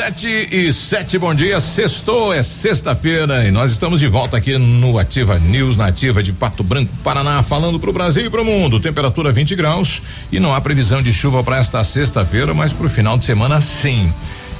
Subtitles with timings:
[0.00, 1.60] Sete e sete, bom dia.
[1.60, 6.32] Sextou, é sexta-feira e nós estamos de volta aqui no Ativa News, na Ativa de
[6.32, 8.80] Pato Branco, Paraná, falando para o Brasil e para o mundo.
[8.80, 10.00] Temperatura 20 graus
[10.32, 13.60] e não há previsão de chuva para esta sexta-feira, mas para o final de semana
[13.60, 14.10] sim.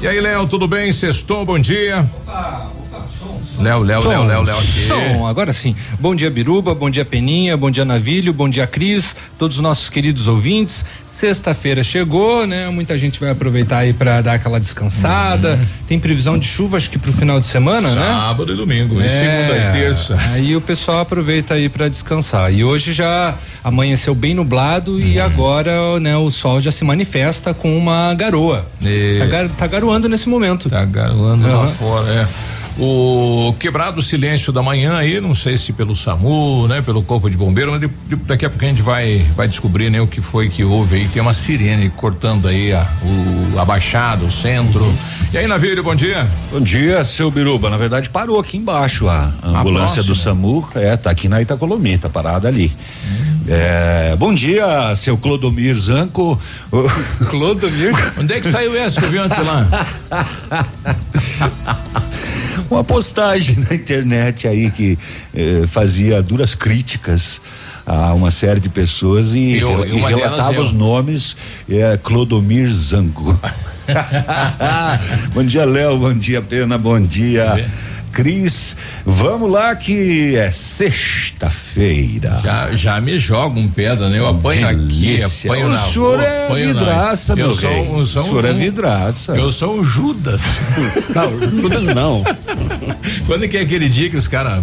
[0.02, 0.92] E aí, Léo, tudo bem?
[0.92, 2.06] Sextou, bom dia.
[2.26, 3.06] Opa, opa,
[3.60, 4.86] Léo, Léo, Léo, Léo, Léo aqui.
[4.88, 5.74] Som, agora sim.
[5.98, 9.88] Bom dia, Biruba, bom dia, Peninha, bom dia, Navilho, bom dia, Cris, todos os nossos
[9.88, 10.84] queridos ouvintes.
[11.20, 12.70] Sexta-feira chegou, né?
[12.70, 15.56] Muita gente vai aproveitar aí para dar aquela descansada.
[15.56, 15.66] Uhum.
[15.86, 18.06] Tem previsão de chuva, acho que pro final de semana, Sábado né?
[18.06, 20.16] Sábado e domingo, é, e segunda e terça.
[20.32, 22.50] Aí o pessoal aproveita aí para descansar.
[22.50, 24.98] E hoje já amanheceu bem nublado uhum.
[24.98, 28.64] e agora, né, o sol já se manifesta com uma garoa.
[28.80, 29.18] E...
[29.18, 30.70] Tá, gar, tá garoando nesse momento.
[30.70, 31.54] Tá garoando uhum.
[31.54, 32.28] lá fora, é.
[32.78, 37.36] O quebrado silêncio da manhã aí, não sei se pelo SAMU, né, pelo Corpo de
[37.36, 40.20] Bombeiro, mas de, de, daqui a pouco a gente vai vai descobrir, né, o que
[40.20, 41.08] foi que houve aí.
[41.08, 44.84] Tem uma sirene cortando aí a, o a baixada, o centro.
[44.84, 44.96] Uhum.
[45.32, 46.28] E aí, Navírio, bom dia.
[46.50, 47.70] Bom dia, seu Biruba.
[47.70, 50.68] Na verdade, parou aqui embaixo a, a ambulância do SAMU.
[50.74, 52.72] É, tá aqui na Itacolomi, tá parada ali.
[53.04, 53.29] Uhum.
[53.48, 56.40] É, bom dia, seu Clodomir Zanco.
[57.30, 57.92] Clodomir?
[58.18, 59.66] Onde é que saiu essa que eu vi ontem lá?
[62.70, 64.98] uma postagem na internet aí que
[65.34, 67.40] eh, fazia duras críticas
[67.84, 71.36] a uma série de pessoas e, eu, e relatava os nomes
[71.68, 73.38] é Clodomir Zango.
[75.34, 77.68] bom dia, Léo, bom dia, Pena, bom dia.
[78.12, 82.40] Cris, vamos lá que é sexta-feira.
[82.42, 84.18] Já, já me joga um pedra, né?
[84.18, 85.26] Eu apanho Delícia.
[85.26, 88.44] aqui, apanho o na O senhor é vidraça, meu eu sou, eu sou O senhor
[88.44, 89.32] é um, é vidraça.
[89.36, 90.42] Eu sou o Judas.
[91.14, 92.24] não, Judas não.
[93.26, 94.62] Quando é que é aquele dia que os caras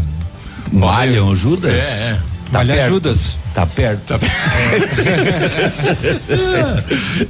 [0.71, 1.73] malham Judas?
[1.73, 2.19] É, é.
[2.51, 2.89] Tá Malha perto.
[2.89, 3.37] Judas.
[3.53, 4.01] Tá perto.
[4.05, 4.35] Tá perto.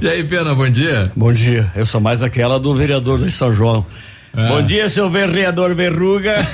[0.00, 1.10] e aí, Pena, bom dia.
[1.16, 1.72] Bom dia.
[1.74, 3.84] Eu sou mais aquela do vereador de São João.
[4.36, 4.48] É.
[4.48, 6.46] Bom dia, seu vereador Verruga.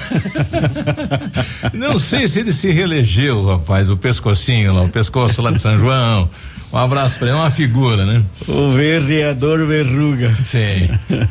[1.74, 5.78] Não sei se ele se reelegeu, rapaz, o pescocinho lá, o pescoço lá de São
[5.78, 6.30] João.
[6.72, 8.22] Um abraço para ele, é uma figura, né?
[8.48, 10.34] O vereador Verruga.
[10.44, 10.88] Sim.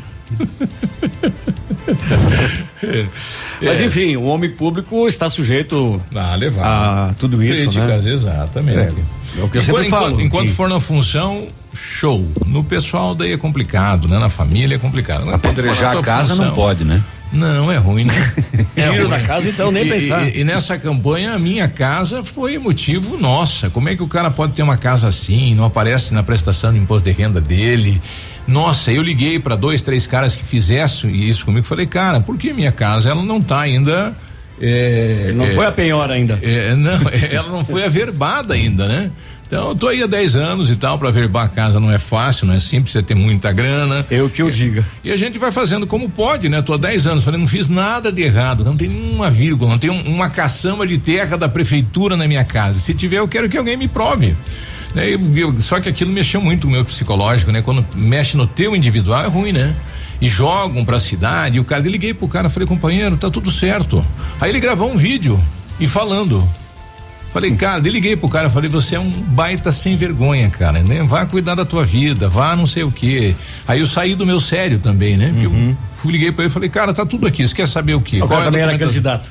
[3.60, 3.84] Mas é.
[3.84, 6.64] enfim, o homem público está sujeito a levar
[7.10, 8.12] a tudo isso, Críticas, né?
[8.12, 8.78] Exatamente.
[8.78, 8.92] É,
[9.40, 10.20] é o que eu enquanto, sempre falo.
[10.20, 10.54] Enquanto que...
[10.54, 12.26] for na função, show.
[12.46, 14.18] No pessoal daí é complicado, né?
[14.18, 15.28] Na família é complicado.
[15.30, 17.02] Apedrejar a casa função, não pode, né?
[17.34, 18.14] Não, é ruim, né?
[18.76, 20.26] É Tiro da casa, então nem e, pensar.
[20.26, 23.70] E, e, nessa campanha, a minha casa foi motivo nossa.
[23.70, 26.78] Como é que o cara pode ter uma casa assim, não aparece na prestação de
[26.78, 28.00] imposto de renda dele?
[28.46, 31.64] Nossa, eu liguei para dois, três caras que fizessem isso comigo.
[31.64, 34.12] Falei, cara, por que minha casa ela não tá ainda.
[34.60, 36.38] É, não é, foi a penhora ainda.
[36.42, 36.98] É, não,
[37.30, 39.10] ela não foi averbada ainda, né?
[39.46, 41.98] Então, eu tô aí há 10 anos e tal, para verbar a casa não é
[41.98, 44.04] fácil, não é simples, você tem muita grana.
[44.10, 44.84] Eu que eu diga.
[45.04, 46.62] E a gente vai fazendo como pode, né?
[46.62, 49.78] Tô há 10 anos, falei, não fiz nada de errado, não tem nenhuma vírgula, não
[49.78, 52.80] tem um, uma caçamba de terra da prefeitura na minha casa.
[52.80, 54.34] Se tiver, eu quero que alguém me prove.
[54.94, 55.10] Né?
[55.10, 57.60] Eu, eu, só que aquilo mexeu muito com o meu psicológico, né?
[57.60, 59.74] Quando mexe no teu individual é ruim, né?
[60.20, 63.50] E jogam pra cidade, e o cara, eu liguei pro cara, falei, companheiro, tá tudo
[63.50, 64.04] certo.
[64.40, 65.38] Aí ele gravou um vídeo
[65.78, 66.48] e falando.
[67.34, 71.02] Falei, cara, liguei pro cara, falei, você é um baita sem vergonha, cara, né?
[71.02, 73.34] Vá cuidar da tua vida, vá não sei o quê.
[73.66, 75.34] Aí eu saí do meu sério também, né?
[75.36, 75.70] Uhum.
[75.70, 78.00] Eu fui, liguei pra ele e falei, cara, tá tudo aqui, você quer saber o
[78.00, 78.22] quê?
[78.22, 79.28] O cara é também era candidato.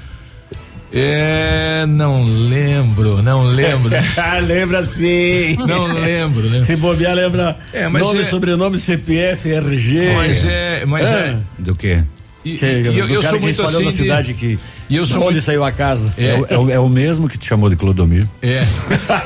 [0.92, 3.90] É, não lembro, não lembro.
[4.46, 5.56] lembra sim.
[5.66, 6.60] Não lembro, né?
[6.60, 10.14] Se bobear, lembra é, nome, é, sobrenome, CPF, RG.
[10.14, 11.16] Mas é, mas é.
[11.16, 11.38] é.
[11.58, 12.04] Do quê?
[12.44, 13.86] E, que, e eu, eu sou muito assim.
[13.86, 14.60] na cidade que.
[14.90, 16.14] E eu sou onde muito, saiu a casa?
[16.18, 18.28] É, é, o, é, o, mesmo que te chamou de Clodomir.
[18.42, 18.64] É.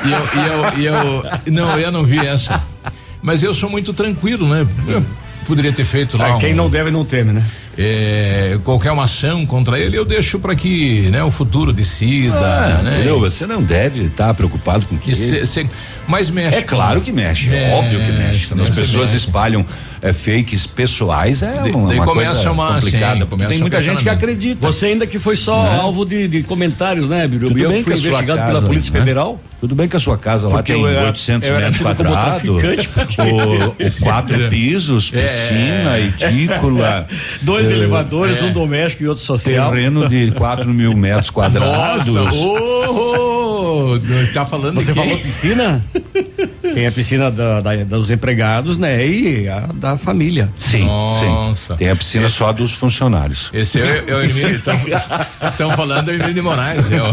[0.06, 2.62] e eu, e eu, eu, não, eu não vi essa.
[3.22, 4.68] Mas eu sou muito tranquilo, né?
[4.88, 5.04] Eu
[5.48, 6.36] poderia ter feito lá.
[6.36, 7.44] Ah, quem um, não deve não teme, né?
[7.80, 12.36] É, qualquer uma ação contra ele, eu deixo para que né, o futuro decida.
[12.36, 12.96] Ah, né?
[12.96, 13.20] Entendeu?
[13.20, 15.16] Você não deve estar tá preocupado com que.
[15.16, 15.68] Cê, cê,
[16.08, 16.58] mas mexe.
[16.58, 18.54] É claro que mexe, é, óbvio que mexe.
[18.54, 19.26] As pessoas mexe.
[19.26, 19.66] espalham
[20.02, 23.22] é, fakes pessoais, é uma, uma coisa uma, complicada.
[23.22, 24.68] Sim, porque tem muita gente que acredita.
[24.68, 25.80] Você ainda que foi só né?
[25.80, 27.48] alvo de, de, comentários, né, Biru?
[27.50, 29.00] Tudo eu bem fui investigado casa, pela Polícia né?
[29.00, 29.42] Federal.
[29.60, 34.50] Tudo bem que a sua casa lá tem era, 800 metros quadrados, o, o quatro
[34.50, 35.22] pisos, é.
[35.22, 37.08] piscina, edícula,
[37.42, 38.46] dois é, elevadores, é.
[38.46, 39.72] um doméstico e outro social.
[39.72, 42.14] Terreno de 4 mil metros quadrados.
[42.14, 44.00] Nossa, oh, oh,
[44.32, 45.84] tá falando Você falou piscina?
[46.62, 49.06] Tem a piscina da, da, dos empregados, né?
[49.06, 50.50] E a da família.
[50.60, 51.74] Sim, Nossa.
[51.74, 51.78] sim.
[51.78, 53.50] Tem a piscina Esse, só dos funcionários.
[53.54, 54.78] Esse é, é o Emílio, então,
[55.48, 56.90] estão falando do Emílio de Moraes.
[56.92, 57.06] Eu.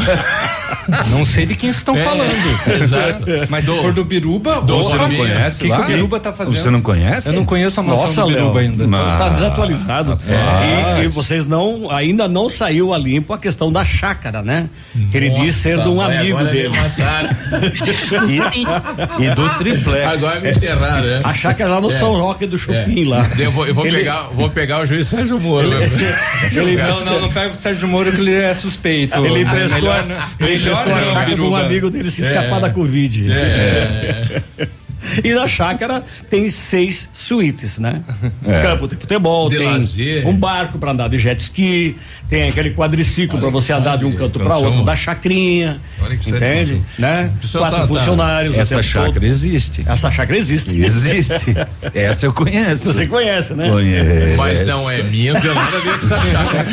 [1.11, 2.82] Não sei de quem estão é, falando.
[2.82, 3.25] Exato.
[3.49, 5.73] Mas do, se for do Biruba, do você não conhece que?
[5.73, 6.56] O que o Biruba tá fazendo?
[6.56, 7.29] Você não conhece?
[7.29, 8.87] Eu não conheço a mansão Nossa, do Biruba Leo, ainda.
[8.87, 9.19] Mas...
[9.19, 10.20] Tá desatualizado.
[10.26, 11.02] É.
[11.02, 14.69] E, e, vocês não, ainda não saiu a limpo a questão da chácara, né?
[15.11, 16.75] Que ele disse ser de um amigo dele.
[19.19, 20.04] e, e, do triplé.
[20.04, 21.20] Agora me enterraram, né?
[21.25, 21.92] A chácara lá no é.
[21.92, 23.08] São Roque do Chupim é.
[23.08, 23.26] lá.
[23.38, 23.98] Eu vou, eu vou ele...
[23.98, 25.70] pegar, vou pegar o juiz Sérgio Moro.
[25.72, 29.16] Ele, não, não, não pega o Sérgio Moro que ele é suspeito.
[29.25, 29.90] Ele emprestou,
[30.40, 33.31] ele emprestou a chácara para um amigo dele se escapar da Covid.
[33.32, 34.42] É.
[35.22, 38.02] E na chácara tem seis suítes, né?
[38.46, 38.62] É.
[38.62, 40.26] Campo de futebol, de tem lazer.
[40.26, 41.96] um barco para andar de jet ski,
[42.28, 45.81] tem aquele quadriciclo para você andar de um canto para outro da chacrinha.
[46.26, 46.82] Entende?
[46.99, 47.31] Né?
[47.52, 48.58] Quatro tá, funcionários.
[48.58, 49.25] Essa chácara todo.
[49.25, 49.84] existe.
[49.87, 50.81] Essa chácara existe.
[50.81, 51.55] Existe.
[51.94, 52.93] Essa eu conheço.
[52.93, 53.70] Você conhece, né?
[53.70, 54.37] Conheço.
[54.37, 56.67] Mas não é minha, não tem nada a ver com essa chácara.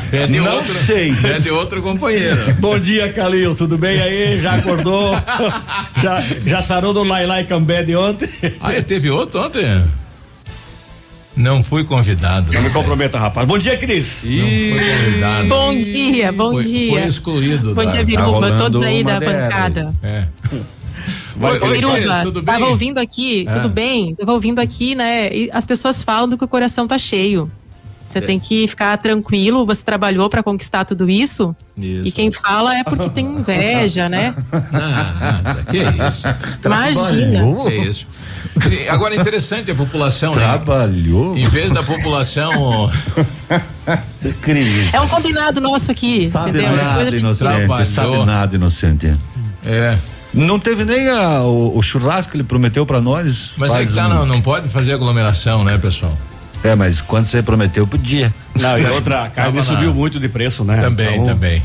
[0.12, 1.14] É de não outro, sei.
[1.24, 2.54] É de outro companheiro.
[2.58, 3.54] Bom dia, Calil.
[3.54, 4.40] Tudo bem aí?
[4.40, 5.14] Já acordou?
[6.02, 8.28] já, já sarou do Lai Lai Cambé de ontem?
[8.58, 9.84] Ah, teve outro ontem?
[11.36, 12.52] Não fui convidado.
[12.52, 13.46] Não me comprometa, rapaz.
[13.46, 14.24] Bom dia, Cris.
[14.24, 15.48] Não fui convidado.
[15.48, 16.92] Bom dia, bom foi, dia.
[16.92, 17.74] Foi excluído.
[17.74, 18.50] Bom da, dia, Biruba.
[18.50, 19.94] Tá todos aí da bancada.
[20.02, 20.24] É.
[21.36, 22.54] Vai, Oi, Biruba, tudo bem?
[22.54, 23.52] tava ouvindo aqui, é.
[23.52, 24.14] tudo bem?
[24.14, 25.30] Tava ouvindo aqui, né?
[25.32, 27.50] E as pessoas falam que o coração tá cheio.
[28.10, 28.22] Você é.
[28.22, 31.54] tem que ficar tranquilo, você trabalhou para conquistar tudo isso.
[31.78, 32.08] isso.
[32.08, 34.34] E quem fala é porque tem inveja, né?
[34.72, 36.26] Nada, que isso.
[36.64, 37.44] Imagina.
[37.66, 38.06] Que isso.
[38.88, 40.42] Agora é interessante a população, né?
[40.42, 41.36] Trabalhou.
[41.36, 42.90] Em vez da população.
[44.42, 44.92] Cris.
[44.92, 46.28] É um combinado nosso aqui.
[46.30, 46.76] Sabe entendeu?
[46.76, 47.86] nada, inocente.
[47.86, 49.16] Sabe nada, inocente.
[49.64, 49.96] É.
[50.34, 53.52] Não teve nem a, o, o, churrasco que ele prometeu para nós.
[53.56, 54.10] Mas aí é que tá, um...
[54.10, 56.16] não, não pode fazer aglomeração, né, pessoal?
[56.62, 58.32] É, mas quando você prometeu, podia.
[58.58, 60.80] Não, e outra, a carne subiu muito de preço, né?
[60.80, 61.62] Também, então, também.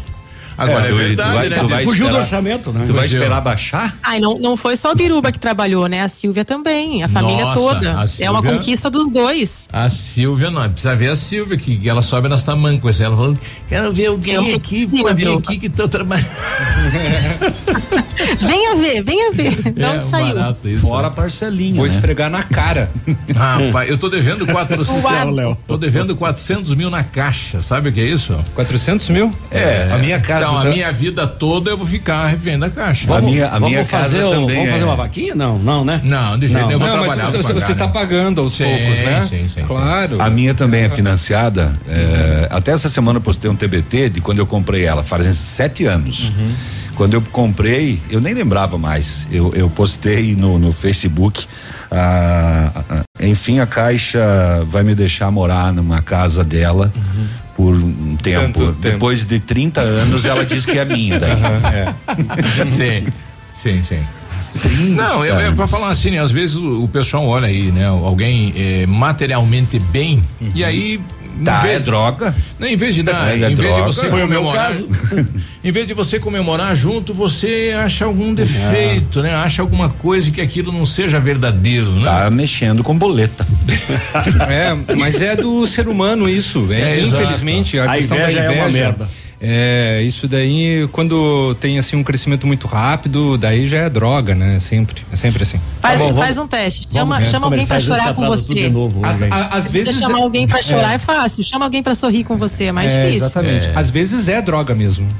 [0.57, 1.57] Agora, é, é verdade, tu vai, né?
[1.57, 2.84] Tu vai Fugiu esperar, do orçamento, né?
[2.88, 3.98] Tu vai esperar baixar?
[4.02, 6.02] Ai, não, não foi só a Biruba que trabalhou, né?
[6.02, 8.00] A Silvia também, a família Nossa, toda.
[8.00, 9.68] A Silvia, é uma conquista dos dois.
[9.72, 13.02] A Silvia, não, precisa ver a Silvia, que ela sobe nas tamancas.
[13.02, 13.38] Ela falou,
[13.68, 16.25] quero ver alguém aqui, pra vir aqui que tô trabalhando.
[18.40, 19.74] venha ver, venha ver.
[19.74, 20.36] De onde é, saiu?
[20.63, 21.75] Isso, Fora a parcelinha.
[21.75, 21.94] Vou né?
[21.94, 22.90] esfregar na cara.
[23.36, 25.04] Rapaz, eu tô devendo 400
[25.34, 25.57] Léo.
[25.68, 28.36] Tô devendo 400 mil na caixa, sabe o que é isso?
[28.54, 29.34] 400 mil?
[29.52, 33.07] É, a minha casa então, a minha vida toda eu vou ficar revendo a caixa.
[33.07, 34.56] Vamos, a minha, a minha fazer casa o, também.
[34.56, 34.71] Vamos é.
[34.74, 35.36] fazer uma vaquinha?
[35.36, 36.01] Não, não, né?
[36.03, 36.80] Não, de jeito nenhum.
[36.80, 39.28] Não, mas você, pagar, você tá pagando aos sim, poucos, né?
[39.30, 40.21] Sim, sim, claro.
[40.21, 41.73] A minha também é financiada.
[41.87, 45.85] É, até essa semana eu postei um TBT de quando eu comprei ela, fazem sete
[45.85, 46.30] anos.
[46.30, 46.54] Uhum.
[46.95, 49.28] Quando eu comprei, eu nem lembrava mais.
[49.30, 51.45] Eu, eu postei no, no Facebook.
[51.92, 52.71] Ah,
[53.19, 56.92] enfim, a Caixa vai me deixar morar numa casa dela.
[56.95, 57.73] Uhum por
[58.16, 58.66] um tempo.
[58.66, 59.34] Tanto Depois tempo.
[59.34, 61.19] de 30 anos, ela diz que é minha.
[61.19, 61.31] Daí.
[61.31, 62.66] Uhum, é.
[62.66, 63.06] sim,
[63.62, 64.00] sim, sim.
[64.92, 67.86] Não, é, é para falar assim, né, às vezes o, o, pessoal olha aí, né?
[67.88, 70.50] Alguém é, materialmente bem uhum.
[70.56, 71.02] e aí
[71.44, 72.35] Tá, vez, é droga.
[72.59, 74.73] Não, em vez de dar, é, é em vez de você Foi comemorar,
[75.63, 79.23] em vez de você comemorar junto, você acha algum defeito, é.
[79.23, 79.35] né?
[79.35, 82.06] Acha alguma coisa que aquilo não seja verdadeiro, né?
[82.06, 83.45] Tá mexendo com boleta.
[84.49, 88.39] é, mas é do ser humano isso, é, é infelizmente a, a questão da inveja
[88.42, 89.07] é uma merda.
[89.39, 94.59] É, isso daí, quando tem assim um crescimento muito rápido, daí já é droga, né?
[94.59, 95.59] Sempre, é sempre assim.
[95.81, 96.87] Faz, tá bom, faz um teste.
[96.92, 98.69] Chama, chama alguém para chorar com você.
[98.69, 100.95] Novo, às, às vezes você chamar alguém para chorar é.
[100.95, 100.99] é.
[100.99, 101.44] fácil.
[101.44, 103.25] Chama alguém para sorrir com você, é mais é, difícil.
[103.25, 103.69] Exatamente.
[103.75, 105.07] Às vezes é droga mesmo.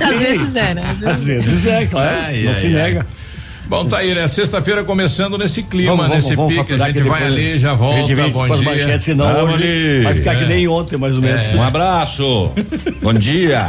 [0.00, 0.96] às vezes é, né?
[1.04, 2.16] Às vezes é, claro.
[2.24, 2.72] Ai, não ai, se ai.
[2.72, 3.06] nega.
[3.66, 4.28] Bom, tá aí, né?
[4.28, 6.74] Sexta-feira começando nesse clima, vamos, nesse vamos, pique.
[6.74, 7.96] a gente vai ali, já volta.
[7.96, 8.54] A gente vem bom com dia.
[8.54, 10.36] as manchetes, senão hoje vai ficar é.
[10.36, 11.52] que nem ontem, mais ou menos.
[11.52, 11.56] É.
[11.56, 12.50] Um abraço.
[13.00, 13.68] bom dia.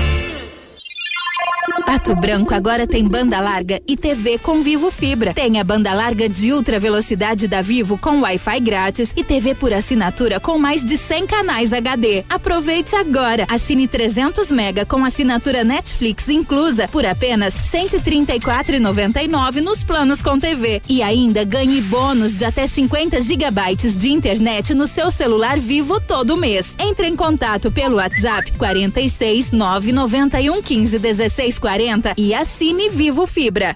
[1.91, 5.33] Pato Branco agora tem banda larga e TV com Vivo Fibra.
[5.33, 9.73] Tem a banda larga de ultra velocidade da Vivo com Wi-Fi grátis e TV por
[9.73, 12.23] assinatura com mais de 100 canais HD.
[12.29, 13.45] Aproveite agora.
[13.49, 21.03] Assine 300 mega com assinatura Netflix inclusa por apenas 134,99 nos planos com TV e
[21.03, 26.73] ainda ganhe bônus de até 50 gigabytes de internet no seu celular Vivo todo mês.
[26.79, 31.80] Entre em contato pelo WhatsApp 46 991 15 16 40
[32.15, 33.75] e assine Vivo Fibra.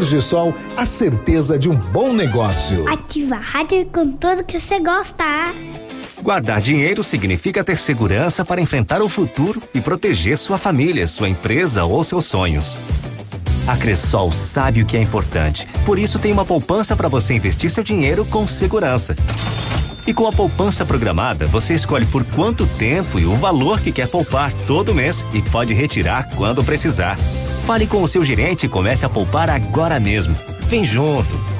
[0.00, 2.88] Energisol, a certeza de um bom negócio.
[2.88, 5.24] Ativa a rádio com tudo que você gosta.
[6.22, 11.84] Guardar dinheiro significa ter segurança para enfrentar o futuro e proteger sua família, sua empresa
[11.84, 12.78] ou seus sonhos.
[13.66, 17.70] A Cressol sabe o que é importante, por isso tem uma poupança para você investir
[17.70, 19.14] seu dinheiro com segurança.
[20.06, 24.08] E com a poupança programada, você escolhe por quanto tempo e o valor que quer
[24.08, 27.16] poupar todo mês e pode retirar quando precisar.
[27.66, 30.34] Fale com o seu gerente e comece a poupar agora mesmo.
[30.68, 31.59] Vem junto.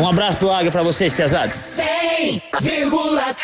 [0.00, 1.54] Um abraço do Águia para vocês, pesados.
[1.54, 3.36] 100,3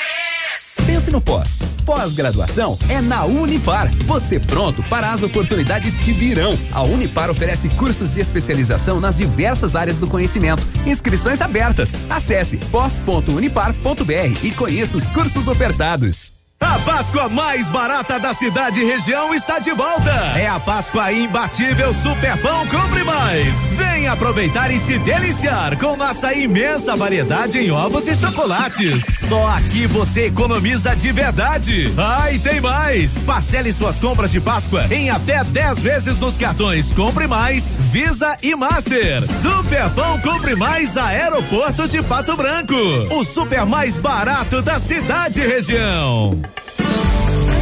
[0.87, 1.63] Pense no pós.
[1.85, 3.93] Pós-graduação é na Unipar.
[4.07, 6.59] Você pronto para as oportunidades que virão.
[6.73, 10.67] A Unipar oferece cursos de especialização nas diversas áreas do conhecimento.
[10.87, 11.93] Inscrições abertas.
[12.09, 16.38] Acesse pós.unipar.br e conheça os cursos ofertados.
[16.61, 20.11] A Páscoa mais barata da cidade e região está de volta.
[20.37, 23.69] É a Páscoa imbatível Super Pão Compre Mais.
[23.73, 29.05] Vem aproveitar e se deliciar com nossa imensa variedade em ovos e chocolates.
[29.29, 31.93] Só aqui você economiza de verdade.
[31.97, 33.23] Ah, e tem mais.
[33.23, 38.55] Parcele suas compras de Páscoa em até 10 vezes nos cartões Compre Mais, Visa e
[38.57, 39.25] Master.
[39.25, 42.75] Super Pão Compre Mais Aeroporto de Pato Branco.
[43.13, 46.41] O super mais barato da cidade e região.
[46.57, 46.98] Bye.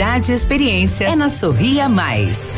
[0.00, 2.56] qualidade e experiência é na Sorria Mais.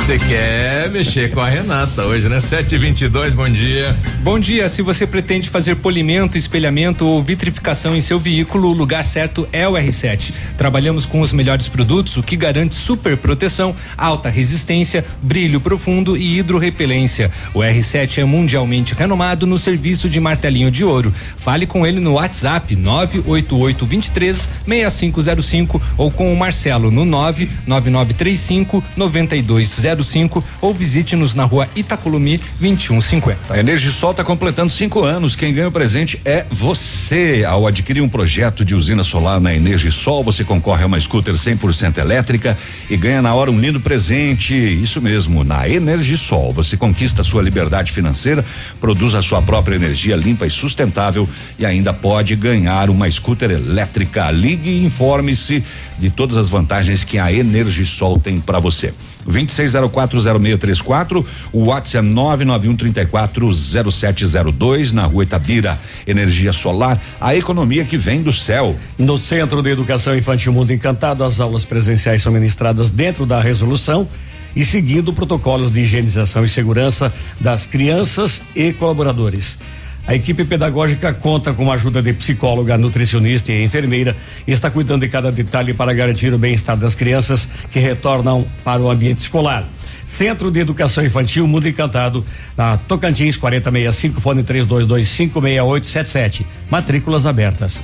[0.07, 2.39] Você quer mexer com a Renata hoje, né?
[2.39, 3.93] 722, bom dia.
[4.21, 4.69] Bom dia.
[4.69, 9.67] Se você pretende fazer polimento, espelhamento ou vitrificação em seu veículo, o lugar certo é
[9.67, 10.31] o R7.
[10.57, 16.39] Trabalhamos com os melhores produtos, o que garante super proteção, alta resistência, brilho profundo e
[16.39, 17.29] hidrorrepelência.
[17.53, 21.13] O R7 é mundialmente renomado no serviço de martelinho de ouro.
[21.37, 29.96] Fale com ele no WhatsApp 988 23 6505 ou com o Marcelo no 99935 9200
[30.03, 33.53] 05 ou visite-nos na rua Itacolumi 2150.
[33.53, 35.35] A Energisol está completando cinco anos.
[35.35, 37.45] Quem ganha o presente é você.
[37.47, 41.97] Ao adquirir um projeto de usina solar na Energisol, você concorre a uma scooter 100%
[41.97, 42.57] elétrica
[42.89, 44.53] e ganha na hora um lindo presente.
[44.53, 48.43] Isso mesmo, na Energisol você conquista sua liberdade financeira,
[48.79, 51.27] produz a sua própria energia limpa e sustentável
[51.57, 54.29] e ainda pode ganhar uma scooter elétrica.
[54.31, 55.63] Ligue e informe-se
[55.97, 58.93] de todas as vantagens que a Energisol tem para você.
[59.29, 65.79] 26040634, o WhatsApp 991340702 na Rua Itabira.
[66.05, 68.75] Energia solar, a economia que vem do céu.
[68.97, 74.07] No Centro de Educação Infantil Mundo Encantado, as aulas presenciais são ministradas dentro da resolução
[74.55, 79.59] e seguindo protocolos de higienização e segurança das crianças e colaboradores.
[80.07, 84.15] A equipe pedagógica conta com a ajuda de psicóloga, nutricionista e enfermeira
[84.47, 88.81] e está cuidando de cada detalhe para garantir o bem-estar das crianças que retornam para
[88.81, 89.65] o ambiente escolar.
[90.05, 96.45] Centro de Educação Infantil Mundo Encantado, na Tocantins 4065, fone 32256877.
[96.71, 97.81] Matrículas abertas.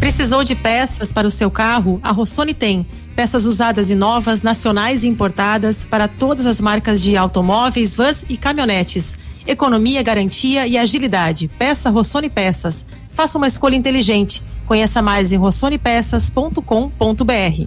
[0.00, 2.00] Precisou de peças para o seu carro?
[2.02, 2.86] A Rossoni tem.
[3.14, 8.38] Peças usadas e novas, nacionais e importadas para todas as marcas de automóveis, vans e
[8.38, 11.48] caminhonetes economia, garantia e agilidade.
[11.58, 12.84] Peça Rossoni Peças.
[13.14, 14.42] Faça uma escolha inteligente.
[14.66, 17.66] Conheça mais em rossonepeças.com.br.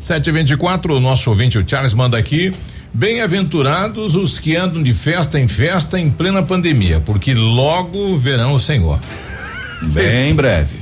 [0.00, 2.52] 724, o nosso ouvinte, o Charles, manda aqui.
[2.92, 8.58] Bem-aventurados os que andam de festa em festa em plena pandemia, porque logo verão o
[8.58, 8.98] Senhor.
[9.82, 10.76] Bem breve.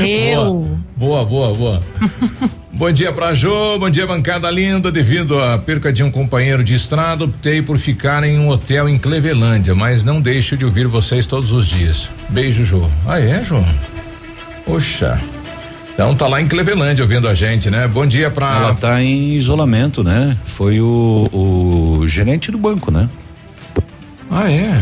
[0.00, 0.78] Eu.
[0.96, 1.80] Boa, boa, boa.
[1.80, 2.50] boa.
[2.72, 4.92] bom dia pra Jô, bom dia bancada linda.
[4.92, 8.98] Devido à perca de um companheiro de estrada, optei por ficar em um hotel em
[8.98, 12.10] Clevelândia, mas não deixo de ouvir vocês todos os dias.
[12.28, 12.86] Beijo, Jô.
[13.06, 13.62] Ah, é, Jô?
[14.64, 15.18] Poxa.
[15.94, 17.88] Então tá lá em Clevelândia ouvindo a gente, né?
[17.88, 18.56] Bom dia pra.
[18.56, 20.36] Ela tá em isolamento, né?
[20.44, 23.08] Foi o, o gerente do banco, né?
[24.30, 24.80] Ah, é?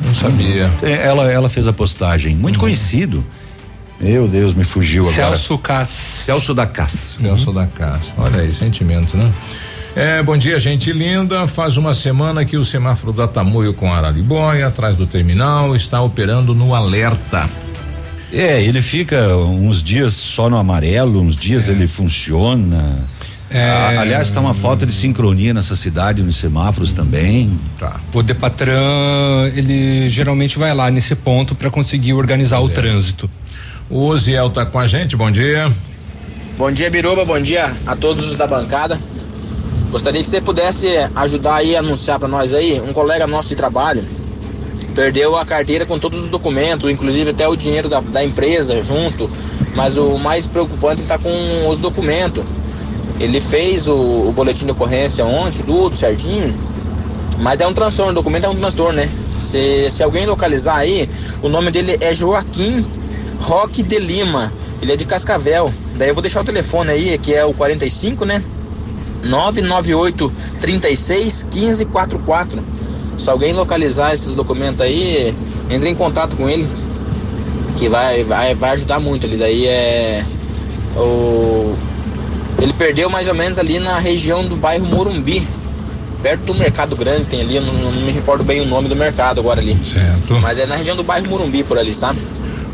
[0.00, 0.70] Não sabia.
[0.82, 2.34] É, ela, ela fez a postagem.
[2.34, 2.62] Muito uhum.
[2.62, 3.24] conhecido.
[4.00, 5.36] Meu Deus, me fugiu Celso agora.
[5.36, 5.88] Celso Cass.
[6.26, 7.14] Celso da Cass.
[7.20, 7.54] Celso uhum.
[7.54, 8.12] da Cass.
[8.16, 9.32] Olha aí, sentimento, né?
[9.96, 11.46] É, bom dia, gente linda.
[11.46, 16.52] Faz uma semana que o semáforo da Tamoio com Araribóia, atrás do terminal, está operando
[16.54, 17.48] no alerta.
[18.32, 21.72] É, ele fica uns dias só no amarelo, uns dias é.
[21.72, 22.98] ele funciona.
[23.56, 27.56] É, aliás, está uma falta de sincronia nessa cidade, nos semáforos também.
[27.78, 28.00] Tá.
[28.12, 32.58] O Depatran, ele geralmente vai lá nesse ponto para conseguir organizar é.
[32.58, 33.30] o trânsito.
[33.88, 35.72] O Oziel tá com a gente, bom dia.
[36.58, 38.98] Bom dia, Biruba, bom dia a todos da bancada.
[39.92, 43.54] Gostaria que você pudesse ajudar aí a anunciar para nós aí, um colega nosso de
[43.54, 44.04] trabalho
[44.96, 49.28] perdeu a carteira com todos os documentos, inclusive até o dinheiro da, da empresa junto,
[49.74, 52.73] mas o mais preocupante está com os documentos
[53.20, 56.54] ele fez o, o boletim de ocorrência ontem, tudo certinho.
[57.40, 59.08] Mas é um transtorno, o documento é um transtorno, né?
[59.36, 61.08] Se, se alguém localizar aí,
[61.42, 62.84] o nome dele é Joaquim
[63.40, 64.52] Roque de Lima.
[64.80, 65.72] Ele é de Cascavel.
[65.96, 68.42] Daí eu vou deixar o telefone aí, que é o 45, né?
[69.24, 72.62] 998 36 1544.
[73.16, 75.34] Se alguém localizar esses documentos aí,
[75.70, 76.68] entre em contato com ele.
[77.76, 79.26] Que vai, vai, vai ajudar muito.
[79.26, 80.24] Ele daí é.
[80.96, 81.76] O,
[82.60, 85.46] ele perdeu mais ou menos ali na região do bairro Morumbi,
[86.22, 88.96] perto do Mercado Grande, tem ali, eu não, não, me recordo bem o nome do
[88.96, 89.74] mercado agora ali.
[89.74, 90.40] Certo.
[90.40, 92.18] Mas é na região do bairro Morumbi por ali, sabe?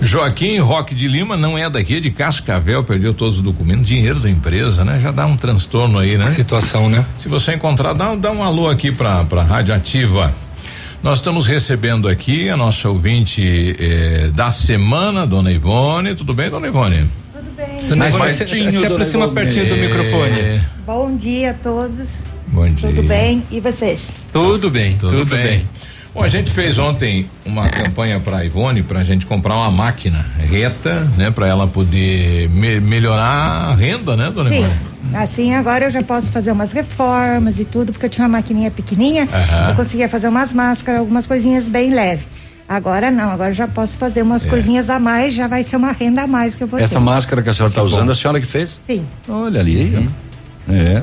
[0.03, 4.19] Joaquim Roque de Lima não é daqui, é de Cascavel, perdeu todos os documentos, dinheiro
[4.19, 4.99] da empresa, né?
[4.99, 6.31] Já dá um transtorno aí, né?
[6.31, 7.05] Situação, né?
[7.19, 10.33] Se você encontrar, dá, dá um alô aqui pra, pra Rádio Ativa.
[11.03, 16.15] Nós estamos recebendo aqui a nossa ouvinte eh, da semana, dona Ivone.
[16.15, 17.09] Tudo bem, dona Ivone?
[17.33, 17.97] tudo bem.
[17.97, 20.61] Mas mais se, se aproxima pertinho do microfone.
[20.85, 22.25] Bom dia a todos.
[22.49, 22.91] Bom dia.
[22.91, 23.43] Tudo bem?
[23.51, 24.17] E vocês?
[24.31, 25.47] Tudo bem, tudo, tudo bem.
[25.47, 25.69] bem.
[26.13, 29.71] Bom, a gente fez ontem uma campanha para a Ivone para a gente comprar uma
[29.71, 34.59] máquina reta, né, para ela poder me melhorar a renda, né, dona Sim.
[34.59, 34.90] Ivone?
[35.15, 38.71] Assim, agora eu já posso fazer umas reformas e tudo, porque eu tinha uma maquininha
[38.71, 39.29] pequenininha,
[39.69, 42.25] eu conseguia fazer umas máscaras, algumas coisinhas bem leves.
[42.69, 44.49] Agora não, agora já posso fazer umas é.
[44.49, 47.01] coisinhas a mais, já vai ser uma renda a mais que eu vou Essa ter.
[47.01, 48.79] máscara que a senhora está usando, a senhora que fez?
[48.87, 49.05] Sim.
[49.29, 49.97] Olha ali.
[49.97, 50.09] Uhum.
[50.69, 51.03] É.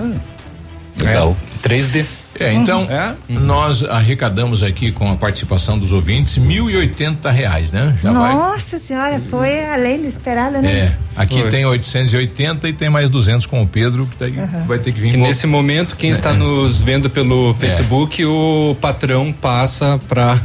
[1.04, 1.36] Legal.
[1.66, 1.68] É.
[1.68, 2.06] 3D.
[2.40, 2.92] É, então uhum.
[2.92, 3.16] é?
[3.30, 7.98] nós arrecadamos aqui com a participação dos ouvintes mil e oitenta reais, né?
[8.02, 8.80] Já Nossa vai...
[8.80, 10.70] senhora, foi além do esperado, né?
[10.70, 11.50] É, aqui foi.
[11.50, 14.66] tem 880 e tem mais 200 com o Pedro, que daí uhum.
[14.66, 15.16] vai ter que vir.
[15.16, 16.14] E nesse momento, quem é.
[16.14, 18.26] está nos vendo pelo Facebook, é.
[18.26, 20.38] o patrão passa para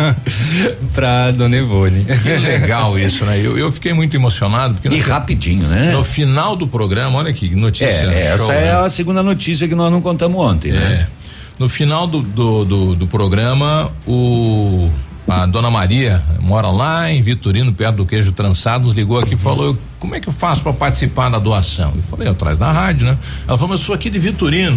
[0.95, 2.05] para Dona Ivone.
[2.05, 3.39] Que legal isso, né?
[3.39, 4.75] Eu, eu fiquei muito emocionado.
[4.75, 5.93] Porque e no, rapidinho, né?
[5.93, 8.11] No final do programa, olha aqui, notícia.
[8.13, 8.73] É, essa show, é né?
[8.73, 11.09] a segunda notícia que nós não contamos ontem, né?
[11.09, 11.22] É.
[11.63, 14.91] No final do, do, do, do programa, o
[15.29, 19.39] a dona Maria mora lá em Vitorino, perto do queijo trançado, nos ligou aqui e
[19.39, 21.93] falou: como é que eu faço para participar da doação?
[21.95, 23.17] Eu falei, atrás da rádio, né?
[23.47, 24.77] Ela falou, mas eu sou aqui de Vitorino.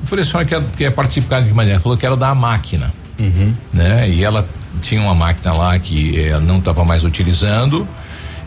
[0.00, 1.76] Eu falei, a senhora quer, quer participar de que maneira?
[1.76, 2.92] Ela falou, quero dar a máquina.
[3.20, 3.54] Uhum.
[3.72, 4.10] Né?
[4.10, 4.44] E ela
[4.82, 7.86] tinha uma máquina lá que ela não estava mais utilizando.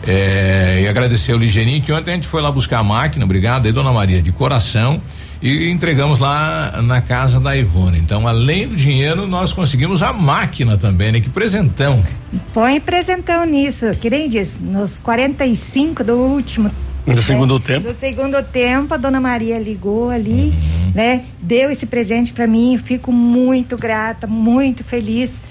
[0.06, 3.64] É, e agradecer o Ligeirinho, que ontem a gente foi lá buscar a máquina, obrigado
[3.64, 5.00] aí, dona Maria, de coração
[5.42, 7.98] e entregamos lá na casa da Ivone.
[7.98, 11.20] Então, além do dinheiro, nós conseguimos a máquina também, né?
[11.20, 12.04] Que presentão.
[12.52, 16.70] Põe presentão nisso, que nem diz, nos 45 do último
[17.06, 17.22] do né?
[17.22, 17.88] segundo tempo?
[17.88, 20.92] Do segundo tempo, a dona Maria ligou ali, uhum.
[20.94, 21.24] né?
[21.40, 25.42] Deu esse presente para mim, fico muito grata, muito feliz,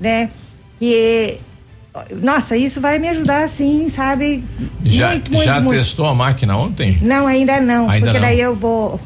[0.00, 0.28] né?
[0.80, 1.38] E
[2.22, 4.44] nossa, isso vai me ajudar assim, sabe?
[4.84, 5.76] Já, muito, muito, já muito.
[5.76, 6.98] testou a máquina ontem?
[7.02, 8.26] Não, ainda não, ainda porque não.
[8.26, 9.00] daí eu vou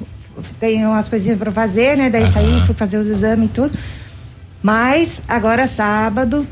[0.58, 2.10] tenho umas coisinhas para fazer, né?
[2.10, 2.32] Daí uhum.
[2.32, 3.78] saí, fui fazer os exames e tudo.
[4.62, 6.46] Mas agora sábado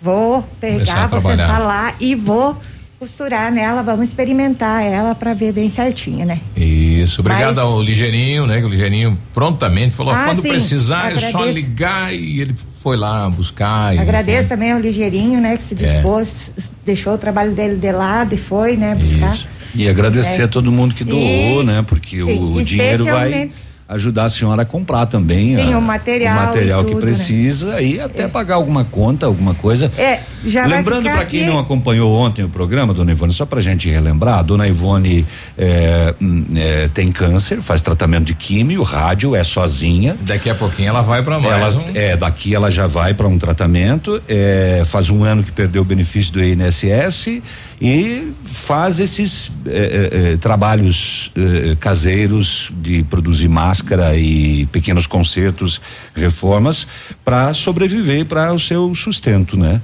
[0.00, 2.56] vou pegar, vou sentar lá e vou
[2.98, 6.40] costurar nela, vamos experimentar ela para ver bem certinho, né?
[6.56, 7.58] Isso, obrigado Mas...
[7.58, 8.58] ao Ligeirinho, né?
[8.64, 13.28] O Ligeirinho prontamente falou, ah, quando sim, precisar é só ligar e ele foi lá
[13.28, 13.98] buscar.
[13.98, 15.56] Agradeço também ao Ligeirinho, né?
[15.56, 16.62] Que se dispôs, é.
[16.86, 18.94] deixou o trabalho dele de lado e foi, né?
[18.94, 19.34] Buscar.
[19.34, 19.55] Isso.
[19.76, 20.44] E agradecer é.
[20.44, 21.84] a todo mundo que doou, e, né?
[21.86, 23.50] Porque sim, o, o dinheiro vai
[23.88, 27.00] ajudar a senhora a comprar também Sim, a, o material, o material tudo, que né?
[27.00, 27.84] precisa né?
[27.84, 28.28] e até é.
[28.28, 29.92] pagar alguma conta, alguma coisa.
[29.96, 31.50] É, já Lembrando para quem aqui...
[31.50, 35.24] não acompanhou ontem o programa, dona Ivone, só para gente relembrar, a dona Ivone
[35.56, 40.16] é, hum, é, tem câncer, faz tratamento de químio, rádio, é sozinha.
[40.22, 41.84] Daqui a pouquinho ela vai para mais ela, um...
[41.94, 45.84] É, daqui ela já vai para um tratamento, é, faz um ano que perdeu o
[45.84, 47.40] benefício do INSS
[47.80, 55.80] e faz esses eh, eh, eh trabalhos eh, caseiros de produzir máscara e pequenos consertos,
[56.14, 56.86] reformas
[57.24, 59.80] para sobreviver para o seu sustento, né?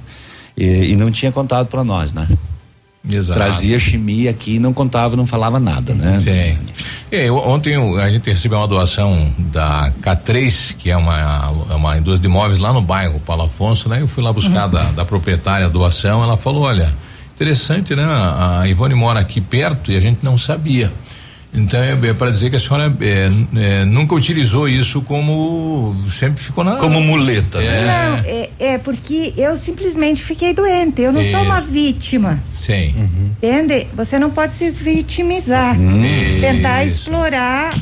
[0.57, 2.27] E, e não tinha contado para nós, né?
[3.07, 3.37] Exato.
[3.37, 6.19] Trazia chimia aqui, não contava, não falava nada, né?
[6.21, 7.29] Sim.
[7.45, 12.59] Ontem a gente recebeu uma doação da K3, que é uma, uma indústria de imóveis
[12.59, 14.01] lá no bairro Paulo Afonso, né?
[14.01, 14.71] Eu fui lá buscar uhum.
[14.71, 16.91] da, da proprietária a doação, ela falou, olha,
[17.43, 18.05] Interessante, né?
[18.05, 20.89] A Ivone mora aqui perto e a gente não sabia.
[21.53, 23.27] Então é, é para dizer que a senhora é,
[23.81, 27.81] é, nunca utilizou isso como sempre ficou na como muleta, né?
[27.81, 31.01] Não, é, é porque eu simplesmente fiquei doente.
[31.01, 31.31] Eu não isso.
[31.31, 32.41] sou uma vítima.
[32.57, 32.93] Sim.
[32.95, 33.31] Uhum.
[33.37, 33.87] Entende?
[33.93, 36.01] Você não pode se vitimizar, hum.
[36.39, 37.77] tentar explorar,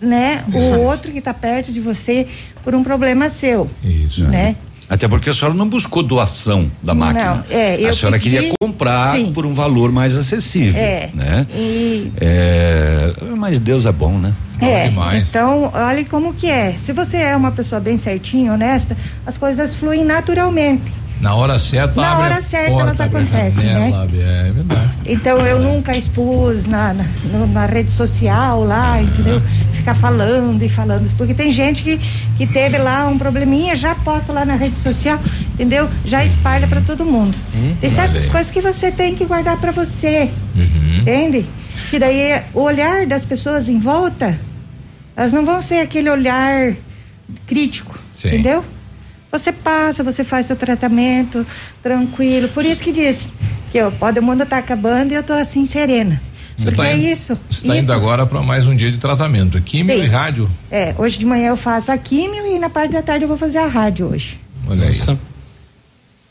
[0.00, 2.26] né, o outro que está perto de você
[2.64, 3.70] por um problema seu.
[3.84, 4.24] Isso.
[4.24, 4.56] Né?
[4.92, 7.36] Até porque a senhora não buscou doação da máquina.
[7.36, 9.32] Não, é, a senhora pedi, queria comprar sim.
[9.32, 10.78] por um valor mais acessível.
[10.78, 11.08] É.
[11.14, 11.46] Né?
[11.50, 12.12] E...
[12.20, 14.34] É, mas Deus é bom, né?
[14.60, 16.74] É, então, olha como que é.
[16.76, 20.92] Se você é uma pessoa bem certinha, honesta, as coisas fluem naturalmente.
[21.22, 23.92] Na hora certa, Na hora certa porta, elas acontecem, né?
[24.12, 24.90] É, é verdade.
[25.06, 29.40] Então eu nunca expus na, na, na, rede social lá, entendeu?
[29.72, 31.08] Ficar falando e falando.
[31.16, 32.00] Porque tem gente que,
[32.36, 35.16] que teve lá um probleminha, já posta lá na rede social,
[35.54, 35.88] entendeu?
[36.04, 37.36] Já espalha para todo mundo.
[37.54, 40.28] Hum, tem certas coisas que você tem que guardar para você.
[40.56, 40.98] Uhum.
[41.02, 41.46] Entende?
[41.88, 44.36] Que daí o olhar das pessoas em volta,
[45.16, 46.74] elas não vão ser aquele olhar
[47.46, 48.26] crítico, Sim.
[48.28, 48.64] entendeu?
[49.32, 51.44] Você passa, você faz seu tratamento
[51.82, 52.48] tranquilo.
[52.48, 53.32] Por isso que diz
[53.72, 56.20] que eu, pode, o mundo tá acabando e eu tô assim serena.
[56.56, 57.38] Você Porque tá é isso.
[57.50, 59.60] Você está indo agora para mais um dia de tratamento.
[59.62, 60.04] Químio Sim.
[60.04, 60.50] e rádio?
[60.70, 63.38] É, hoje de manhã eu faço a químio e na parte da tarde eu vou
[63.38, 64.38] fazer a rádio hoje.
[64.68, 65.12] Olha Nossa.
[65.12, 65.18] aí.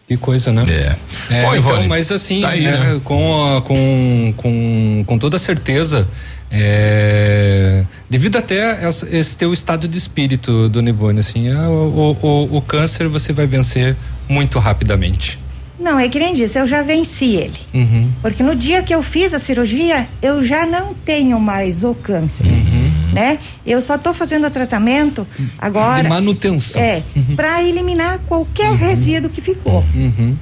[0.07, 0.65] Que coisa, né?
[0.69, 1.33] É.
[1.33, 3.01] é Bom, então, mas assim, tá aí, é, né?
[3.03, 6.07] com, a, com, com, com toda certeza,
[6.51, 12.57] é, devido até esse, esse teu estado de espírito, Dona Ivone, assim, é, o, o,
[12.57, 13.95] o câncer você vai vencer
[14.27, 15.39] muito rapidamente.
[15.79, 17.57] Não, é que nem disse, eu já venci ele.
[17.73, 18.11] Uhum.
[18.21, 22.45] Porque no dia que eu fiz a cirurgia, eu já não tenho mais o câncer.
[22.45, 23.13] Uhum.
[23.13, 23.39] Né?
[23.65, 25.25] Eu só estou fazendo o tratamento
[25.57, 26.03] agora.
[26.03, 26.81] De manutenção.
[26.81, 27.35] É, uhum.
[27.35, 28.75] para eliminar qualquer uhum.
[28.75, 29.83] resíduo que ficou.
[29.95, 30.35] Uhum.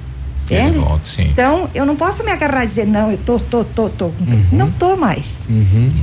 [0.54, 0.78] Entende?
[1.22, 4.06] Então, eu não posso me agarrar e dizer, não, eu tô, tô, tô, tô.
[4.06, 4.44] Uhum.
[4.52, 5.48] Não tô mais.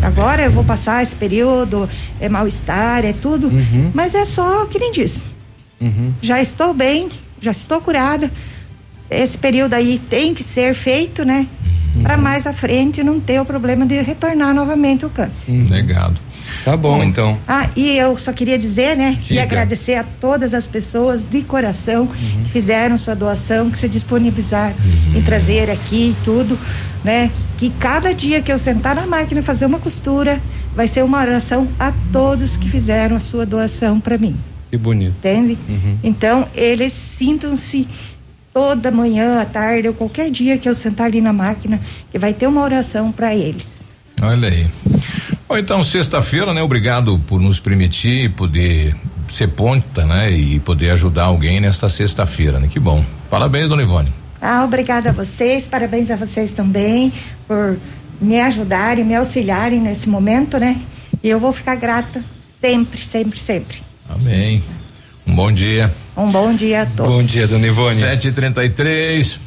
[0.01, 3.51] Agora eu vou passar esse período, é mal-estar, é tudo.
[3.93, 5.27] Mas é só que nem disse.
[6.21, 8.31] Já estou bem, já estou curada
[9.09, 11.47] esse período aí tem que ser feito, né?
[11.95, 12.03] Uhum.
[12.03, 15.49] Para mais à frente não ter o problema de retornar novamente o câncer.
[15.49, 15.65] Uhum.
[15.69, 16.19] Legado.
[16.63, 17.37] Tá bom, então.
[17.47, 19.17] Ah, e eu só queria dizer, né?
[19.21, 19.35] Diga.
[19.35, 22.43] E agradecer a todas as pessoas de coração uhum.
[22.45, 25.19] que fizeram sua doação, que se disponibilizaram uhum.
[25.19, 26.57] em trazer aqui tudo,
[27.03, 27.31] né?
[27.57, 30.39] Que cada dia que eu sentar na máquina fazer uma costura,
[30.75, 34.35] vai ser uma oração a todos que fizeram a sua doação para mim.
[34.69, 35.15] Que bonito.
[35.17, 35.57] Entende?
[35.67, 35.97] Uhum.
[36.03, 37.87] Então, eles sintam-se
[38.53, 41.79] toda manhã, à tarde ou qualquer dia que eu sentar ali na máquina,
[42.11, 43.81] que vai ter uma oração para eles.
[44.21, 44.67] Olha aí.
[45.47, 46.61] Bom, então, sexta-feira, né?
[46.61, 48.93] Obrigado por nos permitir poder
[49.29, 50.29] ser ponta, né?
[50.29, 52.67] E poder ajudar alguém nesta sexta-feira, né?
[52.67, 53.03] Que bom.
[53.29, 54.13] Parabéns, dona Ivone.
[54.41, 57.11] Ah, obrigada a vocês, parabéns a vocês também
[57.47, 57.77] por
[58.19, 60.79] me ajudarem, me auxiliarem nesse momento, né?
[61.23, 62.23] E eu vou ficar grata
[62.61, 63.77] sempre, sempre, sempre.
[64.09, 64.61] Amém.
[65.25, 65.91] Um bom dia.
[66.15, 67.13] Um bom dia a todos.
[67.13, 68.01] Bom dia, dona Ivone.
[68.01, 69.46] 7h33.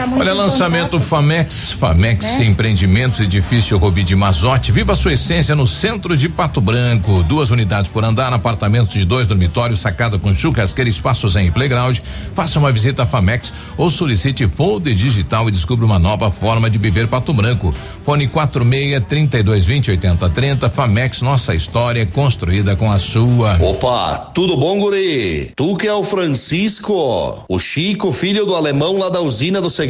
[0.00, 1.08] Tá Olha, lançamento contato.
[1.08, 2.46] Famex, Famex né?
[2.46, 4.72] Empreendimentos, edifício Robi de Mazote.
[4.72, 7.22] Viva a sua essência no centro de Pato Branco.
[7.24, 11.98] Duas unidades por andar, apartamentos de dois dormitórios, sacada com churrasqueira, espaços em playground.
[12.34, 16.78] Faça uma visita à Famex ou solicite folder digital e descubra uma nova forma de
[16.78, 17.74] viver Pato Branco.
[18.02, 20.70] Fone 46 32 20 80 30.
[20.70, 23.58] Famex, nossa história construída com a sua.
[23.60, 25.52] Opa, tudo bom, guri?
[25.54, 29.89] Tu que é o Francisco, o Chico, filho do alemão lá da usina do segredo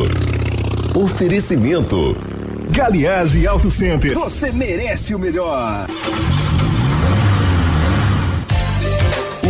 [0.94, 2.16] Oferecimento.
[2.70, 4.14] Galiase Auto Center.
[4.14, 5.87] Você merece o melhor.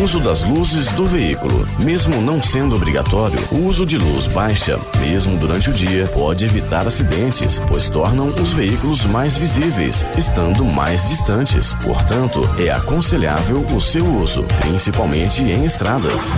[0.02, 1.66] Uso das luzes do veículo.
[1.82, 6.86] Mesmo não sendo obrigatório, o uso de luz baixa, mesmo durante o dia, pode evitar
[6.86, 11.74] acidentes, pois tornam os veículos mais visíveis, estando mais distantes.
[11.82, 16.32] Portanto, é aconselhável o seu uso, principalmente em estradas.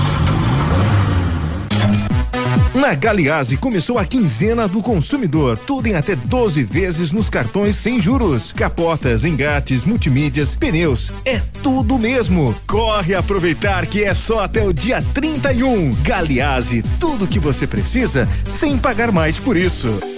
[2.75, 8.01] Na Galiase começou a quinzena do consumidor, tudo em até 12 vezes nos cartões sem
[8.01, 8.53] juros.
[8.53, 12.55] Capotas, engates, multimídias, pneus, é tudo mesmo.
[12.67, 15.95] Corre aproveitar que é só até o dia 31.
[16.03, 20.18] Galiase, tudo que você precisa sem pagar mais por isso.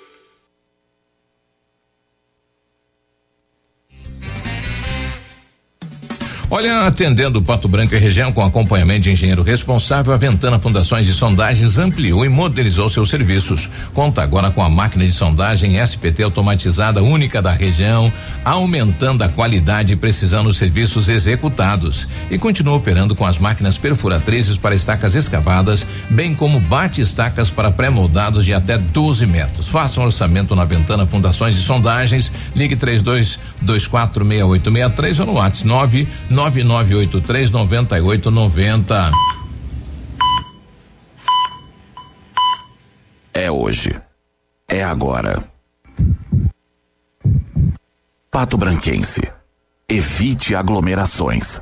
[6.53, 11.13] Olha, atendendo Pato Branco e região com acompanhamento de engenheiro responsável, a Ventana Fundações e
[11.13, 13.69] Sondagens ampliou e modernizou seus serviços.
[13.93, 18.11] Conta agora com a máquina de sondagem SPT automatizada única da região,
[18.43, 22.05] aumentando a qualidade e precisão dos serviços executados.
[22.29, 28.43] E continua operando com as máquinas perfuratrizes para estacas escavadas, bem como bate-estacas para pré-moldados
[28.43, 29.69] de até 12 metros.
[29.69, 32.29] Faça um orçamento na Ventana Fundações e Sondagens.
[32.53, 36.05] Ligue 32246863 ou no WhatsApp 9
[36.41, 39.11] 9983 9890.
[43.31, 44.01] É hoje.
[44.67, 45.43] É agora.
[48.31, 49.21] Pato Branquense.
[49.87, 51.61] Evite aglomerações.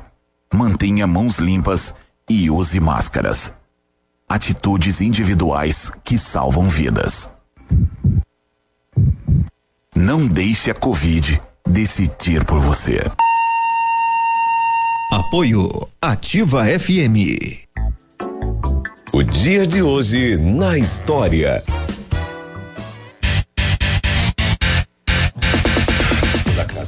[0.52, 1.94] Mantenha mãos limpas
[2.26, 3.52] e use máscaras.
[4.26, 7.28] Atitudes individuais que salvam vidas.
[9.94, 13.00] Não deixe a Covid decidir por você.
[15.10, 15.68] Apoio
[16.00, 17.66] Ativa FM.
[19.12, 21.64] O dia de hoje na história.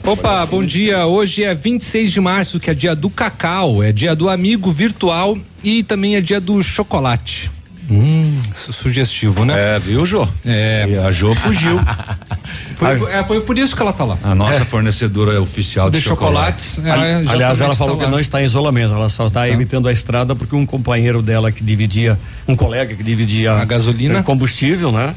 [0.06, 1.04] Opa, bom dia.
[1.04, 5.36] Hoje é 26 de março, que é dia do cacau, é dia do amigo virtual
[5.64, 7.50] e também é dia do chocolate.
[7.90, 9.76] Hum, sugestivo, né?
[9.76, 10.26] É, viu, Jô?
[10.46, 10.86] É.
[10.88, 11.80] E a Jô fugiu.
[12.74, 14.18] foi, é, foi por isso que ela tá lá.
[14.22, 14.64] A nossa é.
[14.64, 16.76] fornecedora oficial de, de chocolates.
[16.76, 19.48] chocolates é, aliás, ela falou tá que não está em isolamento, ela só está tá.
[19.48, 24.22] evitando a estrada porque um companheiro dela que dividia, um colega que dividia a gasolina,
[24.22, 25.14] combustível, né?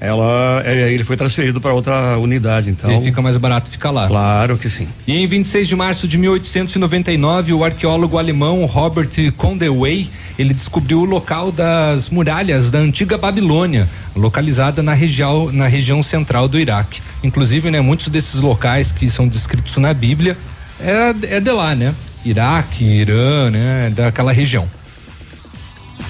[0.00, 3.00] Ela é, ele foi transferido para outra unidade, então.
[3.00, 4.06] E fica mais barato ficar lá.
[4.06, 4.86] Claro que sim.
[5.06, 10.08] E em 26 de março de 1899, o arqueólogo alemão Robert Conway
[10.38, 16.46] ele descobriu o local das muralhas da antiga Babilônia, localizada na região, na região central
[16.46, 17.02] do Iraque.
[17.24, 20.36] Inclusive, né, muitos desses locais que são descritos na Bíblia
[20.80, 21.92] é, é de lá, né?
[22.24, 23.92] Iraque, Irã, né?
[23.94, 24.68] Daquela região.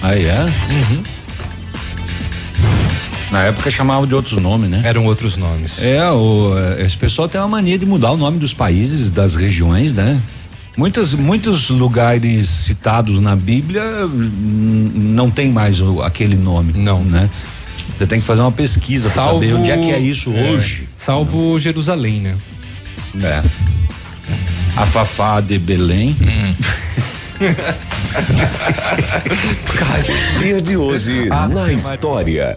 [0.02, 0.42] Ah, é?
[0.42, 1.02] Uhum.
[3.30, 4.80] Na época chamavam de outros nomes, né?
[4.84, 5.82] Eram outros nomes.
[5.82, 9.92] É, o, esse pessoal tem uma mania de mudar o nome dos países, das regiões,
[9.92, 10.20] né?
[10.76, 13.82] Muitas, muitos lugares citados na Bíblia
[14.94, 16.72] não tem mais o, aquele nome.
[16.74, 17.02] Não.
[17.02, 17.28] Né?
[17.98, 20.88] Você tem que fazer uma pesquisa para saber onde é que é isso é, hoje.
[21.04, 21.58] Salvo não.
[21.58, 22.36] Jerusalém, né?
[23.22, 23.42] É.
[24.76, 26.16] A Fafá de Belém.
[26.22, 26.54] Hum.
[30.38, 32.56] Dia de hoje ah, na história.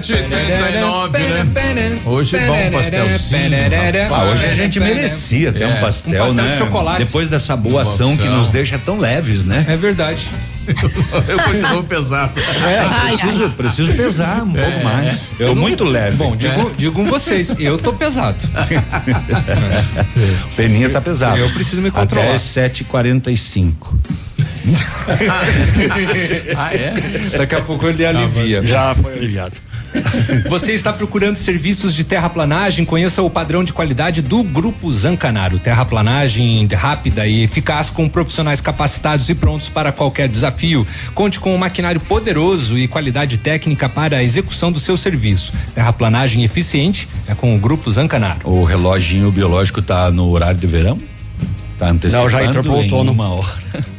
[0.00, 2.00] 7,39, né?
[2.04, 3.40] Hoje é bom um pastelzinho.
[4.10, 4.54] Ah, hoje a é.
[4.54, 5.66] gente merecia ter é.
[5.66, 6.50] um pastel, um pastel né?
[6.50, 7.04] De chocolate.
[7.04, 9.64] Depois dessa boa ação que nos deixa tão leves, né?
[9.68, 10.26] É verdade.
[11.28, 12.40] Eu continuo pesado.
[12.40, 15.28] É, ah, preciso, preciso pesar um é, pouco mais.
[15.38, 16.16] Eu, eu não, muito leve.
[16.16, 16.70] Bom, digo, é.
[16.76, 18.36] digo vocês, eu tô pesado.
[20.56, 21.38] Peninha tá pesado.
[21.38, 22.26] Eu preciso me controlar.
[22.26, 23.74] Até 7h45.
[26.56, 26.92] ah, é?
[27.36, 28.66] Daqui a pouco ele alivia.
[28.66, 29.54] Já foi aliviado.
[30.48, 32.84] Você está procurando serviços de terraplanagem?
[32.84, 35.58] Conheça o padrão de qualidade do Grupo Zancanaro.
[35.58, 40.86] Terraplanagem rápida e eficaz com profissionais capacitados e prontos para qualquer desafio.
[41.14, 45.52] Conte com um maquinário poderoso e qualidade técnica para a execução do seu serviço.
[45.74, 48.48] Terraplanagem eficiente é com o Grupo Zancanaro.
[48.48, 50.98] O reloginho biológico está no horário de verão?
[51.78, 53.12] Tá antecipando Não, já entrou pro outono.
[53.12, 53.56] Uma hora.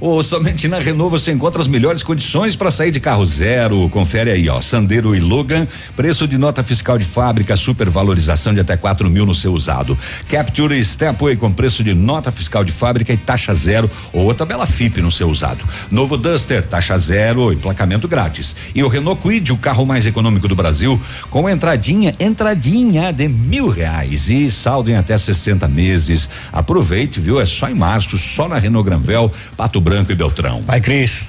[0.00, 3.88] Ou somente na Renault você encontra as melhores condições para sair de carro zero.
[3.88, 4.60] Confere aí, ó.
[4.60, 9.34] Sandero e Logan, preço de nota fiscal de fábrica, supervalorização de até 4 mil no
[9.34, 9.96] seu usado.
[10.28, 14.66] Capture Stepway com preço de nota fiscal de fábrica e taxa zero ou a tabela
[14.66, 15.64] FIP no seu usado.
[15.90, 18.56] Novo Duster, taxa zero, emplacamento grátis.
[18.74, 23.68] E o Renault Quid, o carro mais econômico do Brasil, com entradinha, entradinha de mil
[23.68, 26.28] reais e saldo em até 60 meses.
[26.52, 27.40] Aproveite, viu?
[27.40, 29.32] É só em março, só na Renault Granvel.
[29.64, 30.60] Pato Branco e Beltrão.
[30.60, 31.24] Vai, Cris.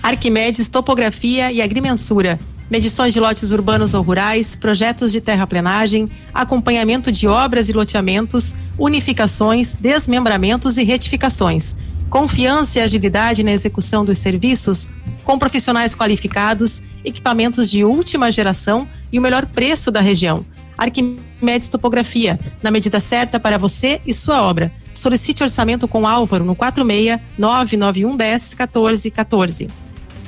[0.00, 2.38] Arquimedes, topografia e agrimensura.
[2.70, 9.74] Medições de lotes urbanos ou rurais, projetos de terraplenagem, acompanhamento de obras e loteamentos, unificações,
[9.74, 11.76] desmembramentos e retificações.
[12.08, 14.88] Confiança e agilidade na execução dos serviços
[15.24, 20.46] com profissionais qualificados, equipamentos de última geração e o melhor preço da região.
[20.78, 24.70] Arquimedes Topografia, na medida certa para você e sua obra.
[25.00, 29.68] Solicite orçamento com Álvaro no 46 991 10 14 14.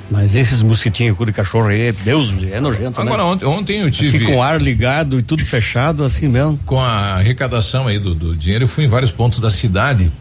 [0.09, 3.11] Mas esses mosquitinhos cu de cachorro aí, Deus, é nojento, né?
[3.11, 3.29] Agora, né?
[3.29, 4.17] ontem, ontem eu tive.
[4.17, 6.59] Aqui com ar ligado e tudo fechado, assim mesmo.
[6.65, 10.11] Com a arrecadação aí do, do dinheiro, eu fui em vários pontos da cidade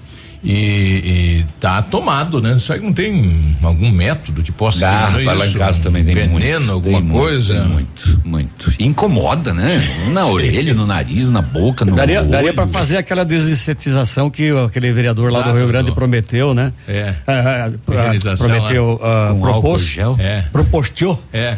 [0.44, 2.54] e, e tá tomado, né?
[2.56, 6.14] Isso aí não tem algum método que possa Garra, isso, lá em casa também tem
[6.14, 7.64] veneno, muito, alguma tem coisa.
[7.64, 8.28] Muito, muito,
[8.68, 8.82] muito.
[8.82, 9.80] Incomoda, né?
[10.12, 12.30] Na orelha, no nariz, na boca, no Daria, olho.
[12.30, 16.72] daria para fazer aquela desinsetização que aquele vereador lá do Rio Grande prometeu, né?
[16.88, 17.14] É.
[17.26, 20.16] Ah, ah, prometeu, uh, propôs, gel?
[20.18, 20.42] É.
[20.52, 21.22] propostou.
[21.32, 21.56] É.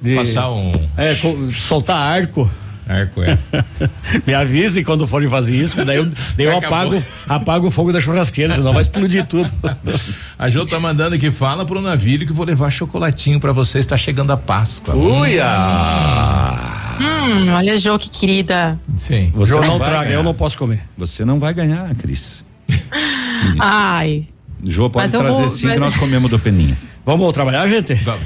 [0.00, 0.72] De, Passar um.
[0.96, 1.16] É,
[1.50, 2.50] soltar arco.
[2.86, 3.38] Arco, é.
[4.26, 6.04] Me avise quando forem fazer isso, daí eu,
[6.36, 9.50] daí eu apago, apago o fogo da churrasqueira, senão vai explodir tudo.
[10.38, 13.96] A Jô tá mandando que fala pro navio que vou levar chocolatinho pra você, está
[13.96, 14.94] chegando a Páscoa.
[14.94, 15.46] Uia!
[17.00, 18.78] Hum, olha, Jô, que querida.
[18.96, 19.32] Sim.
[19.34, 20.16] Você Jô, não não traga, ganhar.
[20.16, 20.80] eu não posso comer.
[20.96, 22.44] Você não vai ganhar, Cris.
[23.58, 24.26] Ai.
[24.66, 26.76] Jô pode trazer vou- sim mas- que nós comemos do Peninha.
[27.04, 27.94] Vamos trabalhar, gente?
[27.94, 28.22] Vamos.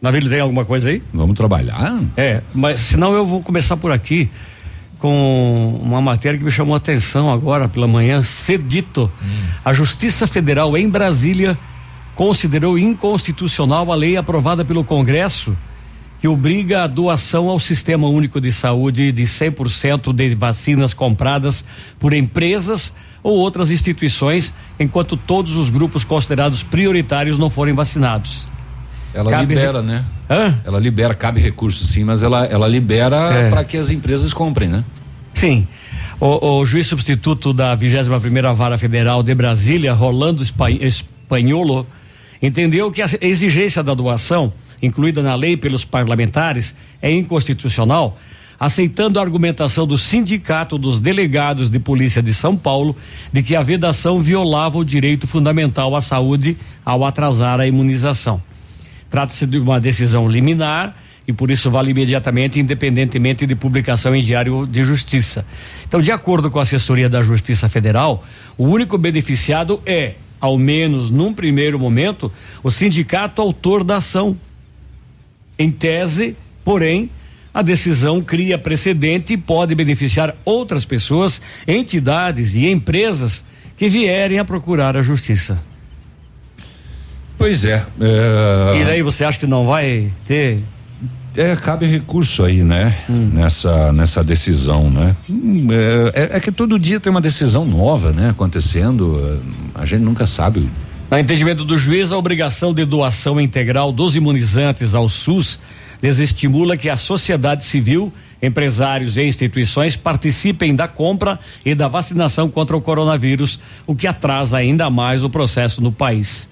[0.00, 1.02] Navilho, tem alguma coisa aí?
[1.12, 1.98] Vamos trabalhar?
[2.16, 4.28] É, mas senão eu vou começar por aqui
[4.98, 9.10] com uma matéria que me chamou a atenção agora pela manhã, cedito.
[9.64, 11.58] A Justiça Federal em Brasília
[12.14, 15.56] considerou inconstitucional a lei aprovada pelo Congresso
[16.20, 21.64] que obriga a doação ao Sistema Único de Saúde de 100% de vacinas compradas
[21.98, 28.48] por empresas ou outras instituições, enquanto todos os grupos considerados prioritários não forem vacinados.
[29.16, 30.04] Ela Cabe libera, re- né?
[30.28, 30.54] Hã?
[30.64, 33.48] Ela libera, cabe recurso sim, mas ela, ela libera É.
[33.50, 34.84] para que as empresas comprem, né?
[35.32, 35.66] Sim.
[36.20, 41.86] O, o juiz substituto da 21 primeira Vara Federal de Brasília, Rolando Espa- Espanholo,
[42.42, 44.52] entendeu que a exigência da doação,
[44.82, 48.18] incluída na lei pelos parlamentares, é inconstitucional,
[48.58, 52.96] aceitando a argumentação do Sindicato dos Delegados de Polícia de São Paulo
[53.32, 58.40] de que a vedação violava o direito fundamental à saúde ao atrasar a imunização.
[59.16, 60.94] Trata-se de uma decisão liminar
[61.26, 65.46] e por isso vale imediatamente, independentemente de publicação em Diário de Justiça.
[65.88, 68.22] Então, de acordo com a assessoria da Justiça Federal,
[68.58, 72.30] o único beneficiado é, ao menos num primeiro momento,
[72.62, 74.36] o sindicato autor da ação.
[75.58, 77.08] Em tese, porém,
[77.54, 83.46] a decisão cria precedente e pode beneficiar outras pessoas, entidades e empresas
[83.78, 85.58] que vierem a procurar a justiça.
[87.38, 87.84] Pois é.
[88.00, 90.60] é E daí você acha que não vai ter
[91.36, 92.96] É, cabe recurso aí, né?
[93.08, 95.14] Nessa, nessa decisão, né?
[95.28, 95.68] Hum,
[96.14, 98.30] é, é- é que todo dia tem uma decisão nova, né?
[98.30, 99.38] Acontecendo,
[99.74, 100.66] a gente nunca sabe.
[101.10, 105.60] No entendimento do juiz, a obrigação de doação integral dos imunizantes ao SUS
[106.00, 108.12] desestimula que a sociedade civil,
[108.42, 114.56] empresários e instituições participem da compra e da vacinação contra o coronavírus, o que atrasa
[114.56, 116.48] ainda mais o processo no país.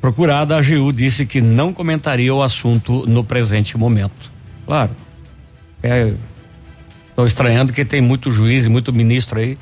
[0.00, 4.30] Procurada, a AGU disse que não comentaria o assunto no presente momento.
[4.66, 4.90] Claro.
[5.82, 6.12] É,
[7.20, 9.58] Estou estranhando que tem muito juiz e muito ministro aí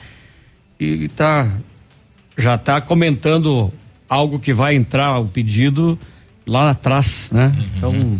[0.78, 1.48] e tá
[2.36, 3.72] já está comentando
[4.08, 5.98] algo que vai entrar o pedido
[6.46, 7.52] lá atrás, né?
[7.76, 8.16] Então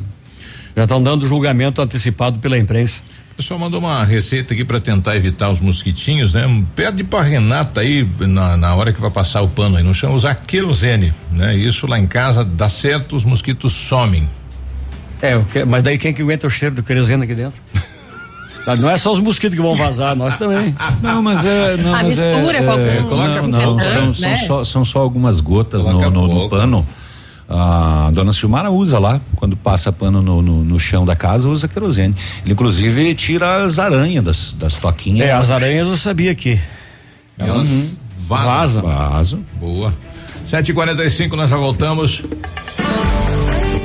[0.75, 3.01] já estão dando julgamento antecipado pela imprensa.
[3.39, 6.43] O pessoal mandou uma receita aqui para tentar evitar os mosquitinhos, né?
[6.75, 10.13] Pede pra Renata aí, na, na hora que vai passar o pano aí no chão,
[10.13, 11.55] usar querosene, né?
[11.57, 14.29] Isso lá em casa dá certo, os mosquitos somem.
[15.23, 17.61] É, mas daí quem que aguenta o cheiro do querosene aqui dentro?
[18.67, 20.75] Ah, Não é só os mosquitos que vão vazar, nós também.
[21.01, 21.77] Não, mas é.
[21.77, 24.37] Não, A mas mistura é, com algum é, coloca- não, não, são, desinfetante, são né?
[24.49, 26.85] só, são só algumas gotas no, no- no pano.
[27.49, 31.67] A dona Silmara usa lá, quando passa pano no, no, no chão da casa, usa
[31.67, 32.15] querosene.
[32.45, 35.27] Ele, inclusive, tira as aranhas das, das toquinhas.
[35.29, 36.61] É, as aranhas eu sabia que.
[37.39, 37.91] Elas Uhum.
[38.19, 38.83] vazam.
[38.83, 39.41] Vaso.
[39.59, 39.95] Boa.
[40.51, 42.23] 7h45, nós já voltamos.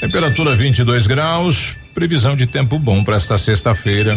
[0.00, 4.16] Temperatura 22 graus, previsão de tempo bom para esta sexta-feira.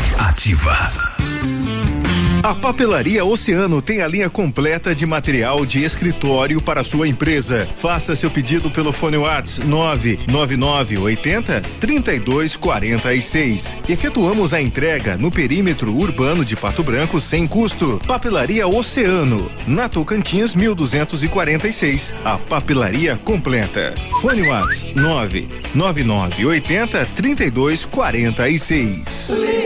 [0.21, 1.10] Ativa.
[2.43, 7.67] A Papelaria Oceano tem a linha completa de material de escritório para sua empresa.
[7.77, 13.77] Faça seu pedido pelo fone Whats 99980 3246.
[13.87, 18.01] Efetuamos a entrega no perímetro urbano de Pato Branco sem custo.
[18.07, 22.11] Papelaria Oceano, na Tocantins 1246.
[22.25, 23.93] A papelaria completa.
[24.19, 29.61] Fone Whats 99980 3246.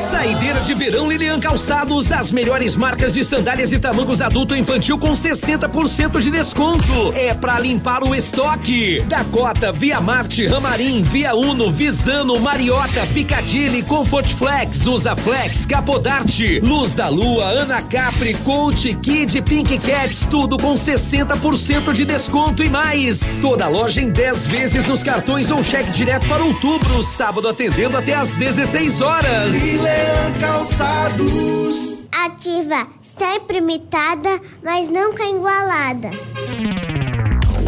[0.00, 4.98] Saideira de verão Lilian Calçados as melhores marcas de sandálias e tamancos adulto e infantil
[4.98, 7.12] com 60% de desconto.
[7.14, 9.00] É para limpar o estoque.
[9.02, 16.94] Dakota, Via Marte, Ramarim, Via Uno, Visano, Mariota, Picadilly, Comfort Flex, Usa Flex, Capodarte, Luz
[16.94, 23.20] da Lua, Ana Capri, Coach, Kid, Pink Cats, tudo com 60% de desconto e mais.
[23.42, 28.14] Toda loja em 10 vezes nos cartões ou cheque direto para outubro, sábado atendendo até
[28.14, 29.54] às 16 horas.
[29.54, 32.05] Milan Calçados.
[32.12, 36.10] Ativa, sempre imitada, mas nunca igualada.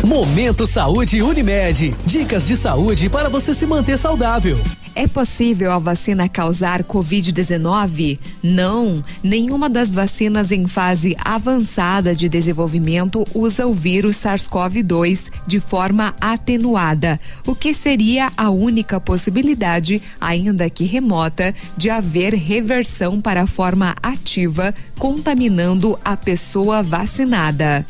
[0.09, 1.95] Momento Saúde Unimed.
[2.07, 4.59] Dicas de saúde para você se manter saudável.
[4.95, 8.19] É possível a vacina causar Covid-19?
[8.43, 9.05] Não.
[9.23, 17.21] Nenhuma das vacinas em fase avançada de desenvolvimento usa o vírus SARS-CoV-2 de forma atenuada,
[17.47, 23.95] o que seria a única possibilidade, ainda que remota, de haver reversão para a forma
[24.03, 27.85] ativa, contaminando a pessoa vacinada.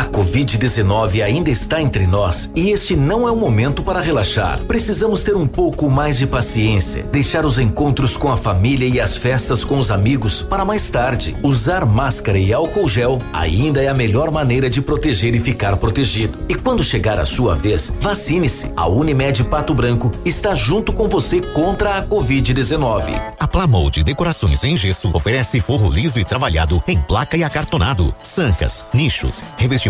[0.00, 4.64] A Covid-19 ainda está entre nós e este não é o momento para relaxar.
[4.64, 9.18] Precisamos ter um pouco mais de paciência, deixar os encontros com a família e as
[9.18, 11.36] festas com os amigos para mais tarde.
[11.42, 16.38] Usar máscara e álcool gel ainda é a melhor maneira de proteger e ficar protegido.
[16.48, 18.72] E quando chegar a sua vez, vacine-se.
[18.74, 23.34] A Unimed Pato Branco está junto com você contra a Covid-19.
[23.38, 28.86] A Plamold Decorações em Gesso oferece forro liso e trabalhado em placa e acartonado, sancas,
[28.94, 29.89] nichos, revestimentos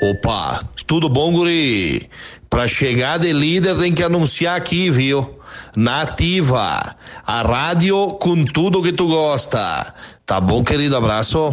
[0.00, 2.08] Opa, tudo bom, guri?
[2.48, 5.38] Pra chegar de líder tem que anunciar aqui, viu?
[5.74, 6.94] Nativa,
[7.26, 9.92] a rádio com tudo que tu gosta.
[10.24, 10.96] Tá bom, querido?
[10.96, 11.52] Abraço.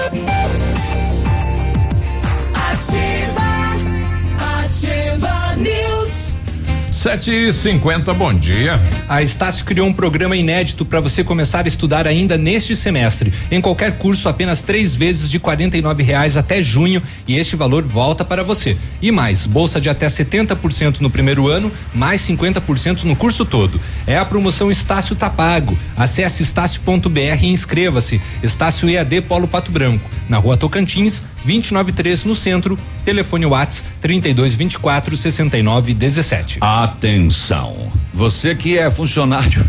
[7.01, 8.79] Sete e cinquenta, bom dia.
[9.09, 13.33] A Estácio criou um programa inédito para você começar a estudar ainda neste semestre.
[13.49, 17.55] Em qualquer curso, apenas três vezes de quarenta e nove reais até junho e este
[17.55, 18.77] valor volta para você.
[19.01, 23.81] E mais, bolsa de até 70% no primeiro ano, mais 50% no curso todo.
[24.05, 25.75] É a promoção Estácio Tapago.
[25.95, 28.21] Tá Acesse estácio.br e inscreva-se.
[28.43, 36.57] Estácio EAD Polo Pato Branco, na rua Tocantins, 293 no centro, telefone Whats 3224 6917.
[36.61, 39.63] Atenção, você que é funcionário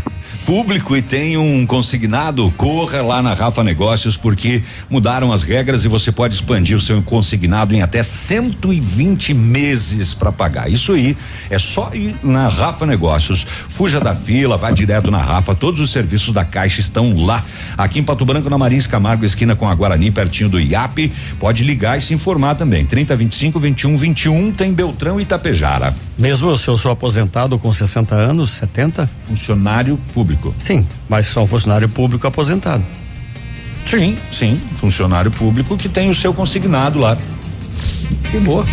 [0.45, 5.87] público e tem um consignado, corra lá na Rafa Negócios porque mudaram as regras e
[5.87, 10.69] você pode expandir o seu consignado em até 120 meses para pagar.
[10.69, 11.15] Isso aí
[11.49, 13.45] é só ir na Rafa Negócios.
[13.69, 15.55] Fuja da fila, vá direto na Rafa.
[15.55, 17.43] Todos os serviços da Caixa estão lá.
[17.77, 21.11] Aqui em Pato Branco, na Marins Camargo, esquina com a Guarani, pertinho do IAP.
[21.39, 22.85] Pode ligar e se informar também.
[22.85, 25.95] 30 25 21 21 tem Beltrão e Itapejara.
[26.17, 29.09] Mesmo se eu sou aposentado com 60 anos, 70?
[29.27, 30.53] Funcionário público público.
[30.65, 32.83] Sim, mas são funcionário público aposentado.
[33.87, 37.17] Sim, sim, funcionário público que tem o seu consignado lá.
[38.31, 38.65] Que boa.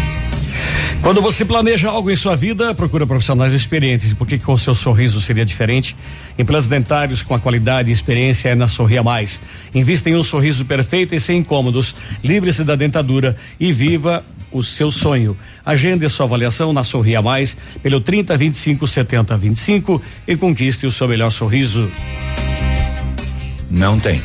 [1.03, 4.11] Quando você planeja algo em sua vida, procura profissionais experientes.
[4.11, 5.97] E por que com o seu sorriso seria diferente?
[6.39, 9.41] Implantes dentários com a qualidade e experiência é na Sorria Mais.
[9.75, 11.97] Invista em um sorriso perfeito e sem incômodos.
[12.23, 14.23] Livre-se da dentadura e viva
[14.53, 15.35] o seu sonho.
[15.65, 21.09] Agende sua avaliação na Sorria Mais pelo 30 25 70 25 e conquiste o seu
[21.09, 21.91] melhor sorriso.
[23.71, 24.21] Não tem.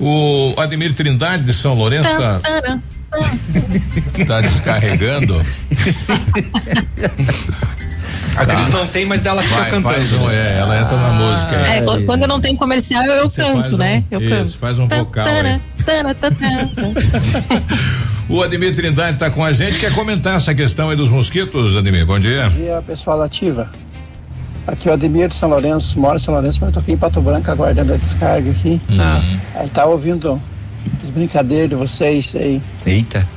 [0.00, 2.40] O Ademir Trindade de São Lourenço está
[4.26, 5.40] tá descarregando.
[8.36, 8.78] A Cris tá.
[8.78, 10.16] não tem, mas dela fica vai, cantando.
[10.16, 11.54] Um, é, ela entra na música.
[11.54, 14.04] É, é quando eu não tenho comercial, eu Você canto, né?
[14.10, 14.58] Um, eu isso, canto.
[14.58, 15.26] Faz um vocal.
[18.32, 19.78] o Ademir Trindade está com a gente.
[19.78, 22.06] Quer comentar essa questão aí dos mosquitos, Ademir?
[22.06, 22.48] Bom dia.
[22.48, 23.70] Bom dia, pessoal ativa.
[24.66, 26.92] Aqui é o Ademir de São Lourenço, moro em São Lourenço, mas eu tô aqui
[26.92, 28.80] em Pato Branco aguardando a descarga aqui.
[28.88, 29.38] Uhum.
[29.54, 30.40] Aí tá ouvindo
[31.02, 32.62] as brincadeiras de vocês aí.
[32.86, 33.28] Eita.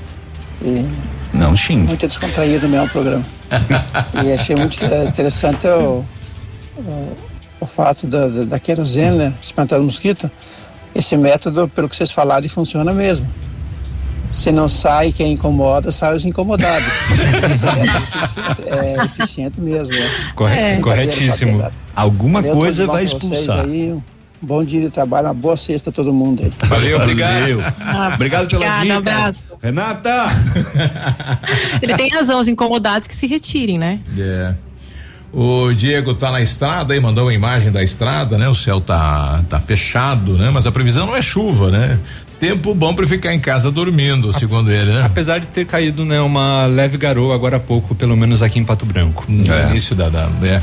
[0.62, 0.86] E
[1.34, 1.88] Não xingue.
[1.88, 3.26] Muito descontraído mesmo o programa.
[4.24, 6.06] e achei muito interessante o,
[6.78, 7.18] o,
[7.60, 9.34] o fato da, da, da querosene, né?
[9.42, 10.32] Espantando mosquito.
[10.96, 13.28] Esse método, pelo que vocês falaram, funciona mesmo.
[14.36, 16.88] Se não sai quem incomoda, sai os incomodados.
[17.88, 19.96] é, eficiente, é eficiente mesmo.
[19.96, 20.10] Né?
[20.36, 20.80] Corre, é.
[20.82, 21.66] Corretíssimo.
[21.96, 23.62] Alguma Valeu, coisa vai expulsar.
[23.62, 24.02] Aí, um
[24.42, 26.52] bom dia de trabalho, uma boa sexta a todo mundo aí.
[26.68, 27.62] Valeu, obrigado.
[27.80, 28.98] Ah, obrigado pela obrigado, dica.
[28.98, 29.46] abraço.
[29.64, 30.28] Renata!
[31.82, 34.00] Ele tem razão, os incomodados que se retirem, né?
[34.18, 34.20] É.
[34.20, 34.58] Yeah.
[35.38, 38.48] O Diego tá na estrada aí, mandou uma imagem da estrada, né?
[38.48, 40.50] O céu tá, tá fechado, né?
[40.50, 42.00] Mas a previsão não é chuva, né?
[42.50, 45.04] Tempo bom para ficar em casa dormindo, segundo ele, né?
[45.04, 48.64] Apesar de ter caído, né, uma leve garoa agora há pouco, pelo menos aqui em
[48.64, 49.26] Pato Branco.
[49.28, 49.70] No é.
[49.70, 50.60] início da, da é.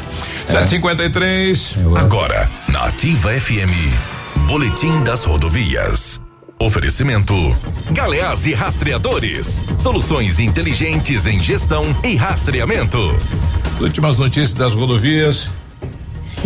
[0.46, 1.76] 753.
[1.76, 2.00] É.
[2.00, 3.72] Agora, na Ativa FM,
[4.46, 6.20] Boletim das Rodovias.
[6.60, 7.34] Oferecimento:
[7.90, 9.58] Galeás e Rastreadores.
[9.78, 12.98] Soluções inteligentes em gestão e rastreamento.
[13.80, 15.50] Últimas notícias das rodovias.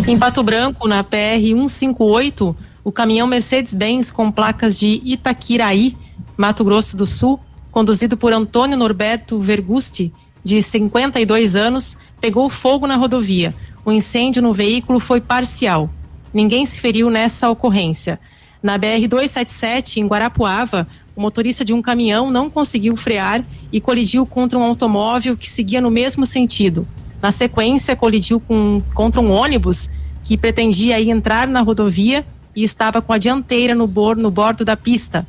[0.06, 2.56] Em Pato Branco, na PR 158,
[2.86, 5.96] o caminhão Mercedes-Benz com placas de Itaquiraí,
[6.36, 7.40] Mato Grosso do Sul,
[7.72, 10.12] conduzido por Antônio Norberto Vergusti,
[10.44, 13.52] de 52 anos, pegou fogo na rodovia.
[13.84, 15.90] O incêndio no veículo foi parcial.
[16.32, 18.20] Ninguém se feriu nessa ocorrência.
[18.62, 24.56] Na BR-277, em Guarapuava, o motorista de um caminhão não conseguiu frear e colidiu contra
[24.56, 26.86] um automóvel que seguia no mesmo sentido.
[27.20, 29.90] Na sequência, colidiu com, contra um ônibus
[30.22, 32.24] que pretendia entrar na rodovia
[32.56, 35.26] e estava com a dianteira no, bor, no bordo da pista.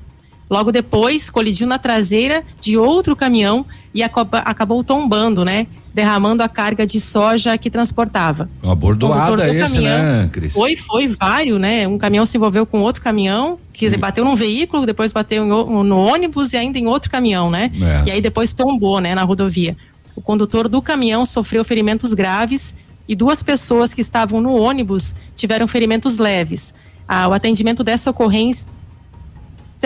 [0.49, 5.67] Logo depois, colidiu na traseira de outro caminhão e acabou tombando, né?
[5.93, 8.49] Derramando a carga de soja que transportava.
[8.63, 10.53] Uma bordoada esse, caminhão, né, Cris?
[10.53, 11.85] Foi, foi vários, né?
[11.85, 13.99] Um caminhão se envolveu com outro caminhão, que hum.
[13.99, 17.69] bateu num veículo, depois bateu no ônibus e ainda em outro caminhão, né?
[17.81, 18.07] É.
[18.07, 19.75] E aí depois tombou, né, na rodovia.
[20.15, 22.73] O condutor do caminhão sofreu ferimentos graves
[23.07, 26.73] e duas pessoas que estavam no ônibus tiveram ferimentos leves.
[27.07, 28.67] Ah, o atendimento dessa ocorrência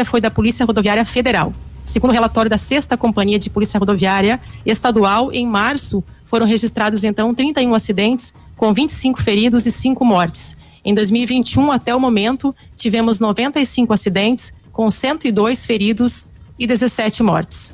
[0.05, 1.53] foi da Polícia Rodoviária Federal.
[1.85, 7.33] Segundo o relatório da Sexta Companhia de Polícia Rodoviária Estadual, em março foram registrados então
[7.33, 10.55] 31 acidentes, com 25 feridos e 5 mortes.
[10.83, 16.25] Em 2021, até o momento, tivemos 95 acidentes, com 102 feridos
[16.57, 17.73] e 17 mortes.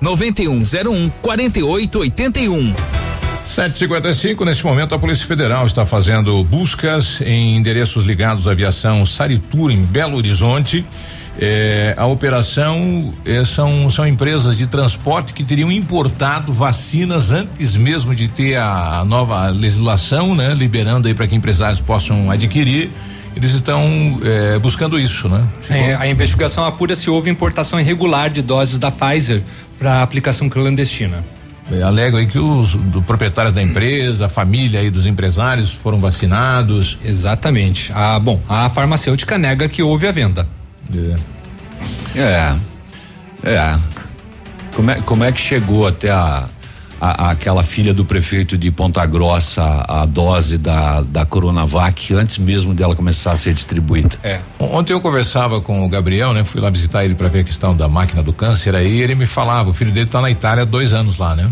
[0.00, 2.74] 9101 4881.
[3.54, 9.70] 755, neste momento a Polícia Federal está fazendo buscas em endereços ligados à aviação Saritur
[9.70, 10.84] em Belo Horizonte.
[11.38, 18.14] É, a operação é, são, são empresas de transporte que teriam importado vacinas antes mesmo
[18.14, 20.52] de ter a, a nova legislação, né?
[20.54, 22.90] Liberando aí para que empresários possam adquirir.
[23.36, 25.44] Eles estão é, buscando isso, né?
[25.68, 29.42] É, a investigação apura se houve importação irregular de doses da Pfizer
[29.78, 31.24] para aplicação clandestina.
[31.72, 35.98] É, alegam aí que os do, proprietários da empresa, a família aí dos empresários foram
[35.98, 36.98] vacinados.
[37.04, 37.90] Exatamente.
[37.94, 40.46] Ah, bom, a farmacêutica nega que houve a venda.
[42.14, 42.20] É.
[42.20, 42.56] É.
[43.44, 43.78] é.
[44.74, 46.48] Como é, como é que chegou até a,
[47.04, 52.72] a, aquela filha do prefeito de Ponta Grossa a dose da, da Coronavac antes mesmo
[52.72, 54.16] dela começar a ser distribuída.
[54.22, 54.40] É.
[54.58, 56.44] Ontem eu conversava com o Gabriel, né?
[56.44, 59.26] Fui lá visitar ele para ver a questão da máquina do câncer aí, ele me
[59.26, 61.50] falava, o filho dele está na Itália há dois anos lá, né?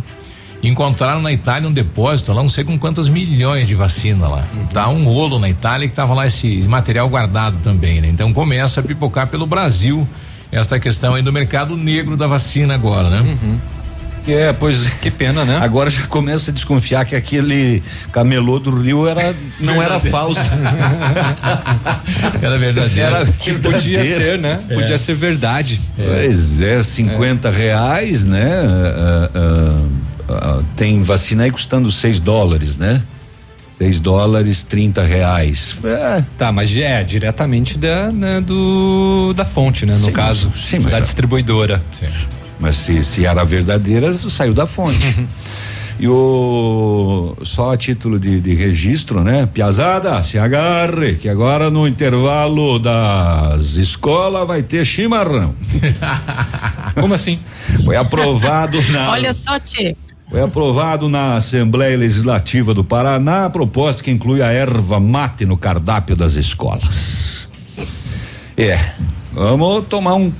[0.62, 4.44] Encontraram na Itália um depósito lá, não sei com quantas milhões de vacina lá.
[4.54, 4.66] Uhum.
[4.68, 8.08] Tá um rolo na Itália que tava lá esse material guardado também, né?
[8.08, 10.08] Então começa a pipocar pelo Brasil
[10.50, 13.20] esta questão aí do mercado negro da vacina agora, né?
[13.20, 13.58] Uhum.
[14.26, 15.58] É, pois que pena, né?
[15.60, 20.40] Agora já começa a desconfiar que aquele camelô do Rio era não era falso.
[22.40, 23.16] era verdadeiro.
[23.16, 24.60] Era que podia ser, né?
[24.68, 24.74] É.
[24.74, 25.80] Podia ser verdade.
[25.98, 26.24] É.
[26.24, 27.50] Pois é, 50 é.
[27.50, 28.62] reais, né?
[28.62, 33.02] Uh, uh, uh, tem vacina aí custando 6 dólares, né?
[33.78, 35.74] 6 dólares, 30 reais.
[35.82, 36.22] É.
[36.38, 39.94] Tá, mas é diretamente da, né, do, da fonte, né?
[39.94, 41.82] No sim, caso, sim, da distribuidora.
[41.98, 42.06] Sim.
[42.62, 45.26] Mas se, se era verdadeira, saiu da fonte.
[46.00, 49.46] E o só a título de, de, registro, né?
[49.46, 55.54] Piazada, se agarre, que agora no intervalo das escolas vai ter chimarrão.
[56.98, 57.38] Como assim?
[57.84, 59.10] Foi aprovado na.
[59.10, 59.94] Olha só, Tchê.
[60.28, 65.58] Foi aprovado na Assembleia Legislativa do Paraná a proposta que inclui a erva mate no
[65.58, 67.46] cardápio das escolas.
[68.56, 68.92] É,
[69.32, 70.32] vamos tomar um,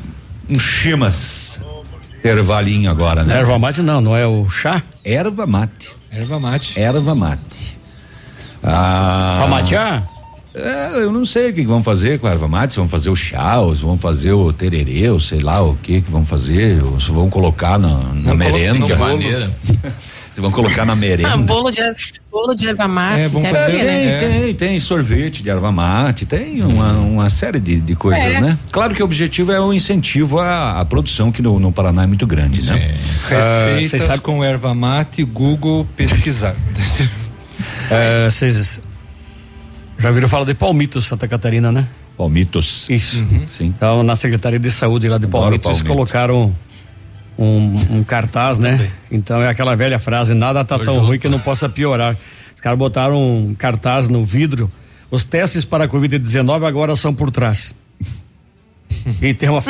[0.51, 1.42] um chimas.
[2.25, 3.39] Ervalinho agora, né?
[3.39, 4.83] Erva mate não, não é o chá?
[5.05, 5.93] Erva mate.
[6.11, 6.79] Erva mate.
[6.79, 7.79] Erva mate.
[8.63, 10.07] Ah, pra matear?
[10.55, 12.89] É, eu não sei o que, que vão fazer com a erva mate, se vão
[12.89, 16.11] fazer o chá, ou se vão fazer o tererê, ou sei lá o que que
[16.11, 18.87] vão fazer, ou se vão colocar na, na merenda.
[18.87, 19.51] De maneira.
[20.35, 21.35] Se vão colocar na merenda.
[21.35, 21.81] Ah, bolo de,
[22.31, 23.21] bolo de erva mate.
[23.21, 24.19] É, vão fazer, tem, né?
[24.19, 26.69] tem, tem sorvete de erva mate, tem hum.
[26.69, 28.41] uma, uma série de, de coisas, é.
[28.41, 28.59] né?
[28.71, 32.07] Claro que o objetivo é o incentivo à, à produção, que no, no Paraná é
[32.07, 32.95] muito grande, né?
[33.29, 36.57] Receitas uh, com erva mate, Google pesquisar.
[38.31, 38.83] Vocês uh,
[39.99, 41.87] já viram falar de Palmitos, Santa Catarina, né?
[42.17, 42.87] Palmitos.
[42.89, 43.19] Isso.
[43.19, 43.47] Uhum.
[43.61, 45.89] Então, na Secretaria de Saúde lá de Palmitos, Palmitos.
[45.89, 46.55] colocaram
[47.39, 48.91] um, um, cartaz, né?
[49.11, 52.17] Então é aquela velha frase, nada tá tão ruim que não possa piorar.
[52.55, 54.71] Os caras botaram um cartaz no vidro.
[55.11, 57.75] Os testes para a Covid-19 agora são por trás.
[59.21, 59.61] E tem uma,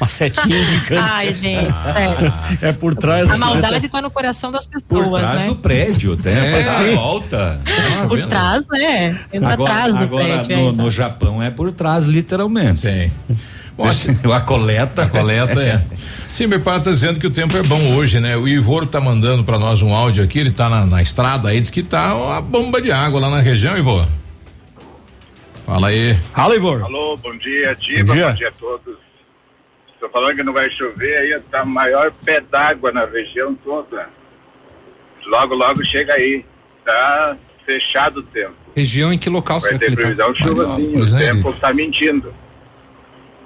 [0.00, 1.00] uma setinha indicando.
[1.02, 2.32] Ai, gente, sério.
[2.62, 3.28] É por trás.
[3.28, 5.46] A maldade está no coração das pessoas, por trás né?
[5.48, 7.60] do prédio, tem é, a volta.
[8.08, 9.18] por trás, né?
[9.32, 10.56] Entra agora, atrás do agora prédio.
[10.56, 12.82] No, é, no Japão é por trás, literalmente.
[12.82, 13.12] Tem.
[13.76, 13.84] Bom,
[14.32, 15.02] a coleta.
[15.02, 15.82] A coleta é.
[16.38, 18.36] Sim, meu pai está dizendo que o tempo é bom hoje, né?
[18.36, 21.60] O Ivor está mandando para nós um áudio aqui, ele está na, na, estrada aí,
[21.60, 24.06] diz que tá uma bomba de água lá na região, Ivor.
[25.66, 26.14] Fala aí.
[26.32, 26.84] Fala, Ivor.
[26.84, 28.96] Alô, bom dia, Diva, bom dia, bom dia a todos.
[29.92, 34.08] Estou falando que não vai chover, aí tá maior pé d'água na região toda.
[35.26, 36.44] Logo, logo chega aí.
[36.84, 37.36] Tá
[37.66, 38.54] fechado o tempo.
[38.76, 42.32] Região em que local vai ter previsão de chuva sim, o tempo está mentindo.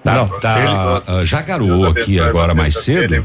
[0.05, 3.25] Tá, não, tá, uh, já garoou aqui agora mais cedo.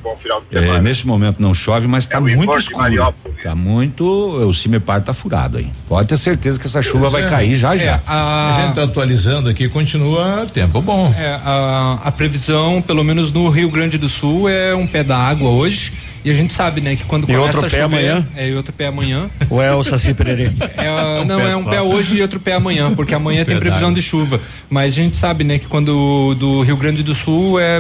[0.52, 3.16] É, nesse momento não chove, mas está é muito escuro.
[3.44, 5.68] Tá muito, o Cimepar tá furado aí.
[5.88, 7.30] Pode ter certeza que essa chuva vai é.
[7.30, 8.02] cair já é, já.
[8.06, 11.12] A, a gente tá atualizando aqui, continua tempo bom.
[11.18, 15.18] É, a, a previsão, pelo menos no Rio Grande do Sul, é um pé da
[15.18, 15.92] água hoje
[16.28, 18.28] e a gente sabe, né, que quando e começa outro a chover, pé amanhã?
[18.36, 19.30] é e outro pé amanhã.
[19.50, 20.52] Ou é o Saci Pererê?
[20.76, 24.02] É, não, é um pé hoje e outro pé amanhã, porque amanhã tem previsão de
[24.02, 24.38] chuva.
[24.70, 27.80] Mas a gente sabe, né, que quando do Rio Grande do Sul é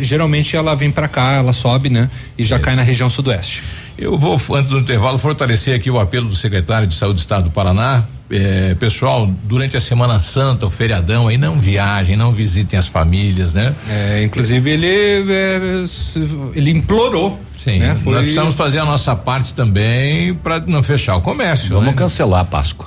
[0.00, 2.64] geralmente ela vem para cá, ela sobe, né, e já Isso.
[2.64, 3.62] cai na região sudoeste.
[3.96, 7.44] Eu vou, antes do intervalo, fortalecer aqui o apelo do secretário de Saúde do Estado
[7.44, 8.02] do Paraná.
[8.28, 13.54] É, pessoal, durante a Semana Santa, o feriadão aí, não viajem, não visitem as famílias,
[13.54, 13.72] né?
[13.88, 15.84] É, inclusive ele é,
[16.56, 17.96] ele implorou Sim, né?
[17.96, 18.12] Foi...
[18.12, 21.70] nós precisamos fazer a nossa parte também para não fechar o comércio.
[21.70, 21.92] Vamos né?
[21.94, 22.86] cancelar a Páscoa.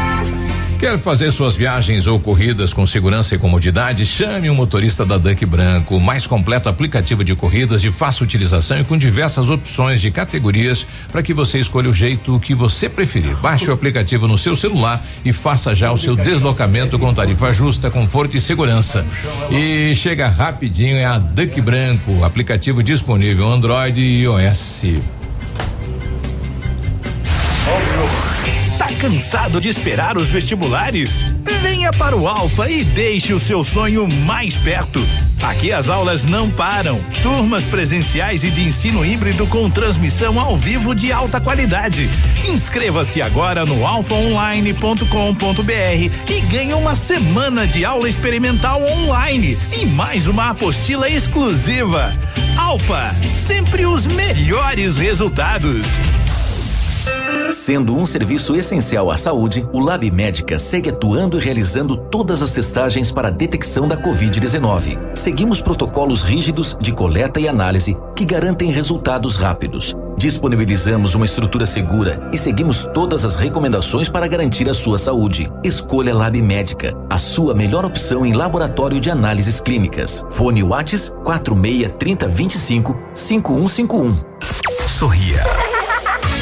[0.81, 4.03] Quer fazer suas viagens ou corridas com segurança e comodidade?
[4.03, 8.83] Chame um motorista da Duck Branco, mais completo aplicativo de corridas de fácil utilização e
[8.83, 13.35] com diversas opções de categorias para que você escolha o jeito que você preferir.
[13.37, 17.91] Baixe o aplicativo no seu celular e faça já o seu deslocamento com tarifa justa,
[17.91, 19.05] conforto e segurança.
[19.51, 24.81] E chega rapidinho é a Duck Branco, aplicativo disponível Android e iOS.
[27.65, 28.30] Tá
[28.95, 31.25] cansado de esperar os vestibulares?
[31.61, 35.01] Venha para o Alfa e deixe o seu sonho mais perto.
[35.41, 36.99] Aqui as aulas não param.
[37.23, 42.09] Turmas presenciais e de ensino híbrido com transmissão ao vivo de alta qualidade.
[42.47, 45.05] Inscreva-se agora no alfaonline.com.br
[46.29, 52.13] e ganhe uma semana de aula experimental online e mais uma apostila exclusiva.
[52.57, 53.15] Alfa,
[53.47, 55.87] sempre os melhores resultados.
[57.51, 62.53] Sendo um serviço essencial à saúde, o Lab Médica segue atuando e realizando todas as
[62.53, 64.97] testagens para a detecção da Covid-19.
[65.15, 69.95] Seguimos protocolos rígidos de coleta e análise que garantem resultados rápidos.
[70.17, 75.51] Disponibilizamos uma estrutura segura e seguimos todas as recomendações para garantir a sua saúde.
[75.63, 80.23] Escolha Lab Médica, a sua melhor opção em laboratório de análises clínicas.
[80.29, 84.15] Fone Whats 46 30 25 5151.
[84.87, 85.60] Sorria.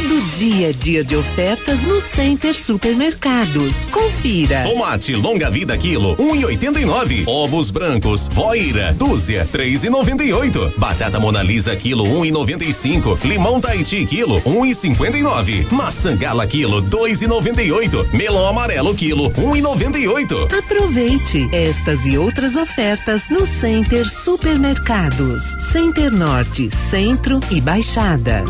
[0.00, 3.84] Todo dia dia de ofertas no Center Supermercados.
[3.90, 4.62] Confira.
[4.62, 7.24] Tomate longa vida quilo 1,89.
[7.26, 10.72] Ovos brancos Voira dúzia 3,98.
[10.78, 13.22] Batata Monalisa quilo 1,95.
[13.22, 15.70] Limão Tahiti quilo 1,59.
[15.70, 18.10] Maçã Gala quilo 2,98.
[18.14, 20.58] Melão amarelo quilo 1,98.
[20.58, 25.44] Aproveite estas e outras ofertas no Center Supermercados.
[25.70, 28.42] Center Norte, Centro e Baixada.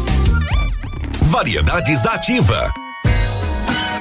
[1.19, 2.90] Variedades da Ativa.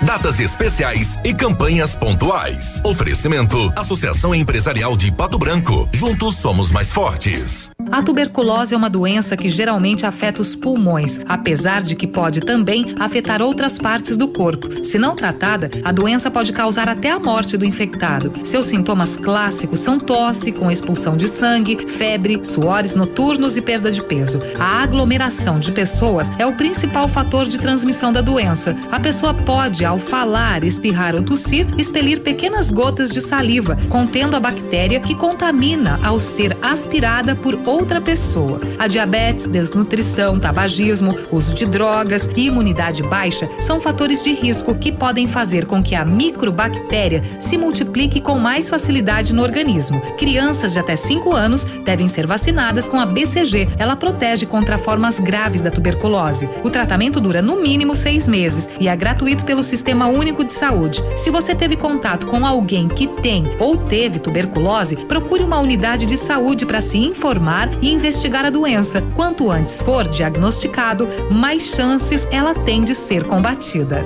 [0.06, 2.82] Datas especiais e campanhas pontuais.
[2.86, 5.90] Oferecimento: Associação Empresarial de Pato Branco.
[5.92, 7.70] Juntos somos mais fortes.
[7.92, 12.94] A tuberculose é uma doença que geralmente afeta os pulmões, apesar de que pode também
[13.00, 14.86] afetar outras partes do corpo.
[14.86, 18.32] Se não tratada, a doença pode causar até a morte do infectado.
[18.44, 24.04] Seus sintomas clássicos são tosse com expulsão de sangue, febre, suores noturnos e perda de
[24.04, 24.40] peso.
[24.60, 28.78] A aglomeração de pessoas é o principal fator de transmissão da doença.
[28.92, 34.40] A pessoa pode, ao falar, espirrar ou tossir, expelir pequenas gotas de saliva contendo a
[34.40, 38.60] bactéria que contamina ao ser aspirada por outra pessoa.
[38.78, 44.92] A diabetes, desnutrição, tabagismo, uso de drogas e imunidade baixa são fatores de risco que
[44.92, 50.00] podem fazer com que a microbactéria se multiplique com mais facilidade no organismo.
[50.18, 53.70] Crianças de até 5 anos devem ser vacinadas com a BCG.
[53.80, 56.48] Ela protege contra formas graves da tuberculose.
[56.64, 60.52] O tratamento dura no mínimo seis meses e é gratuito pelo sistema Sistema Único de
[60.52, 61.02] Saúde.
[61.16, 66.18] Se você teve contato com alguém que tem ou teve tuberculose, procure uma unidade de
[66.18, 69.02] saúde para se informar e investigar a doença.
[69.16, 74.06] Quanto antes for diagnosticado, mais chances ela tem de ser combatida.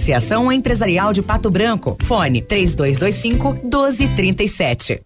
[0.01, 1.95] Associação Empresarial de Pato Branco.
[2.05, 4.99] Fone 3225 1237.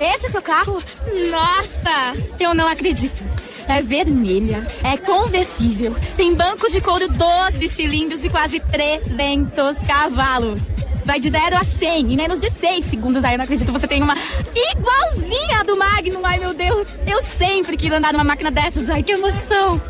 [0.00, 0.82] Esse é seu carro?
[1.30, 3.22] Nossa, eu não acredito.
[3.68, 10.62] É vermelha, é conversível, tem bancos de couro 12 cilindros e quase 300 cavalos.
[11.04, 13.24] Vai de 0 a 100 em menos de 6 segundos.
[13.24, 14.16] Ai, eu não acredito, você tem uma
[14.52, 16.26] igualzinha do Magnum.
[16.26, 18.90] Ai, meu Deus, eu sempre quis andar numa máquina dessas.
[18.90, 19.80] Ai, que emoção.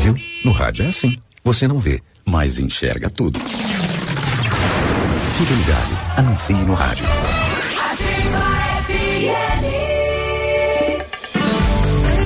[0.00, 0.16] Viu?
[0.44, 1.16] No rádio é assim.
[1.44, 3.38] Você não vê, mas enxerga tudo.
[5.38, 6.18] Fique ligado.
[6.18, 7.04] Anuncie no rádio.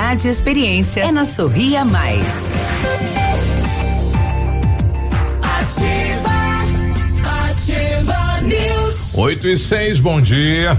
[0.00, 2.50] qualidade e experiência é na Sorria Mais.
[5.42, 6.30] Ativa,
[7.50, 9.14] ativa News.
[9.14, 10.78] 8 e 6, bom dia.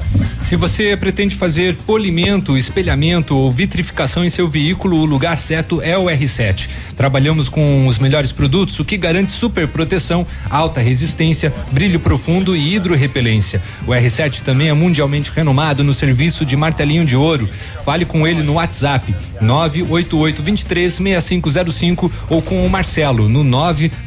[0.51, 5.97] Se você pretende fazer polimento, espelhamento ou vitrificação em seu veículo, o lugar certo é
[5.97, 6.67] o R7.
[6.97, 12.75] Trabalhamos com os melhores produtos, o que garante super proteção, alta resistência, brilho profundo e
[12.75, 13.61] hidrorrepelência.
[13.87, 17.49] O R7 também é mundialmente renomado no serviço de martelinho de ouro.
[17.85, 23.41] Fale com ele no WhatsApp 988236505 ou com o Marcelo no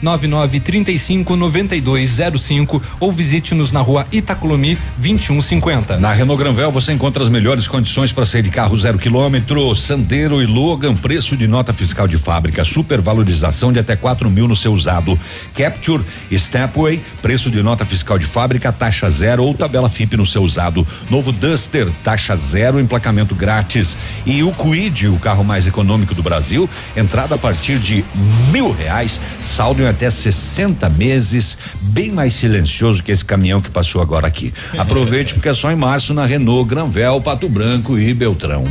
[0.02, 5.96] 999359205 ou visite-nos na rua Itacolomi 2150.
[5.96, 10.42] Na Renault Granvel você encontra as melhores condições para sair de carro zero quilômetro, Sandero
[10.42, 14.72] e Logan, preço de nota fiscal de fábrica, supervalorização de até quatro mil no seu
[14.72, 15.18] usado.
[15.56, 20.42] Capture, Stepway, preço de nota fiscal de fábrica, taxa zero ou tabela FIP no seu
[20.42, 20.86] usado.
[21.08, 23.96] Novo Duster, taxa zero, emplacamento grátis.
[24.26, 28.04] E o Quid, o carro mais econômico do Brasil, entrada a partir de
[28.50, 29.20] mil reais,
[29.54, 34.52] saldo em até 60 meses, bem mais silencioso que esse caminhão que passou agora aqui.
[34.76, 38.64] Aproveite porque é só em março na Renault, Granvel, Pato Branco e Beltrão.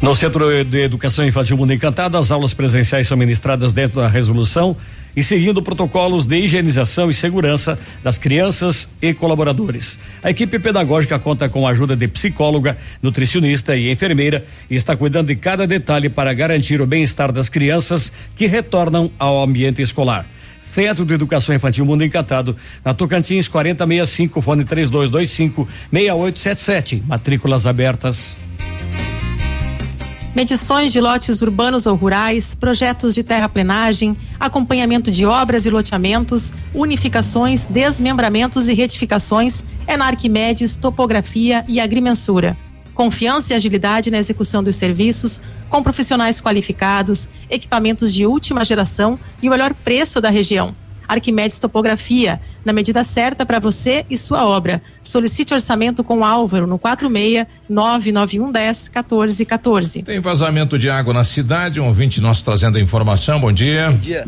[0.00, 4.76] No Centro de Educação Infantil Mundo Encantado, as aulas presenciais são ministradas dentro da resolução
[5.16, 9.98] e seguindo protocolos de higienização e segurança das crianças e colaboradores.
[10.22, 15.26] A equipe pedagógica conta com a ajuda de psicóloga, nutricionista e enfermeira e está cuidando
[15.26, 20.24] de cada detalhe para garantir o bem-estar das crianças que retornam ao ambiente escolar.
[20.74, 27.02] Centro de Educação Infantil Mundo Encantado, na Tocantins 4065, fone 3225 6877.
[27.06, 28.36] Matrículas abertas.
[30.34, 37.66] Medições de lotes urbanos ou rurais, projetos de terraplenagem, acompanhamento de obras e loteamentos, unificações,
[37.66, 42.56] desmembramentos e retificações é na Arquimedes Topografia e Agrimensura.
[42.98, 49.46] Confiança e agilidade na execução dos serviços, com profissionais qualificados, equipamentos de última geração e
[49.46, 50.74] o melhor preço da região.
[51.06, 54.82] Arquimedes Topografia, na medida certa para você e sua obra.
[55.00, 60.02] Solicite orçamento com Álvaro no 46 99110 1414.
[60.02, 63.38] Tem vazamento de água na cidade, um ouvinte nosso trazendo a informação.
[63.38, 63.92] Bom dia.
[63.92, 64.26] Bom dia.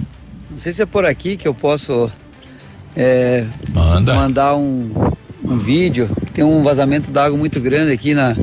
[0.48, 2.08] Não sei se é por aqui que eu posso
[2.94, 4.14] é, Manda.
[4.14, 4.92] mandar um,
[5.42, 6.08] um vídeo.
[6.32, 8.36] Tem um vazamento d'água muito grande aqui na,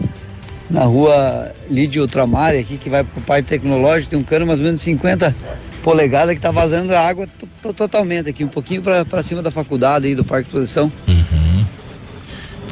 [0.69, 4.11] na rua Lídio Ultramar, aqui que vai para o Parque Tecnológico.
[4.11, 5.35] Tem um cano mais ou menos 50
[5.83, 7.27] polegadas que está vazando água
[7.75, 10.91] totalmente aqui, um pouquinho para cima da faculdade aí do Parque Exposição.
[11.07, 11.65] Uhum.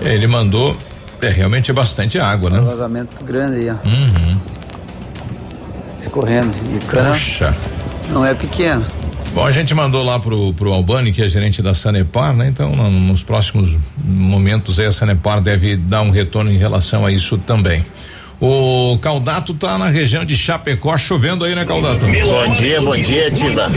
[0.01, 0.75] Ele mandou,
[1.21, 2.59] é, realmente é bastante água, né?
[2.59, 3.87] Um vazamento grande aí, ó.
[3.87, 4.37] Uhum.
[6.01, 6.53] Escorrendo.
[6.71, 7.55] E o cano Poxa.
[8.09, 8.85] não é pequeno.
[9.35, 12.47] Bom, a gente mandou lá pro, pro Albani, que é gerente da Sanepar, né?
[12.47, 17.11] Então, no, nos próximos momentos aí, a Sanepar deve dar um retorno em relação a
[17.11, 17.83] isso também.
[18.39, 22.05] O Caldato tá na região de Chapecó, chovendo aí, né, Caldato?
[22.05, 23.69] Bom dia, bom dia, Tiva.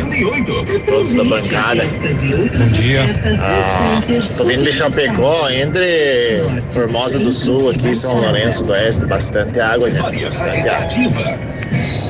[0.86, 1.82] Todos da bancada.
[1.84, 3.02] Bom dia.
[3.40, 4.00] Ah,
[4.36, 6.40] tô vindo de Chapecó, entre
[6.70, 10.24] Formosa do Sul, aqui São Lourenço do Oeste, bastante água, gente.
[10.24, 11.38] Bastante água.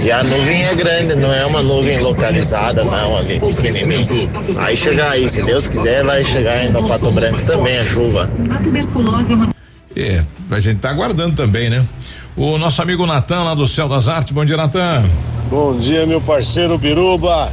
[0.01, 4.31] E a nuvem é grande, não é uma nuvem localizada, não, ali, pequenininho.
[4.59, 8.31] Aí chegar aí, se Deus quiser, vai chegar ainda no Pato Branco também a chuva.
[9.97, 11.85] É, a gente tá aguardando também, né?
[12.37, 14.33] O nosso amigo Natan lá do Céu das Artes.
[14.33, 15.05] Bom dia, Natan.
[15.51, 17.51] Bom dia, meu parceiro Biruba.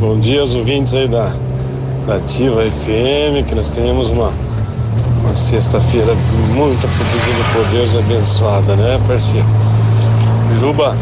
[0.00, 1.32] Bom dia aos ouvintes aí da,
[2.06, 4.32] da Ativa FM, que nós tenhamos uma,
[5.22, 6.14] uma sexta-feira
[6.52, 9.46] muito protegida por Deus abençoada, né, parceiro?
[10.52, 10.96] Biruba,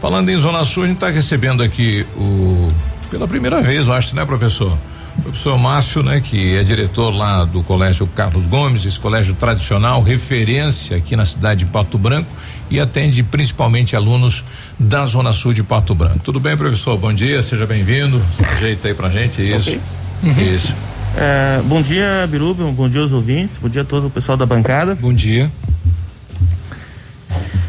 [0.00, 2.68] Falando em zona sul, a gente está recebendo aqui o
[3.08, 4.76] pela primeira vez, eu acho, né, professor?
[5.18, 10.02] O professor Márcio, né, que é diretor lá do Colégio Carlos Gomes, esse colégio tradicional,
[10.02, 12.34] referência aqui na cidade de Pato Branco
[12.68, 14.42] e atende principalmente alunos
[14.76, 16.18] da Zona Sul de Pato Branco.
[16.24, 16.98] Tudo bem, professor?
[16.98, 18.20] Bom dia, seja bem-vindo.
[18.56, 19.70] Ajeita aí pra gente, isso.
[19.70, 19.99] Okay.
[20.22, 20.54] Uhum.
[20.54, 20.74] Isso.
[21.16, 24.46] É, bom dia, Biruba, bom dia aos ouvintes, bom dia a todo o pessoal da
[24.46, 24.94] bancada.
[24.94, 25.50] Bom dia.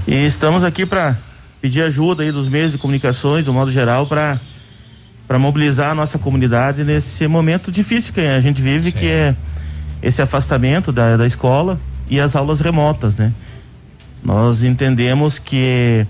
[0.07, 1.17] E estamos aqui para
[1.61, 4.39] pedir ajuda aí dos meios de comunicações, do modo geral, para
[5.27, 8.97] para mobilizar a nossa comunidade nesse momento difícil que a gente vive, Sim.
[8.97, 9.33] que é
[10.03, 11.79] esse afastamento da, da escola
[12.09, 13.31] e as aulas remotas, né?
[14.21, 16.05] Nós entendemos que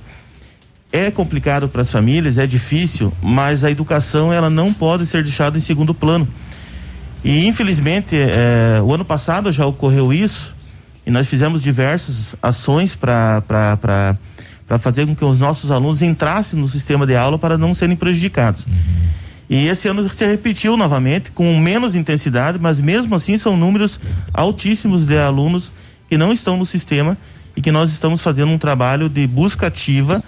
[0.91, 5.57] é complicado para as famílias, é difícil, mas a educação ela não pode ser deixada
[5.57, 6.27] em segundo plano.
[7.23, 10.55] E infelizmente, é, o ano passado já ocorreu isso
[11.05, 14.17] e nós fizemos diversas ações para
[14.79, 18.65] fazer com que os nossos alunos entrassem no sistema de aula para não serem prejudicados.
[18.65, 18.73] Uhum.
[19.49, 23.99] E esse ano se repetiu novamente, com menos intensidade, mas mesmo assim são números
[24.33, 25.73] altíssimos de alunos
[26.09, 27.17] que não estão no sistema
[27.55, 30.23] e que nós estamos fazendo um trabalho de busca ativa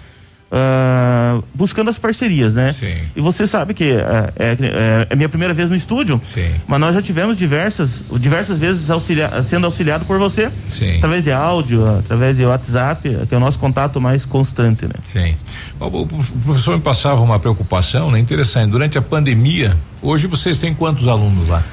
[0.54, 2.70] Uh, buscando as parcerias, né?
[2.70, 2.94] Sim.
[3.16, 6.48] E você sabe que uh, é, é, é, minha primeira vez no estúdio, Sim.
[6.68, 10.98] mas nós já tivemos diversas, diversas vezes auxilia sendo auxiliado por você, Sim.
[10.98, 14.94] através de áudio, através de WhatsApp, que é o nosso contato mais constante, né?
[15.04, 15.34] Sim.
[15.80, 18.20] O, professor me passava uma preocupação, né?
[18.20, 18.70] Interessante.
[18.70, 21.64] Durante a pandemia, hoje vocês têm quantos alunos lá?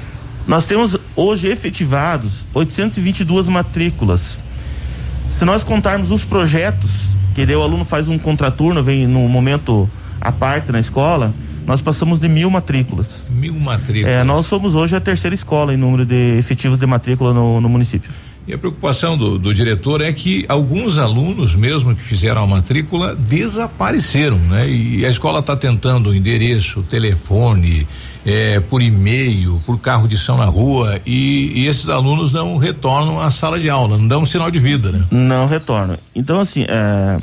[0.44, 4.40] Nós temos hoje efetivados 822 matrículas.
[5.30, 9.88] Se nós contarmos os projetos que daí o aluno faz um contraturno, vem no momento
[10.20, 11.34] à parte na escola,
[11.66, 13.30] nós passamos de mil matrículas.
[13.32, 14.10] Mil matrículas.
[14.10, 17.68] É, nós somos hoje a terceira escola em número de efetivos de matrícula no, no
[17.68, 18.10] município.
[18.46, 23.14] E a preocupação do, do, diretor é que alguns alunos, mesmo que fizeram a matrícula,
[23.14, 24.68] desapareceram, né?
[24.68, 27.86] E a escola está tentando endereço, telefone,
[28.24, 33.20] é, por e-mail, por carro de som na rua, e, e, esses alunos não retornam
[33.20, 35.04] à sala de aula, não dão um sinal de vida, né?
[35.10, 35.98] Não retornam.
[36.14, 37.20] Então, assim, é,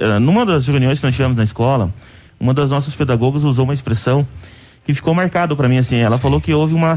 [0.00, 1.92] é, numa das reuniões que nós tivemos na escola,
[2.38, 4.26] uma das nossas pedagogas usou uma expressão
[4.86, 5.96] que ficou marcado para mim assim.
[5.96, 6.22] Ela Sim.
[6.22, 6.96] falou que houve uma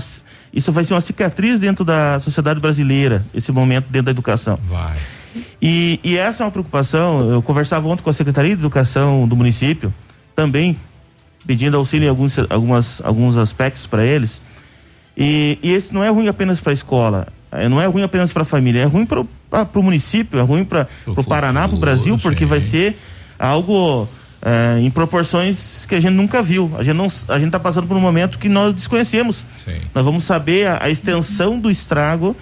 [0.53, 4.57] isso vai ser uma cicatriz dentro da sociedade brasileira, esse momento dentro da educação.
[4.69, 4.97] Vai.
[5.61, 7.29] E, e essa é uma preocupação.
[7.29, 9.93] Eu conversava ontem com a Secretaria de Educação do município,
[10.35, 10.77] também
[11.45, 14.41] pedindo auxílio em alguns, algumas, alguns aspectos para eles.
[15.15, 18.31] E, e, esse não é ruim apenas para a escola, é, não é ruim apenas
[18.31, 21.79] para a família, é ruim para o município, é ruim para o Paraná, para o
[21.79, 22.49] Brasil, porque sim.
[22.49, 22.97] vai ser
[23.37, 24.07] algo
[24.41, 26.71] é, em proporções que a gente nunca viu.
[26.77, 29.45] A gente não, a gente está passando por um momento que nós desconhecemos.
[29.65, 29.79] Sim.
[29.93, 32.35] Nós vamos saber a, a, extensão do estrago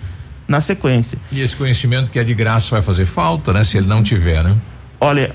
[0.48, 1.18] na sequência.
[1.32, 3.64] E esse conhecimento que é de graça vai fazer falta, né?
[3.64, 4.56] Se ele não tiver, né?
[5.02, 5.32] Olha,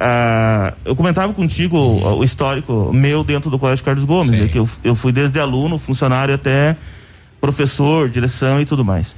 [0.85, 4.69] eu comentava contigo o, o, histórico meu dentro do Colégio Carlos Gomes, né, que eu,
[4.83, 6.77] eu fui desde aluno, funcionário até
[7.41, 9.17] professor, direção e tudo mais.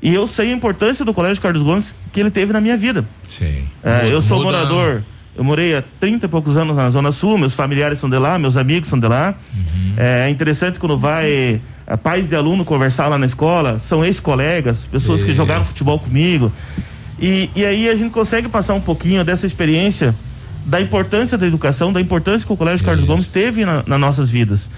[0.00, 3.04] E eu sei a importância do Colégio Carlos Gomes que ele teve na minha vida.
[3.36, 3.64] Sim.
[3.82, 5.02] É, eu sou morador
[5.38, 8.40] eu morei há 30 e poucos anos na Zona Sul, meus familiares são de lá,
[8.40, 9.36] meus amigos são de lá.
[9.54, 9.94] Uhum.
[9.96, 15.22] É interessante quando vai a, pais de aluno conversar lá na escola, são ex-colegas, pessoas
[15.22, 15.26] e...
[15.26, 16.50] que jogaram futebol comigo.
[17.20, 20.14] E, e aí a gente consegue passar um pouquinho dessa experiência
[20.64, 24.30] da importância da educação, da importância que o Colégio Carlos Gomes teve na, nas nossas
[24.30, 24.70] vidas.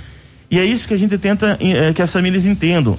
[0.48, 2.96] E é isso que a gente tenta é, que as famílias entendam.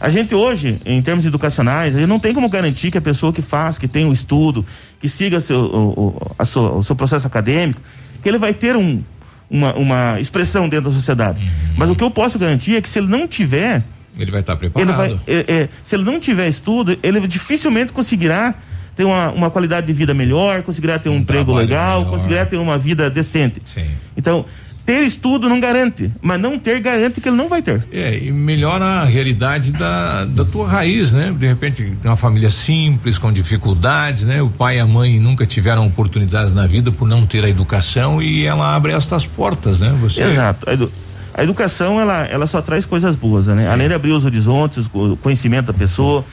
[0.00, 3.32] A gente hoje, em termos educacionais, a gente não tem como garantir que a pessoa
[3.32, 4.66] que faz, que tem o um estudo,
[5.00, 7.80] que siga seu, o, o, sua, o seu processo acadêmico,
[8.20, 9.02] que ele vai ter um,
[9.48, 11.40] uma, uma expressão dentro da sociedade.
[11.40, 11.74] Uhum.
[11.76, 13.84] Mas o que eu posso garantir é que se ele não tiver.
[14.18, 14.88] Ele vai estar preparado.
[14.88, 18.54] Ele vai, é, é, se ele não tiver estudo, ele dificilmente conseguirá
[18.96, 22.10] ter uma, uma qualidade de vida melhor, conseguirá ter um, um emprego legal, melhor.
[22.12, 23.60] conseguirá ter uma vida decente.
[23.74, 23.86] Sim.
[24.16, 24.44] Então,
[24.86, 27.82] ter estudo não garante, mas não ter garante que ele não vai ter.
[27.90, 31.34] É, e melhora a realidade da, da tua raiz, né?
[31.36, 34.42] De repente, tem uma família simples, com dificuldades, né?
[34.42, 38.22] O pai e a mãe nunca tiveram oportunidades na vida por não ter a educação
[38.22, 39.96] e ela abre estas portas, né?
[40.00, 40.22] Você...
[40.22, 40.68] Exato.
[40.68, 40.92] A, edu
[41.32, 43.64] a educação, ela, ela só traz coisas boas, né?
[43.64, 43.68] Sim.
[43.68, 46.24] Além de abrir os horizontes, o conhecimento da pessoa,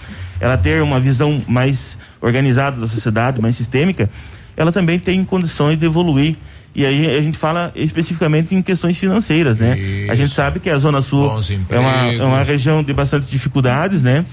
[0.41, 4.09] ela ter uma visão mais organizada da sociedade, mais sistêmica,
[4.57, 6.35] ela também tem condições de evoluir.
[6.73, 9.77] E aí a gente fala especificamente em questões financeiras, né?
[9.77, 10.11] Isso.
[10.11, 11.29] A gente sabe que a Zona Sul
[11.69, 14.25] é uma, é uma região de bastante dificuldades, né?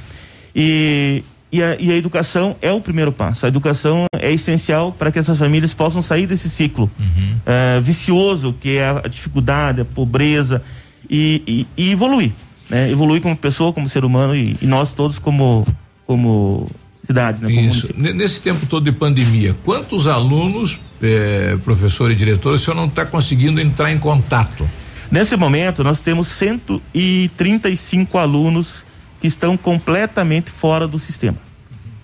[0.55, 1.23] E,
[1.53, 3.45] e a, e a, educação é o primeiro passo.
[3.45, 7.37] A educação é essencial para que essas famílias possam sair desse ciclo uhum.
[7.79, 10.63] uh, vicioso que é a dificuldade, a pobreza
[11.11, 11.43] e,
[11.77, 12.33] e, e evoluir.
[12.71, 12.91] Né?
[12.91, 15.67] Evoluir como pessoa, como ser humano e, e nós todos como,
[16.09, 16.67] como
[17.07, 17.45] cidade.
[17.45, 17.53] Né?
[17.53, 17.93] Isso.
[17.95, 23.05] Nesse tempo todo de pandemia, quantos alunos, eh, professor e diretor, o senhor não está
[23.05, 24.67] conseguindo entrar em contato?
[25.11, 28.87] Nesse momento, nós temos 135 alunos
[29.21, 31.37] que estão completamente fora do sistema.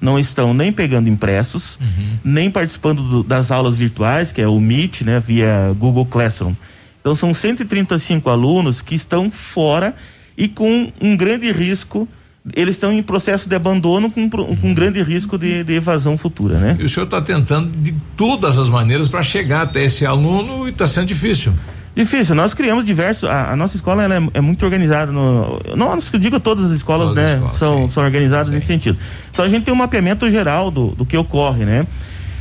[0.01, 2.19] Não estão nem pegando impressos, uhum.
[2.23, 6.53] nem participando do, das aulas virtuais, que é o Meet, né, via Google Classroom.
[7.01, 9.95] Então são 135 alunos que estão fora
[10.37, 12.07] e com um grande risco
[12.53, 16.77] eles estão em processo de abandono com, com grande risco de, de, evasão futura, né?
[16.79, 20.71] E o senhor está tentando de todas as maneiras para chegar até esse aluno e
[20.71, 21.55] está sendo difícil.
[21.97, 23.29] Difícil, nós criamos diversos.
[23.29, 25.11] A, a nossa escola é, é, muito organizada.
[25.11, 27.31] No, não, eu digo todas as escolas, todas né?
[27.31, 28.55] As escolas, são, são organizadas sim.
[28.55, 28.99] nesse sentido.
[29.31, 31.87] Então a gente tem um mapeamento geral do, do que ocorre, né?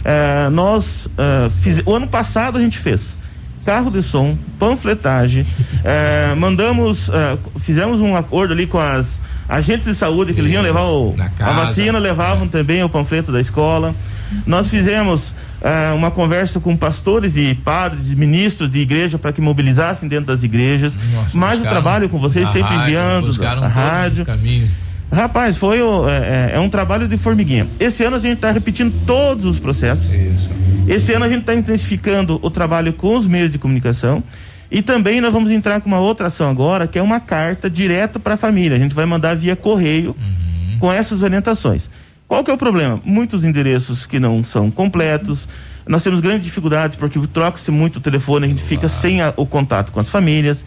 [0.03, 3.17] É, nós é, fiz, o ano passado a gente fez
[3.63, 5.45] carro de som, panfletagem,
[5.85, 10.63] é, mandamos, é, fizemos um acordo ali com as agentes de saúde que eles iam
[10.63, 13.93] levar o, a vacina, levavam também o panfleto da escola.
[14.45, 19.41] Nós fizemos uh, uma conversa com pastores e padres e ministros de igreja para que
[19.41, 20.97] mobilizassem dentro das igrejas.
[21.13, 24.25] Nossa, Mais o trabalho com vocês, sempre rádio, enviando a rádio.
[25.11, 27.67] Rapaz, foi o, é, é, é, um trabalho de formiguinha.
[27.79, 30.13] Esse ano a gente está repetindo todos os processos.
[30.13, 30.49] Isso.
[30.87, 34.23] Esse ano a gente está intensificando o trabalho com os meios de comunicação.
[34.73, 38.19] E também nós vamos entrar com uma outra ação agora, que é uma carta direto
[38.19, 38.75] para a família.
[38.75, 40.79] A gente vai mandar via correio uhum.
[40.79, 41.87] com essas orientações.
[42.27, 42.99] Qual que é o problema?
[43.05, 45.47] Muitos endereços que não são completos.
[45.87, 49.45] Nós temos grandes dificuldades porque troca-se muito o telefone, a gente fica sem a, o
[49.45, 50.65] contato com as famílias.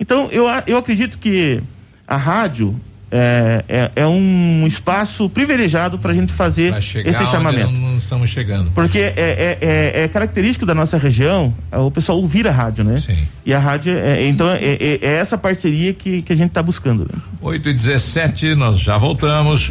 [0.00, 1.62] Então, eu, eu acredito que
[2.08, 2.74] a rádio
[3.16, 7.70] é, é, é, um espaço privilegiado para a gente fazer esse chamamento.
[7.70, 8.72] Não, não, estamos chegando.
[8.72, 12.82] Porque é, é, é, é, característico da nossa região é o pessoal ouvir a rádio,
[12.82, 12.98] né?
[12.98, 13.16] Sim.
[13.46, 17.04] E a rádio, então, é, essa parceria que, que a gente está buscando.
[17.04, 17.22] Né?
[17.40, 19.70] 8 e 17 nós já voltamos.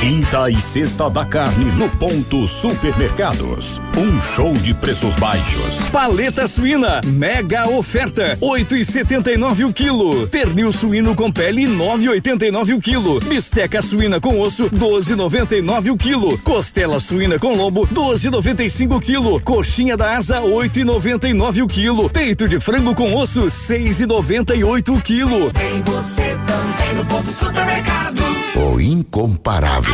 [0.00, 3.80] Quinta e sexta da carne no ponto supermercados.
[3.96, 5.88] Um show de preços baixos.
[5.90, 10.28] Paleta suína, mega oferta, oito e setenta e nove o quilo.
[10.28, 13.18] Pernil suíno com pele, nove e oitenta e nove o quilo.
[13.20, 16.36] Bisteca suína com osso, doze e noventa e nove o quilo.
[16.38, 19.40] Costela suína com lombo, doze e noventa e cinco o quilo.
[19.40, 22.10] Coxinha da asa, oito e noventa e nove o quilo.
[22.10, 25.50] Peito de frango com osso, seis e noventa e oito o quilo.
[25.52, 28.22] Tem você também no ponto supermercado.
[28.56, 29.93] O incomparável.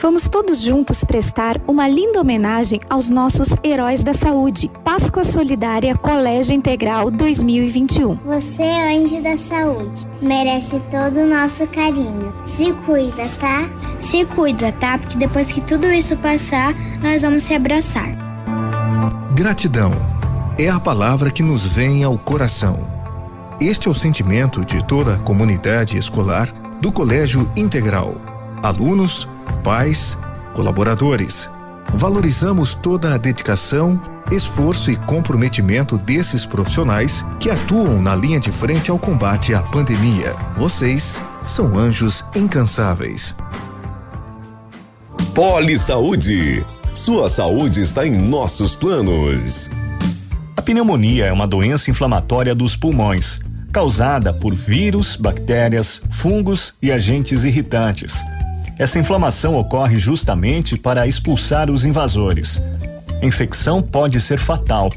[0.00, 4.70] Vamos todos juntos prestar uma linda homenagem aos nossos heróis da saúde.
[4.84, 8.14] Páscoa Solidária Colégio Integral 2021.
[8.24, 12.32] Você é anjo da saúde, merece todo o nosso carinho.
[12.44, 13.68] Se cuida, tá?
[13.98, 14.98] Se cuida, tá?
[14.98, 16.72] Porque depois que tudo isso passar,
[17.02, 18.08] nós vamos se abraçar.
[19.34, 19.92] Gratidão
[20.56, 22.78] é a palavra que nos vem ao coração.
[23.60, 28.14] Este é o sentimento de toda a comunidade escolar do Colégio Integral.
[28.62, 29.28] Alunos,
[29.58, 30.16] pais,
[30.54, 31.48] colaboradores.
[31.94, 38.90] Valorizamos toda a dedicação, esforço e comprometimento desses profissionais que atuam na linha de frente
[38.90, 40.34] ao combate à pandemia.
[40.56, 43.34] Vocês são anjos incansáveis.
[45.34, 46.64] Poli Saúde.
[46.94, 49.70] Sua saúde está em nossos planos.
[50.56, 53.40] A pneumonia é uma doença inflamatória dos pulmões,
[53.72, 58.24] causada por vírus, bactérias, fungos e agentes irritantes
[58.78, 62.62] essa inflamação ocorre justamente para expulsar os invasores.
[63.20, 64.92] A infecção pode ser fatal,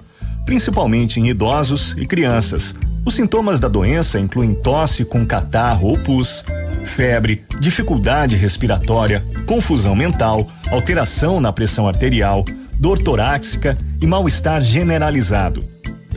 [0.46, 6.46] principalmente em idosos e crianças, Os sintomas da doença incluem tosse com catarro ou pus,
[6.86, 12.46] febre, dificuldade respiratória, confusão mental, alteração na pressão arterial,
[12.78, 15.64] dor torácica e mal-estar generalizado.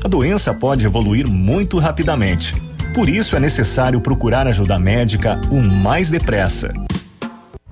[0.02, 2.54] A doença pode evoluir muito rapidamente.
[2.92, 6.72] Por isso é necessário procurar ajuda médica o mais depressa.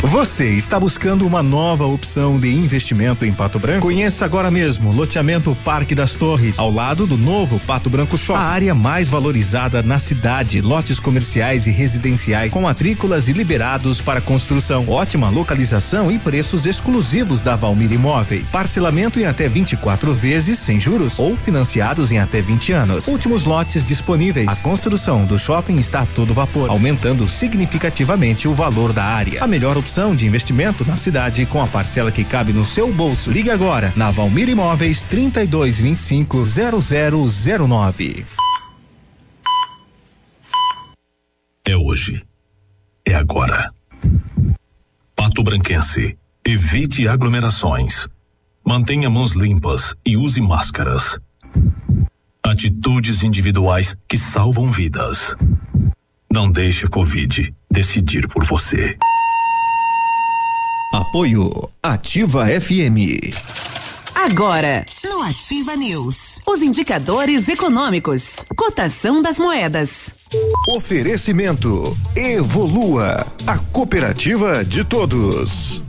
[0.00, 3.84] Você está buscando uma nova opção de investimento em Pato Branco?
[3.84, 8.38] Conheça agora mesmo loteamento Parque das Torres, ao lado do novo Pato Branco Shopping.
[8.38, 14.20] A área mais valorizada na cidade, lotes comerciais e residenciais com matrículas e liberados para
[14.20, 14.88] construção.
[14.88, 18.52] Ótima localização e preços exclusivos da Valmir Imóveis.
[18.52, 23.08] Parcelamento em até 24 vezes sem juros ou financiados em até 20 anos.
[23.08, 24.46] Últimos lotes disponíveis.
[24.46, 29.42] A construção do shopping está a todo vapor, aumentando significativamente o valor da área.
[29.42, 32.92] A melhor opção opção de investimento na cidade com a parcela que cabe no seu
[32.92, 33.30] bolso.
[33.30, 36.44] Ligue agora na Valmir Imóveis 3225
[37.66, 38.26] 0009.
[41.64, 42.22] É hoje.
[43.02, 43.72] É agora.
[45.16, 46.18] Pato Branquense.
[46.44, 48.06] Evite aglomerações.
[48.62, 51.18] Mantenha mãos limpas e use máscaras.
[52.42, 55.34] Atitudes individuais que salvam vidas.
[56.30, 58.98] Não deixe a Covid decidir por você.
[60.92, 61.50] Apoio
[61.82, 63.30] Ativa FM.
[64.14, 70.26] Agora, no Ativa News, os indicadores econômicos, cotação das moedas.
[70.66, 75.82] Oferecimento Evolua, a cooperativa de todos.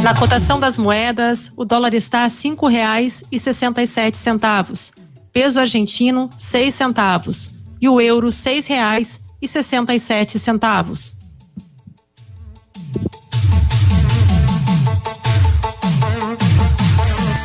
[0.00, 4.92] Na cotação das moedas, o dólar está a cinco reais e sessenta e sete centavos,
[5.32, 7.50] peso argentino seis centavos
[7.80, 11.16] e o euro seis reais e sessenta e sete centavos.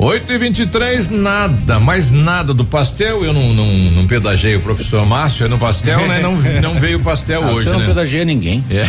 [0.00, 4.54] Oito e vinte e três, nada, mais nada do pastel, eu não, não, não pedagei
[4.54, 6.20] o professor Márcio é no pastel, né?
[6.20, 7.86] Não, não veio pastel ah, hoje, você não né?
[7.86, 8.64] pedageia ninguém.
[8.70, 8.86] É.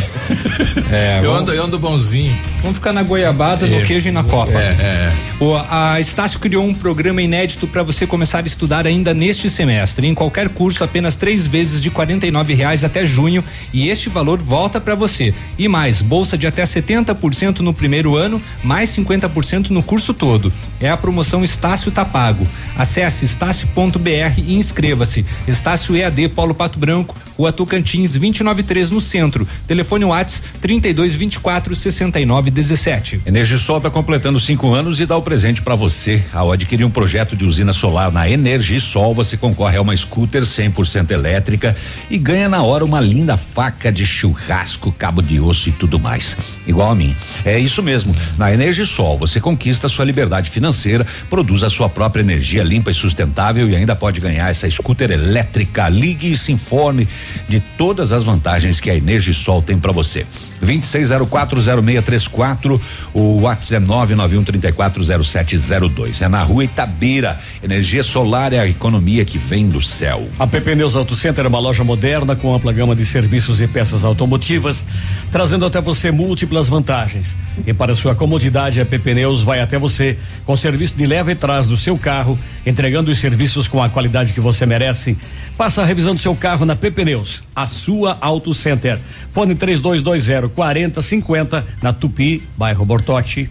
[0.95, 2.31] é eu, ando, eu ando bonzinho.
[2.61, 3.69] Vamos ficar na goiabada, é.
[3.69, 4.51] no queijo e na copa.
[4.51, 5.13] É, é.
[5.39, 10.05] O, a Estácio criou um programa inédito para você começar a estudar ainda neste semestre.
[10.05, 14.09] Em qualquer curso, apenas três vezes de quarenta e nove reais até junho e este
[14.09, 15.33] valor volta para você.
[15.57, 20.53] E mais, bolsa de até 70% no primeiro ano, mais 50% no curso todo.
[20.79, 22.47] É a promoção Estácio tá pago.
[22.77, 25.25] Acesse estácio.br e inscreva-se.
[25.47, 29.47] Estácio EAD Paulo Pato Branco, Rua Tocantins 293 no centro.
[29.65, 33.21] Telefone Whats 3224 6917.
[33.25, 36.21] Energisol está completando cinco anos e dá o presente para você.
[36.33, 41.11] Ao adquirir um projeto de usina solar na Energisol, você concorre a uma scooter 100%
[41.11, 41.77] elétrica
[42.11, 46.35] e ganha na hora uma linda faca de churrasco, cabo de osso e tudo mais.
[46.67, 47.15] Igual a mim.
[47.45, 48.13] É isso mesmo.
[48.37, 53.69] Na Energisol, você conquista sua liberdade financeira, produz a sua própria energia limpa e sustentável
[53.69, 55.87] e ainda pode ganhar essa scooter elétrica.
[55.87, 57.07] Ligue e se informe
[57.47, 60.25] de todas as vantagens que a Energisol tem para você.
[60.63, 62.79] 26040634.
[63.13, 66.21] O WhatsApp é 991340702.
[66.21, 67.39] É na rua Itabira.
[67.63, 70.27] Energia solar é a economia que vem do céu.
[70.37, 73.67] A PP Neus Auto Center é uma loja moderna com ampla gama de serviços e
[73.67, 74.83] peças automotivas,
[75.31, 77.37] trazendo até você múltiplas vantagens.
[77.65, 81.35] E para sua comodidade, a PP Neus vai até você com serviço de leva e
[81.35, 85.17] trás do seu carro, entregando os serviços com a qualidade que você merece.
[85.59, 88.97] Faça a revisão do seu carro na PP Neus, a sua Auto Center.
[89.29, 93.49] Fone 3220 4050 na Tupi, bairro Bortote.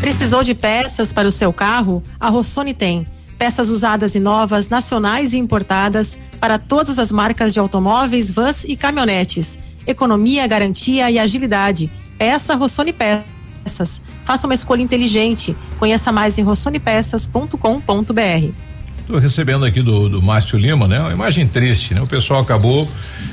[0.00, 2.02] Precisou de peças para o seu carro?
[2.18, 3.06] A Rossoni tem.
[3.38, 8.76] Peças usadas e novas, nacionais e importadas, para todas as marcas de automóveis, vans e
[8.76, 9.56] caminhonetes.
[9.86, 11.88] Economia, garantia e agilidade.
[12.18, 14.02] Peça Rossoni Peças.
[14.24, 15.56] Faça uma escolha inteligente.
[15.78, 18.73] Conheça mais em rossonepeças.com.br.
[19.04, 20.98] Estou recebendo aqui do, do Márcio Lima, né?
[20.98, 22.00] Uma imagem triste, né?
[22.00, 22.90] O pessoal acabou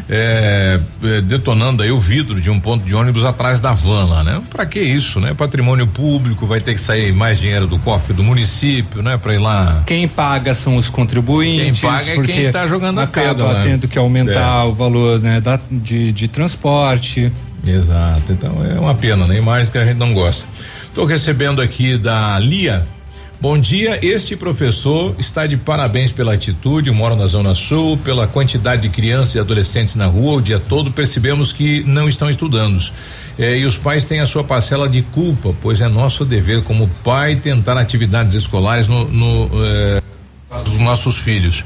[0.10, 4.22] é, é, detonando aí o vidro de um ponto de ônibus atrás da van lá,
[4.22, 4.42] né?
[4.50, 5.34] Para que isso, né?
[5.34, 9.18] Patrimônio público vai ter que sair mais dinheiro do cofre do município, né?
[9.18, 9.82] Para ir lá.
[9.86, 11.80] Quem paga são os contribuintes.
[11.80, 13.54] Quem paga é quem está jogando a pedra.
[13.54, 13.64] né?
[13.64, 14.68] tendo que aumentar é.
[14.68, 15.40] o valor, né?
[15.40, 17.32] Da, de, de transporte.
[17.66, 18.34] Exato.
[18.34, 19.38] Então é uma pena, né?
[19.38, 20.46] Imagens que a gente não gosta.
[20.90, 22.86] Estou recebendo aqui da Lia
[23.42, 28.84] Bom dia, este professor está de parabéns pela atitude, mora na Zona Sul, pela quantidade
[28.84, 32.80] de crianças e adolescentes na rua o dia todo, percebemos que não estão estudando.
[33.40, 36.88] É, e os pais têm a sua parcela de culpa, pois é nosso dever como
[37.04, 40.02] pai tentar atividades escolares no, no é,
[40.64, 41.66] dos nossos filhos.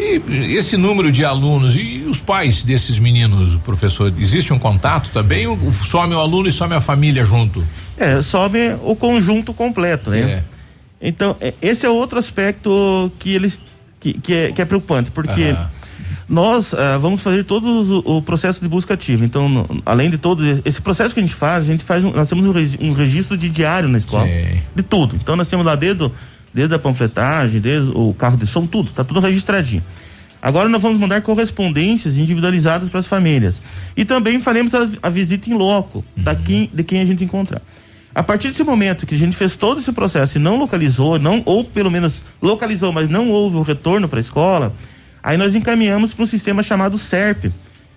[0.00, 0.20] E
[0.56, 5.46] esse número de alunos e os pais desses meninos, professor, existe um contato também?
[5.46, 7.64] Ou some o aluno e some a família junto?
[7.96, 10.42] É, some o conjunto completo, né?
[10.52, 10.55] É.
[11.00, 13.60] Então, é, esse é outro aspecto que eles
[14.00, 15.66] que, que, é, que é preocupante, porque uhum.
[16.28, 19.24] nós uh, vamos fazer todo o, o, processo de busca ativa.
[19.24, 22.10] Então, no, além de todo esse processo que a gente faz, a gente faz um,
[22.10, 24.60] nós temos um, um registro de diário na escola, Sim.
[24.74, 25.16] de tudo.
[25.16, 26.10] Então, nós temos lá desde,
[26.52, 29.82] desde a panfletagem, desde o carro de som, tudo, tá tudo registradinho.
[30.40, 33.60] Agora nós vamos mandar correspondências individualizadas para as famílias.
[33.96, 36.22] E também faremos a, a visita em loco uhum.
[36.22, 37.60] da quem, de quem a gente encontrar.
[38.16, 41.42] A partir desse momento que a gente fez todo esse processo e não localizou, não
[41.44, 44.74] ou pelo menos localizou, mas não houve o retorno para a escola,
[45.22, 47.52] aí nós encaminhamos para um sistema chamado SERP,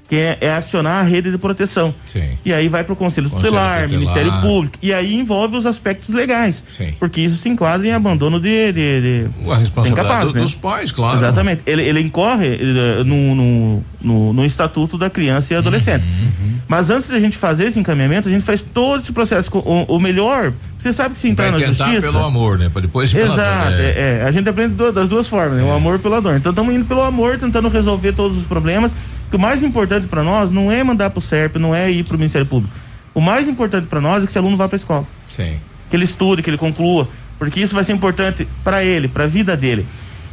[0.09, 1.93] que é, é, acionar a rede de proteção.
[2.11, 2.37] Sim.
[2.43, 4.77] E aí vai para o Conselho, Conselho Tutelar, Tutelar, Ministério Público.
[4.81, 6.63] E aí envolve os aspectos legais.
[6.75, 6.95] Sim.
[6.99, 8.71] Porque isso se enquadra em abandono de.
[8.71, 10.41] de, de a responsabilidade incapaz, né?
[10.41, 11.17] dos pais, claro.
[11.17, 11.61] Exatamente.
[11.67, 16.03] Ele, ele incorre ele, no, no, no, no, Estatuto da Criança e Adolescente.
[16.03, 16.57] Uhum, uhum.
[16.67, 19.51] Mas antes da gente fazer esse encaminhamento, a gente faz todo esse processo.
[19.59, 20.53] O, o melhor.
[20.79, 22.01] Você sabe que se entrar vai na justiça.
[22.01, 22.69] pelo amor, né?
[22.69, 23.73] Para depois Exato.
[23.73, 24.21] É.
[24.21, 25.63] É, a gente aprende do, das duas formas, né?
[25.63, 25.75] O é.
[25.75, 26.35] amor pela dor.
[26.35, 28.91] Então estamos indo pelo amor, tentando resolver todos os problemas
[29.29, 32.03] que o mais importante para nós não é mandar para o SERP, não é ir
[32.03, 32.73] para o Ministério Público.
[33.13, 35.07] O mais importante para nós é que esse aluno vá para a escola.
[35.29, 35.57] Sim.
[35.89, 37.07] Que ele estude, que ele conclua,
[37.37, 39.85] porque isso vai ser importante para ele, para a vida dele.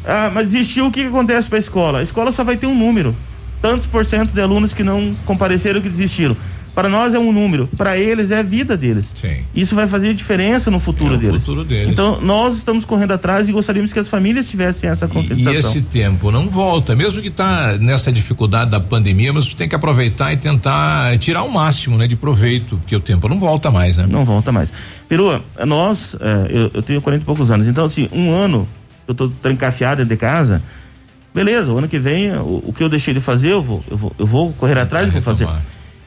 [0.04, 1.98] Ah, mas existiu, o que, que acontece para a escola?
[1.98, 3.14] A escola só vai ter um número.
[3.60, 6.36] Tantos por cento de alunos que não compareceram, que desistiram.
[6.76, 9.14] Para nós é um número, para eles é a vida deles.
[9.18, 9.38] Sim.
[9.54, 11.42] Isso vai fazer diferença no futuro, é deles.
[11.42, 11.90] futuro deles.
[11.90, 15.52] Então, nós estamos correndo atrás e gostaríamos que as famílias tivessem essa conscientização.
[15.54, 19.66] E, e esse tempo não volta, mesmo que está nessa dificuldade da pandemia, mas tem
[19.66, 23.70] que aproveitar e tentar tirar o máximo, né, de proveito, porque o tempo não volta
[23.70, 24.06] mais, né?
[24.06, 24.70] Não volta mais.
[25.08, 28.68] Perua, nós, é, eu, eu, tenho 40 e poucos anos, então assim, um ano
[29.08, 30.62] eu estou trancafiado dentro de casa,
[31.34, 33.96] beleza, o ano que vem, o, o, que eu deixei de fazer, eu vou, eu
[33.96, 35.48] vou, eu vou correr atrás e vou fazer.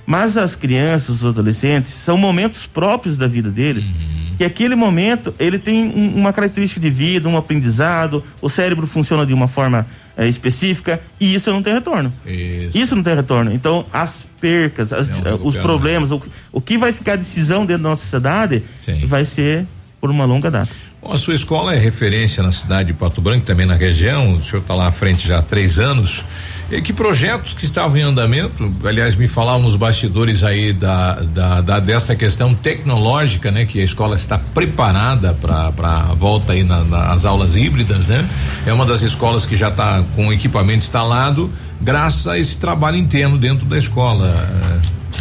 [0.10, 3.91] Mas as crianças, os adolescentes, são momentos próprios da vida deles.
[3.91, 4.36] Uhum.
[4.40, 9.23] E aquele momento, ele tem um, uma característica de vida, um aprendizado, o cérebro funciona
[9.23, 9.86] de uma forma
[10.18, 12.11] é, específica e isso não tem retorno.
[12.26, 12.76] Isso.
[12.76, 13.53] isso não tem retorno.
[13.53, 15.11] Então, as percas, as,
[15.44, 16.19] os problemas, o,
[16.52, 19.06] o que vai ficar decisão dentro da nossa sociedade Sim.
[19.06, 19.68] vai ser
[20.02, 20.72] por uma longa data.
[20.99, 24.34] Bom, a sua escola é referência na cidade de Pato Branco, também na região.
[24.34, 26.26] O senhor está lá à frente já há três anos.
[26.72, 31.62] E que projetos que estavam em andamento, aliás, me falavam nos bastidores aí da, da,
[31.62, 33.66] da dessa questão tecnológica, né?
[33.66, 38.28] Que a escola está preparada para a volta aí na, nas aulas híbridas, né?
[38.68, 41.52] É uma das escolas que já está com equipamento instalado,
[41.82, 44.48] graças a esse trabalho interno dentro da escola.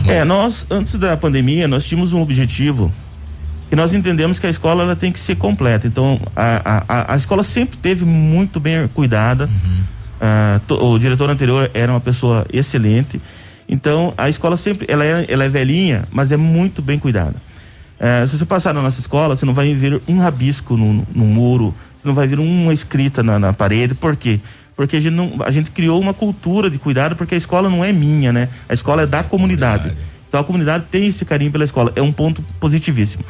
[0.06, 2.92] É, nós, antes da pandemia, nós tínhamos um objetivo
[3.70, 5.86] que nós entendemos que a escola ela tem que ser completa.
[5.86, 9.46] Então, a, a, a escola sempre teve muito bem cuidada.
[9.46, 13.20] Uhum ah, to, o diretor anterior era uma pessoa excelente.
[13.68, 17.34] Então, a escola sempre, ela é, ela é velhinha, mas é muito bem cuidada.
[18.00, 21.24] Ah, se você passar na nossa escola, você não vai ver um rabisco no, no
[21.24, 23.94] muro, você não vai ver uma escrita na, na parede.
[23.94, 24.40] Por quê?
[24.76, 27.84] Porque a gente, não, a gente criou uma cultura de cuidado, porque a escola não
[27.84, 28.48] é minha, né?
[28.68, 29.92] A escola é da comunidade.
[30.28, 33.24] Então a comunidade tem esse carinho pela escola, é um ponto positivíssimo.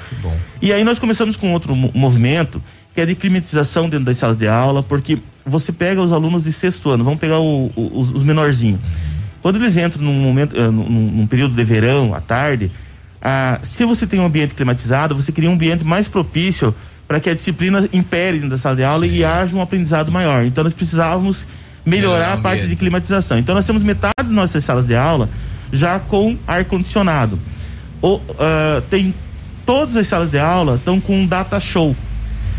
[0.60, 2.60] E aí nós começamos com outro movimento,
[2.98, 6.52] que é de climatização dentro das salas de aula, porque você pega os alunos de
[6.52, 8.80] sexto ano, vamos pegar o, o, os, os, menorzinhos.
[9.40, 12.72] Quando eles entram num momento, uh, num, num, período de verão, à tarde,
[13.22, 16.74] uh, se você tem um ambiente climatizado, você cria um ambiente mais propício
[17.06, 19.12] para que a disciplina impere dentro da sala de aula Sim.
[19.12, 20.44] e haja um aprendizado maior.
[20.44, 21.46] Então nós precisávamos
[21.86, 23.38] melhorar a parte de climatização.
[23.38, 25.30] Então nós temos metade das nossas salas de aula
[25.72, 27.38] já com ar condicionado.
[28.02, 28.18] uh,
[28.90, 29.14] tem
[29.64, 31.94] todas as salas de aula estão com um data show.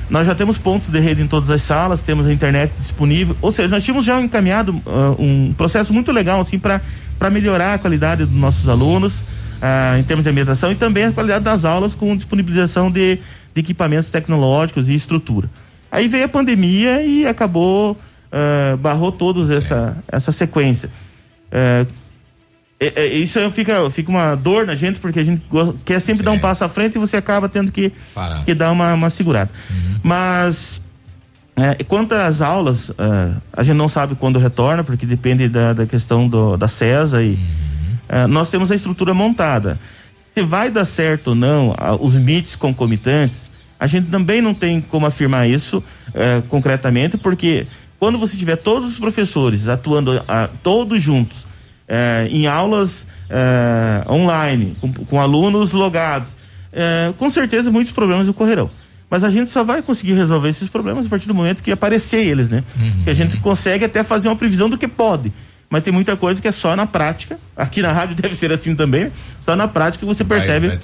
[0.10, 3.52] Nós já temos pontos de rede em todas as salas, temos a internet disponível, ou
[3.52, 8.26] seja, nós tínhamos já encaminhado uh, um processo muito legal assim para melhorar a qualidade
[8.26, 12.15] dos nossos alunos uh, em termos de ambientação e também a qualidade das aulas com
[12.15, 13.19] disponibilização de,
[13.53, 15.48] de equipamentos tecnológicos e estrutura.
[15.91, 20.90] Aí veio a pandemia e acabou uh, barrou todos essa essa sequência.
[22.80, 25.41] É, é, isso fica, fica uma dor na gente, porque a gente
[25.84, 27.91] quer sempre dar um passo à frente e você acaba tendo que,
[28.45, 29.51] que dar uma, uma segurada.
[29.69, 29.95] Uhum.
[30.01, 30.81] Mas,
[31.57, 35.85] é, quanto às aulas, uh, a gente não sabe quando retorna, porque depende da, da
[35.85, 38.23] questão do, da CESA e uhum.
[38.23, 39.77] uh, nós temos a estrutura montada.
[40.34, 44.80] Se vai dar certo ou não, uh, os MITs concomitantes, a gente também não tem
[44.80, 45.81] como afirmar isso
[46.49, 47.65] concretamente, porque
[47.97, 50.22] quando você tiver todos os professores atuando
[50.61, 51.45] todos juntos,
[51.90, 56.30] é, em aulas é, online, com, com, alunos logados,
[56.72, 58.70] é, com certeza muitos problemas ocorrerão.
[59.10, 62.28] Mas a gente só vai conseguir resolver esses problemas a partir do momento que aparecer
[62.28, 62.64] eles, né?
[62.80, 63.03] Uhum.
[63.03, 65.34] Que a gente consegue até fazer uma previsão do que pode.
[65.68, 67.40] Mas tem muita coisa que é só na prática.
[67.57, 69.06] Aqui na rádio deve ser assim também.
[69.06, 69.11] Né?
[69.41, 70.80] Só na prática você vai, percebe vai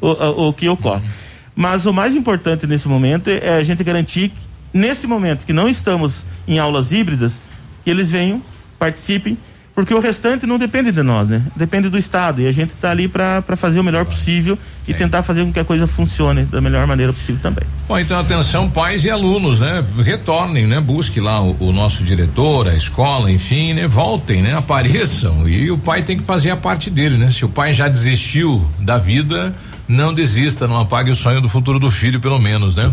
[0.00, 1.02] o, o, o, que ocorre.
[1.02, 1.12] Uhum.
[1.54, 4.32] Mas o mais importante nesse momento é a gente garantir,
[4.72, 7.42] nesse momento que não estamos em aulas híbridas,
[7.84, 8.42] que eles venham,
[8.78, 9.36] participem
[9.76, 11.42] porque o restante não depende de nós, né?
[11.54, 12.40] Depende do Estado.
[12.40, 14.58] E a gente está ali para fazer o melhor possível
[14.88, 17.62] e tentar fazer com que a coisa funcione da melhor maneira possível também.
[17.86, 19.84] Bom, então atenção, pais e alunos, né?
[19.98, 20.80] Retornem, né?
[20.80, 23.86] Busque lá o, o nosso diretor, a escola, enfim, né?
[23.86, 24.54] Voltem, né?
[24.56, 25.46] Apareçam.
[25.46, 27.30] E o pai tem que fazer a parte dele, né?
[27.30, 29.54] Se o pai já desistiu da vida,
[29.86, 32.90] não desista, não apague o sonho do futuro do filho, pelo menos, né?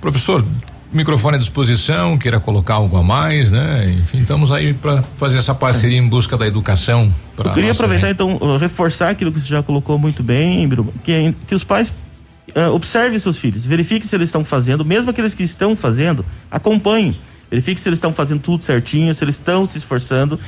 [0.00, 0.44] Professor,
[0.94, 3.92] microfone à disposição, queira colocar algo a mais, né?
[4.02, 7.12] Enfim, estamos aí para fazer essa parceria em busca da educação.
[7.36, 8.22] Eu queria aproveitar gente.
[8.22, 10.68] então reforçar aquilo que você já colocou muito bem,
[11.02, 11.92] que, que os pais
[12.54, 17.16] uh, observem seus filhos, verifiquem se eles estão fazendo, mesmo aqueles que estão fazendo, acompanhem,
[17.50, 20.38] verifiquem se eles estão fazendo tudo certinho, se eles estão se esforçando.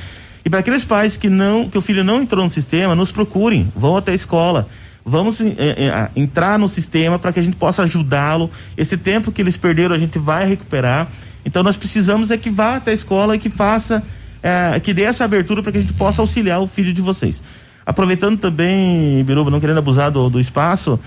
[0.45, 3.71] E para aqueles pais que não, que o filho não entrou no sistema, nos procurem,
[3.75, 4.67] vão até a escola
[5.09, 8.51] Vamos é, é, entrar no sistema para que a gente possa ajudá-lo.
[8.75, 11.07] Esse tempo que eles perderam a gente vai recuperar.
[11.45, 14.03] Então nós precisamos é que vá até a escola e que faça,
[14.43, 17.41] é, que dê essa abertura para que a gente possa auxiliar o filho de vocês.
[17.85, 20.99] Aproveitando também, Biruba, não querendo abusar do, do espaço, uhum.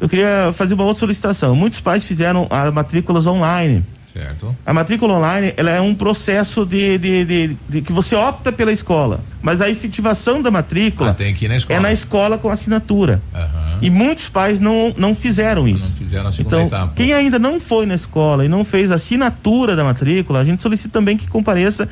[0.00, 1.56] eu queria fazer uma outra solicitação.
[1.56, 3.84] Muitos pais fizeram as matrículas online.
[4.20, 4.54] Certo.
[4.66, 8.70] A matrícula online ela é um processo de, de, de, de, que você opta pela
[8.70, 13.22] escola, mas a efetivação da matrícula ah, na é na escola com assinatura.
[13.34, 13.78] Uhum.
[13.80, 15.92] E muitos pais não, não fizeram isso.
[15.92, 16.92] Não fizeram a então, etapa.
[16.94, 20.60] quem ainda não foi na escola e não fez a assinatura da matrícula, a gente
[20.60, 21.88] solicita também que compareça,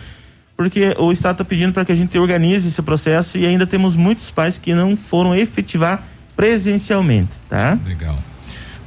[0.54, 3.96] porque o Estado está pedindo para que a gente organize esse processo e ainda temos
[3.96, 6.02] muitos pais que não foram efetivar
[6.36, 7.78] presencialmente, tá?
[7.86, 8.18] Legal.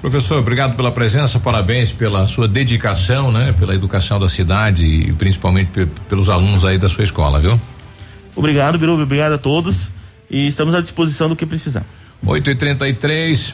[0.02, 3.53] Professor, obrigado pela presença, parabéns pela sua dedicação, né?
[3.57, 7.60] Pela educação da cidade e principalmente pelos alunos aí da sua escola, viu?
[8.36, 9.91] Obrigado, Biru, obrigado a todos
[10.30, 11.86] e estamos à disposição do que precisar.
[12.26, 13.53] 8 e 33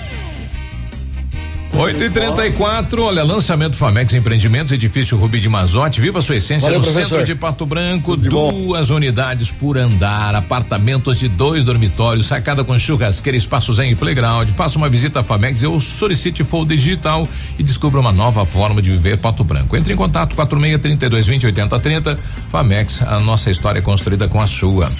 [1.73, 6.79] 8 e 34 olha, lançamento Famex Empreendimentos, edifício Rubi de Mazote, viva sua essência Valeu,
[6.79, 7.09] no professor.
[7.09, 8.95] centro de Pato Branco, duas bom.
[8.95, 14.49] unidades por andar, apartamentos de dois dormitórios, sacada com churrasqueira, espaços em playground.
[14.49, 17.27] Faça uma visita à Famex ou solicite Folder Digital
[17.57, 19.75] e descubra uma nova forma de viver Pato Branco.
[19.75, 22.19] Entre em contato 46 32 20 80 30.
[22.51, 24.91] Famex, a nossa história é construída com a sua.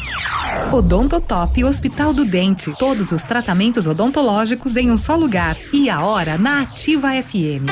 [0.71, 5.57] Odontotop Hospital do Dente, todos os tratamentos odontológicos em um só lugar.
[5.73, 7.65] E a hora na Ativa FM.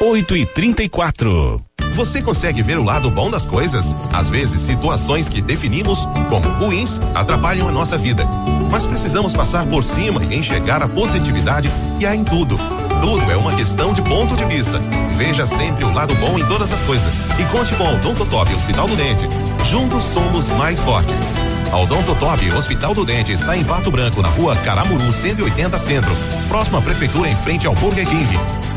[0.00, 1.60] 8 e 34
[1.96, 3.96] Você consegue ver o lado bom das coisas?
[4.12, 8.24] Às vezes, situações que definimos como ruins atrapalham a nossa vida.
[8.70, 11.68] Mas precisamos passar por cima e enxergar a positividade
[11.98, 12.56] que há em tudo.
[13.00, 14.78] Tudo é uma questão de ponto de vista.
[15.16, 17.16] Veja sempre o lado bom em todas as coisas.
[17.40, 19.26] E conte com o Odontotop Hospital do Dente.
[19.68, 21.36] Juntos somos mais fortes.
[21.72, 26.10] A Odontotop Hospital do Dente está em Pato Branco, na rua Caramuru 180 Centro.
[26.46, 28.28] Próxima prefeitura em frente ao Burger King.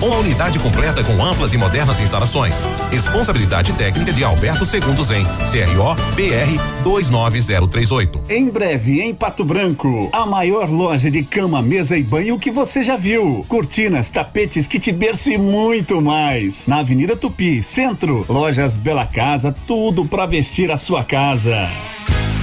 [0.01, 2.65] Uma unidade completa com amplas e modernas instalações.
[2.89, 8.23] Responsabilidade técnica de Alberto Segundos em CRO BR 29038.
[8.29, 12.81] Em breve, em Pato Branco, a maior loja de cama, mesa e banho que você
[12.81, 13.43] já viu.
[13.49, 16.65] Cortinas, tapetes, kit berço e muito mais.
[16.65, 18.25] Na Avenida Tupi, Centro.
[18.29, 21.69] Lojas Bela Casa, tudo para vestir a sua casa.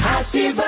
[0.05, 0.65] Ativa!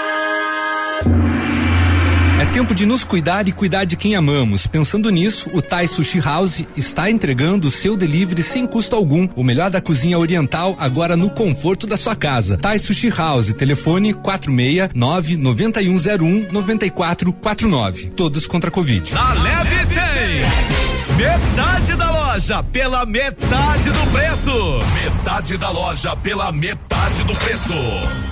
[2.41, 4.67] É tempo de nos cuidar e cuidar de quem amamos.
[4.67, 9.29] Pensando nisso, o Thai Sushi House está entregando o seu delivery sem custo algum.
[9.37, 12.59] O melhor da cozinha oriental agora no conforto da sua casa.
[12.59, 18.07] Thai Sushi House, telefone 469 9101 9449.
[18.17, 19.15] Todos contra a Covid.
[19.15, 21.17] Na Leve tem!
[21.17, 24.79] Metade da loja pela metade do preço.
[25.03, 27.73] Metade da loja pela metade do preço.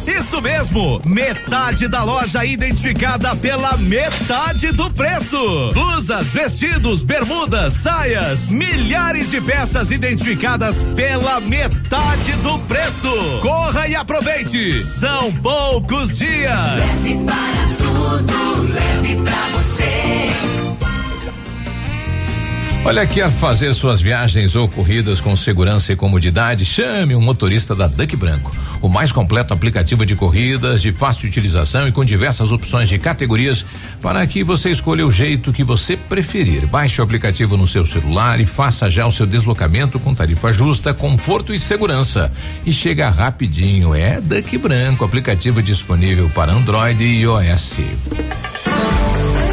[0.07, 5.73] Isso mesmo, metade da loja identificada pela metade do preço.
[5.73, 13.09] Blusas, vestidos, bermudas, saias, milhares de peças identificadas pela metade do preço.
[13.41, 14.79] Corra e aproveite.
[14.81, 17.03] São poucos dias.
[17.05, 20.22] Leve para tudo, leve pra você.
[22.85, 26.65] Olha, quer fazer suas viagens ou corridas com segurança e comodidade?
[26.65, 28.53] Chame um motorista da Duck Branco.
[28.81, 33.65] O mais completo aplicativo de corridas, de fácil utilização e com diversas opções de categorias
[34.03, 36.67] para que você escolha o jeito que você preferir.
[36.67, 40.93] Baixe o aplicativo no seu celular e faça já o seu deslocamento com tarifa justa,
[40.93, 42.33] conforto e segurança.
[42.67, 43.95] E chega rapidinho.
[43.95, 47.77] É Duck Branco, aplicativo disponível para Android e iOS.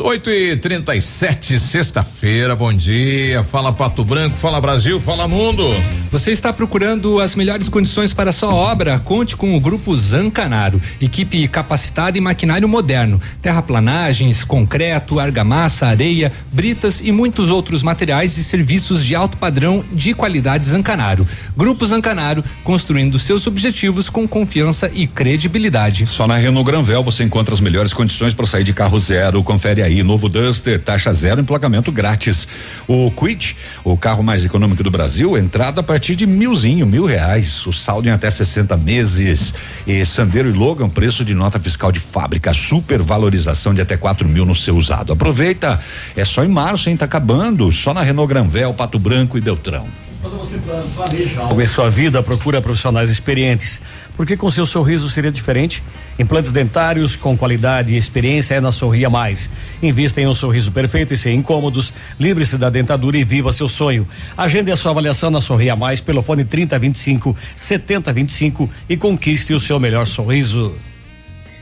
[0.00, 3.42] 8 e 37 sexta-feira, bom dia.
[3.42, 5.66] Fala Pato Branco, fala Brasil, fala mundo.
[6.10, 8.98] Você está procurando as melhores condições para sua obra?
[8.98, 10.80] Conte com o Grupo Zancanaro.
[11.00, 13.20] Equipe capacitada e maquinário moderno.
[13.42, 20.14] Terraplanagens, concreto, argamassa, areia, britas e muitos outros materiais e serviços de alto padrão de
[20.14, 21.26] qualidade Zancanaro.
[21.56, 26.06] Grupo Zancanaro, construindo seus objetivos com confiança e credibilidade.
[26.06, 29.42] Só na Renault Granvel você encontra as melhores condições para sair de carro zero.
[29.42, 32.48] Confere aí, novo Duster, taxa zero, emplacamento grátis.
[32.86, 37.66] O Quid, o carro mais econômico do Brasil, entrada para partir de milzinho, mil reais.
[37.66, 39.52] O saldo em até 60 meses.
[39.84, 44.46] E Sandero e Logan, preço de nota fiscal de fábrica, supervalorização de até 4 mil
[44.46, 45.12] no seu usado.
[45.12, 45.80] Aproveita,
[46.14, 46.96] é só em março, hein?
[46.96, 47.72] Tá acabando.
[47.72, 49.88] Só na Renault Granvel, Pato Branco e Beltrão.
[50.22, 50.58] Quando você
[50.94, 53.82] planeja algo em sua vida, procura profissionais experientes
[54.18, 55.80] porque com seu sorriso seria diferente?
[56.18, 59.48] Implantes dentários com qualidade e experiência é na Sorria Mais.
[59.80, 64.08] Invista em um sorriso perfeito e sem incômodos, livre-se da dentadura e viva seu sonho.
[64.36, 69.78] Agende a sua avaliação na Sorria Mais pelo fone 3025 7025 e conquiste o seu
[69.78, 70.74] melhor sorriso.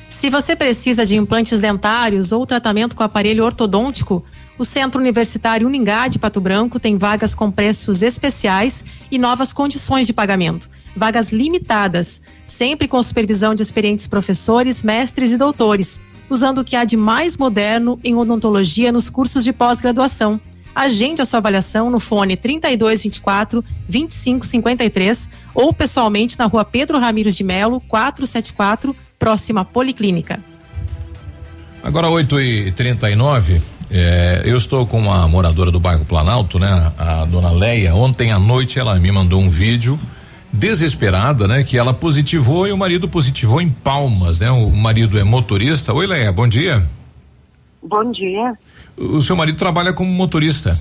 [0.08, 4.24] Se você precisa de implantes dentários ou tratamento com aparelho ortodôntico,
[4.56, 10.06] o Centro Universitário Uningá de Pato Branco tem vagas com preços especiais e novas condições
[10.06, 16.00] de pagamento vagas limitadas, sempre com supervisão de experientes professores, mestres e doutores,
[16.30, 20.40] usando o que há de mais moderno em odontologia nos cursos de pós-graduação.
[20.74, 27.44] Agende a sua avaliação no fone 3224 2553 ou pessoalmente na rua Pedro Ramires de
[27.44, 30.40] Melo, 474, próxima Policlínica.
[31.82, 36.92] Agora 8 e 39 é, eu estou com uma moradora do bairro Planalto, né?
[36.98, 37.94] A dona Leia.
[37.94, 39.98] Ontem à noite ela me mandou um vídeo
[40.56, 41.62] desesperada, né?
[41.62, 44.50] Que ela positivou e o marido positivou em Palmas, né?
[44.50, 45.92] O marido é motorista.
[45.92, 46.84] Oi, Leia, bom dia.
[47.82, 48.52] Bom dia.
[48.96, 50.80] O seu marido trabalha como motorista?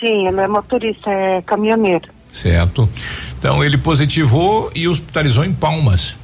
[0.00, 2.08] Sim, ele é motorista, é caminhoneiro.
[2.32, 2.88] Certo.
[3.38, 6.14] Então ele positivou e hospitalizou em Palmas.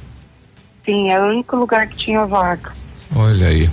[0.83, 2.71] Sim, é o único lugar que tinha vaga.
[3.15, 3.69] Olha aí.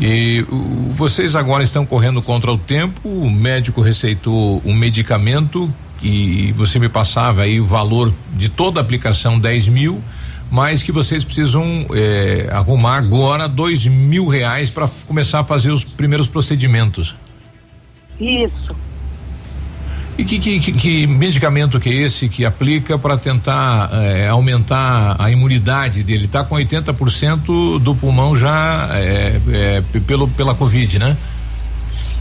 [0.00, 5.72] E uh, vocês agora estão correndo contra o tempo, o médico receitou um medicamento
[6.02, 10.02] e você me passava aí o valor de toda a aplicação 10 mil,
[10.50, 15.84] mas que vocês precisam é, arrumar agora dois mil reais para começar a fazer os
[15.84, 17.14] primeiros procedimentos.
[18.18, 18.74] Isso.
[20.18, 25.14] E que, que, que, que, medicamento que é esse que aplica para tentar é, aumentar
[25.16, 26.24] a imunidade dele?
[26.24, 31.16] Está com 80% do pulmão já é, é, pelo, pela Covid, né?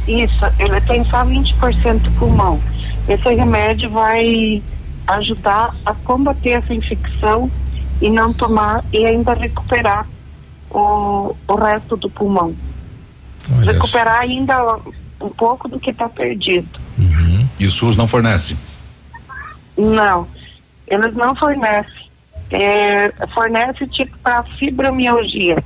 [0.08, 2.62] Isso, ele tem só 20% do pulmão.
[3.07, 4.61] Esse remédio vai
[5.07, 7.49] ajudar a combater essa infecção
[8.01, 10.05] e não tomar e ainda recuperar
[10.69, 12.53] o, o resto do pulmão.
[13.55, 14.77] Olha recuperar ainda
[15.21, 16.79] um pouco do que está perdido.
[16.97, 17.47] Uhum.
[17.59, 18.57] E o SUS não fornece?
[19.77, 20.27] Não,
[20.88, 22.07] eles não fornecem.
[22.49, 25.61] É, fornece tipo para fibromialgia,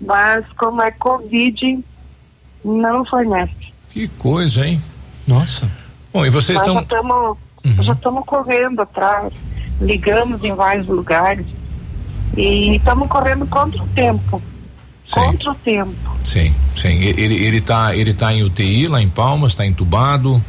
[0.00, 1.78] mas como é Covid,
[2.64, 3.54] não fornece.
[3.90, 4.80] Que coisa, hein?
[5.26, 5.70] Nossa.
[6.16, 6.76] Bom, e vocês estão.
[6.76, 8.22] Já estamos uhum.
[8.22, 9.34] correndo atrás,
[9.78, 11.44] ligamos em vários lugares
[12.34, 14.40] e estamos correndo contra o tempo.
[15.04, 15.12] Sim.
[15.12, 15.92] Contra o tempo.
[16.22, 17.02] Sim, sim.
[17.02, 20.42] Ele, ele, tá, ele tá em UTI lá em Palmas, está entubado?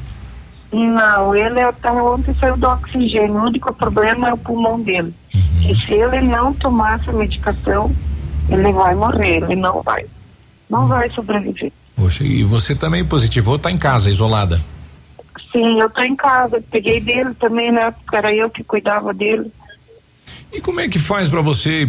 [0.72, 3.36] Não, ele é, tá, ontem saiu do oxigênio.
[3.36, 5.14] O único problema é o pulmão dele.
[5.36, 5.70] Uhum.
[5.70, 7.94] E se ele não tomar essa medicação,
[8.48, 10.06] ele vai morrer, ele não vai.
[10.70, 10.88] Não uhum.
[10.88, 11.74] vai sobreviver.
[11.94, 14.62] Poxa, e você também positivou, está em casa, isolada?
[15.52, 16.64] Sim, eu tô em casa.
[16.70, 17.92] Peguei dele também, né?
[17.92, 19.52] Porque era eu que cuidava dele.
[20.52, 21.88] E como é que faz para você?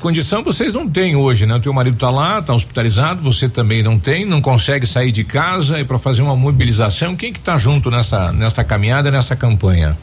[0.00, 1.54] Condição vocês não têm hoje, né?
[1.54, 5.22] O teu marido tá lá, tá hospitalizado, você também não tem, não consegue sair de
[5.22, 9.96] casa e para fazer uma mobilização, quem que tá junto nessa nessa caminhada, nessa campanha?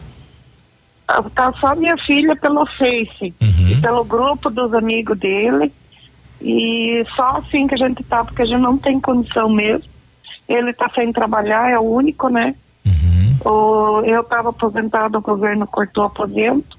[1.07, 3.81] Ah, tá só minha filha pelo Face, uhum.
[3.81, 5.71] pelo grupo dos amigos dele.
[6.41, 9.89] E só assim que a gente tá, porque a gente não tem condição mesmo.
[10.47, 12.55] Ele tá sem trabalhar, é o único, né?
[13.45, 16.77] O, eu estava aposentado, o governo cortou o aposento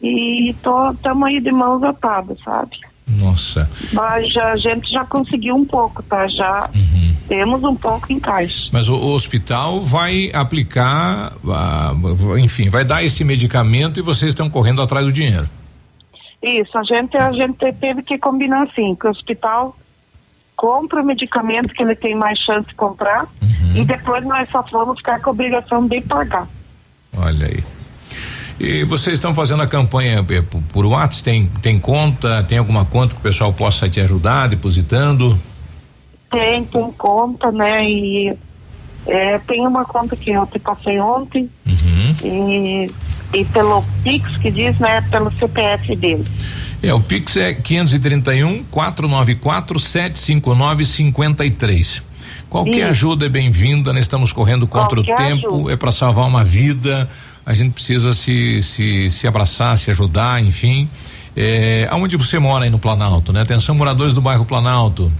[0.00, 2.76] e estamos aí de mãos atadas, sabe?
[3.06, 3.68] Nossa.
[3.92, 6.26] Mas já, a gente já conseguiu um pouco, tá?
[6.28, 7.14] Já uhum.
[7.28, 8.68] temos um pouco em caixa.
[8.72, 14.48] Mas o, o hospital vai aplicar, uh, enfim, vai dar esse medicamento e vocês estão
[14.48, 15.48] correndo atrás do dinheiro.
[16.42, 19.76] Isso, a gente, a gente teve que combinar assim, que o hospital
[20.56, 23.76] compra o medicamento que ele tem mais chance de comprar uhum.
[23.76, 26.46] e depois nós só vamos ficar com a obrigação de pagar.
[27.16, 27.64] Olha aí.
[28.60, 31.24] E vocês estão fazendo a campanha eh, por, por WhatsApp?
[31.24, 32.44] Tem, tem conta?
[32.44, 35.38] Tem alguma conta que o pessoal possa te ajudar depositando?
[36.30, 37.84] Tem, tem conta, né?
[37.84, 38.36] E
[39.06, 42.16] é, tem uma conta que eu te passei ontem uhum.
[42.22, 42.90] e,
[43.34, 45.00] e pelo Pix que diz, né?
[45.10, 46.24] Pelo CPF dele.
[46.82, 52.02] É, o Pix é 531 494 759 53.
[52.50, 55.72] Qualquer ajuda é bem-vinda, nós estamos correndo contra Qualquer o tempo, ajuda.
[55.72, 57.08] é para salvar uma vida,
[57.46, 60.88] a gente precisa se, se, se abraçar, se ajudar, enfim.
[61.36, 63.42] É, aonde você mora aí no Planalto, né?
[63.42, 65.10] Atenção, moradores do bairro Planalto.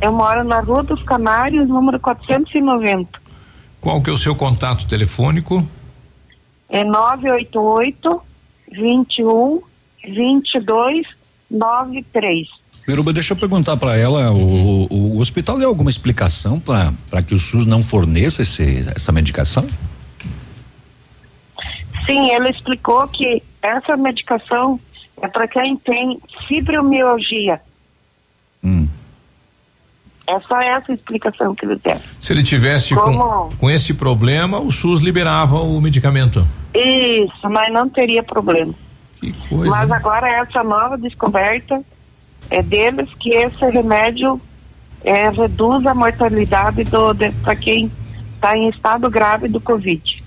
[0.00, 3.18] Eu moro na Rua dos Canários, número 490.
[3.80, 5.66] Qual que é o seu contato telefônico?
[6.68, 8.22] É 988
[8.70, 9.62] 21
[10.08, 12.58] 2293.
[12.88, 17.34] Peruba, deixa eu perguntar para ela, o, o, o, hospital deu alguma explicação para que
[17.34, 19.68] o SUS não forneça esse, essa medicação?
[22.06, 24.80] Sim, ele explicou que essa medicação
[25.20, 27.60] é para quem tem fibromialgia.
[28.64, 28.88] Hum.
[30.26, 31.96] É só essa explicação que ele tem.
[32.20, 33.18] Se ele tivesse Como...
[33.18, 36.46] com, com esse problema, o SUS liberava o medicamento.
[36.74, 38.72] Isso, mas não teria problema.
[39.20, 39.70] Que coisa.
[39.70, 41.82] Mas agora essa nova descoberta
[42.50, 44.40] é deles que esse remédio
[45.04, 47.90] é, reduz a mortalidade do para quem
[48.34, 50.22] está em estado grave do Covid.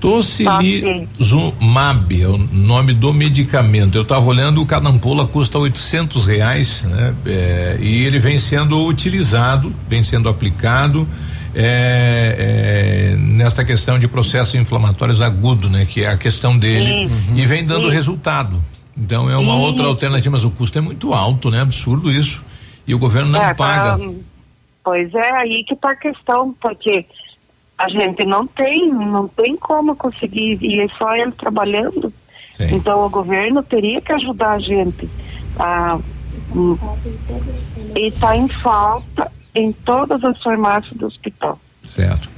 [0.00, 3.96] Tocilizumab é o nome do medicamento.
[3.96, 7.14] Eu estava olhando, cada ampola custa oitocentos reais, né?
[7.24, 11.06] É, e ele vem sendo utilizado, vem sendo aplicado
[11.54, 15.86] é, é, nesta questão de processos inflamatórios agudos, né?
[15.86, 17.36] Que é a questão dele uhum.
[17.36, 18.60] e vem dando resultado.
[18.96, 21.60] Então é uma outra alternativa, mas o custo é muito alto, né?
[21.60, 22.42] Absurdo isso.
[22.86, 23.98] E o governo não é, paga.
[23.98, 24.10] Tá,
[24.84, 27.06] pois é, aí que está a questão, porque
[27.78, 32.12] a gente não tem, não tem como conseguir, e é só ele trabalhando.
[32.56, 32.76] Sim.
[32.76, 35.08] Então o governo teria que ajudar a gente.
[35.58, 35.98] A,
[36.54, 36.76] hum,
[37.94, 41.60] e está em falta em todas as farmácias do hospital.
[41.84, 42.28] Certo.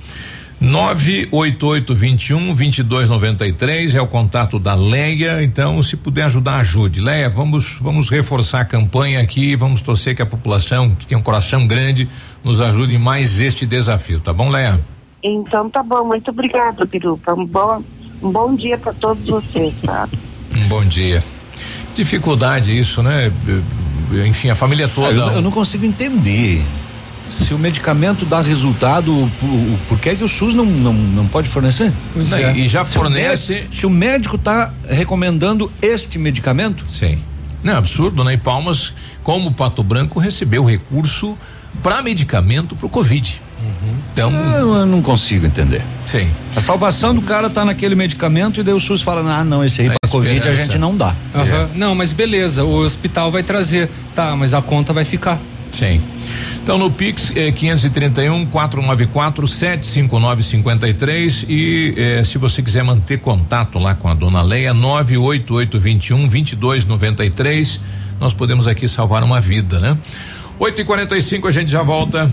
[0.60, 5.42] 988 21 2293 é o contato da Leia.
[5.42, 7.00] Então, se puder ajudar, ajude.
[7.00, 11.22] Leia, vamos vamos reforçar a campanha aqui, vamos torcer que a população, que tem um
[11.22, 12.08] coração grande,
[12.42, 14.80] nos ajude em mais este desafio, tá bom, Leia?
[15.22, 17.34] Então tá bom, muito obrigada, Pirupa.
[17.34, 17.82] Um bom,
[18.22, 20.18] um bom dia para todos vocês, sabe?
[20.56, 21.18] Um bom dia.
[21.94, 23.30] Dificuldade isso, né?
[24.26, 25.12] Enfim, a família toda.
[25.12, 26.62] eu, eu não consigo entender
[27.30, 29.30] se o medicamento dá resultado,
[29.88, 31.92] por, que, é que o SUS não, não, não pode fornecer?
[32.14, 32.56] Não, é.
[32.56, 33.52] E já se fornece.
[33.52, 36.84] O médico, se o médico está recomendando este medicamento?
[36.88, 37.18] Sim.
[37.62, 38.34] Não, é absurdo, né?
[38.34, 38.92] E Palmas,
[39.22, 41.36] como Pato Branco, recebeu recurso
[41.82, 43.40] para medicamento para o Covid.
[43.60, 43.94] Uhum.
[44.12, 44.30] Então.
[44.30, 45.82] Eu, eu, não consigo entender.
[46.06, 46.28] Sim.
[46.54, 49.80] A salvação do cara tá naquele medicamento e daí o SUS fala: ah, não, esse
[49.80, 51.14] aí para Covid a gente não dá.
[51.34, 51.42] Uhum.
[51.42, 51.68] É.
[51.74, 53.88] Não, mas beleza, o hospital vai trazer.
[54.14, 55.40] Tá, mas a conta vai ficar.
[55.76, 56.00] Sim.
[56.64, 63.78] Então no Pix é 531 494 759 53 e eh, se você quiser manter contato
[63.78, 67.80] lá com a dona Leia 98821 2293
[68.18, 69.94] nós podemos aqui salvar uma vida, né?
[70.58, 72.32] 8 e 45 a gente já volta.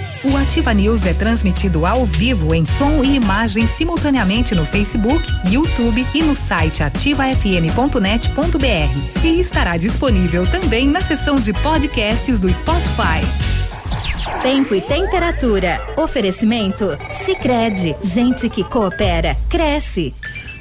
[0.23, 6.05] O Ativa News é transmitido ao vivo em som e imagem simultaneamente no Facebook, YouTube
[6.13, 9.25] e no site ativafm.net.br.
[9.25, 13.25] E estará disponível também na seção de podcasts do Spotify.
[14.43, 15.81] Tempo e temperatura.
[15.97, 16.95] Oferecimento?
[17.25, 20.13] Sicredi Gente que coopera, cresce.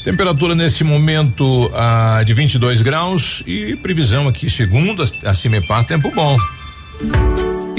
[0.03, 6.39] Temperatura nesse momento ah, de 22 graus e previsão aqui, segundo a CIMEPAR, tempo bom.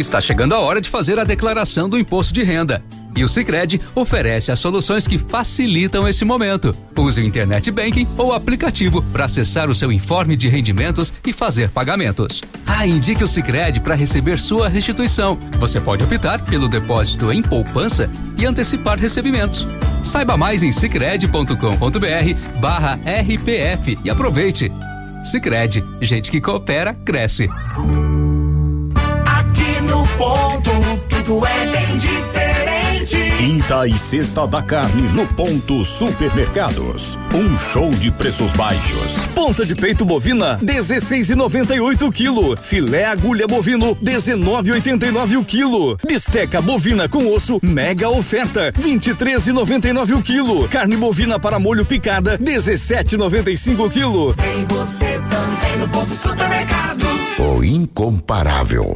[0.02, 2.84] Está chegando a hora de fazer a declaração do imposto de renda.
[3.16, 6.76] E o Sicredi oferece as soluções que facilitam esse momento.
[6.98, 11.70] Use o Internet Banking ou aplicativo para acessar o seu informe de rendimentos e fazer
[11.70, 12.42] pagamentos.
[12.66, 15.38] Ah, indique o Sicredi para receber sua restituição.
[15.60, 18.10] Você pode optar pelo depósito em poupança
[18.40, 19.68] e antecipar recebimentos.
[20.04, 24.72] Saiba mais em sicredi.com.br/barra RPF e aproveite.
[25.24, 27.48] Sicredi, gente que coopera cresce
[30.22, 30.72] ponto,
[31.10, 33.18] tudo é bem diferente.
[33.38, 37.18] Quinta e sexta da carne no ponto supermercados.
[37.34, 39.26] Um show de preços baixos.
[39.34, 42.56] Ponta de peito bovina, 16,98 o quilo.
[42.56, 45.98] Filé agulha bovino, 19,89 o quilo.
[46.08, 50.70] Bisteca bovina com osso, mega oferta, 23,99 o quilo.
[50.70, 54.34] Carne bovina para molho picada, 17,95 o quilo.
[54.36, 57.10] Tem você também no ponto supermercados.
[57.40, 58.96] O incomparável.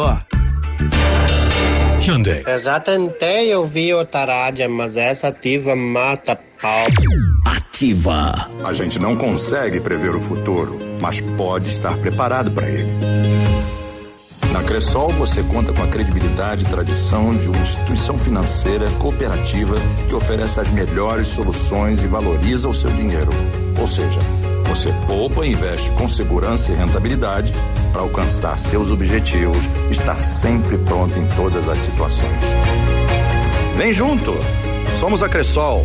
[0.00, 0.24] melhor.
[2.00, 2.42] Hyundai.
[2.46, 6.86] Eu já tentei ouvir outra rádio, mas essa ativa mata pau.
[7.46, 8.32] Ativa.
[8.64, 12.90] A gente não consegue prever o futuro, mas pode estar preparado para ele.
[14.52, 19.76] Na Cressol você conta com a credibilidade e tradição de uma instituição financeira cooperativa
[20.08, 23.30] que oferece as melhores soluções e valoriza o seu dinheiro.
[23.78, 24.18] Ou seja,
[24.66, 27.52] você poupa e investe com segurança e rentabilidade
[27.92, 32.44] para alcançar seus objetivos e estar sempre pronto em todas as situações.
[33.76, 34.34] Vem junto!
[34.98, 35.84] Somos a Cressol.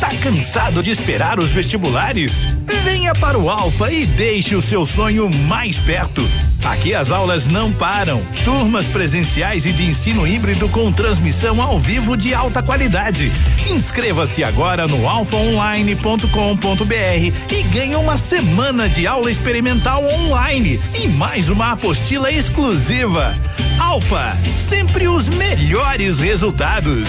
[0.00, 2.46] Tá cansado de esperar os vestibulares?
[2.84, 6.22] Venha para o Alfa e deixe o seu sonho mais perto.
[6.64, 8.22] Aqui as aulas não param.
[8.44, 13.32] Turmas presenciais e de ensino híbrido com transmissão ao vivo de alta qualidade.
[13.68, 21.72] Inscreva-se agora no alfaonline.com.br e ganhe uma semana de aula experimental online e mais uma
[21.72, 23.34] apostila exclusiva.
[23.80, 24.36] Alfa,
[24.68, 27.08] sempre os melhores resultados.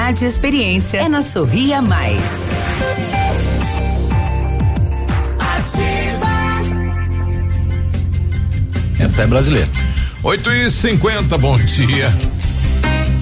[0.01, 2.47] qualidade e experiência é na Sorria Mais.
[8.99, 9.69] Essa é brasileira.
[10.23, 12.09] 8 e 50 bom dia.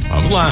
[0.07, 0.51] Vamos lá.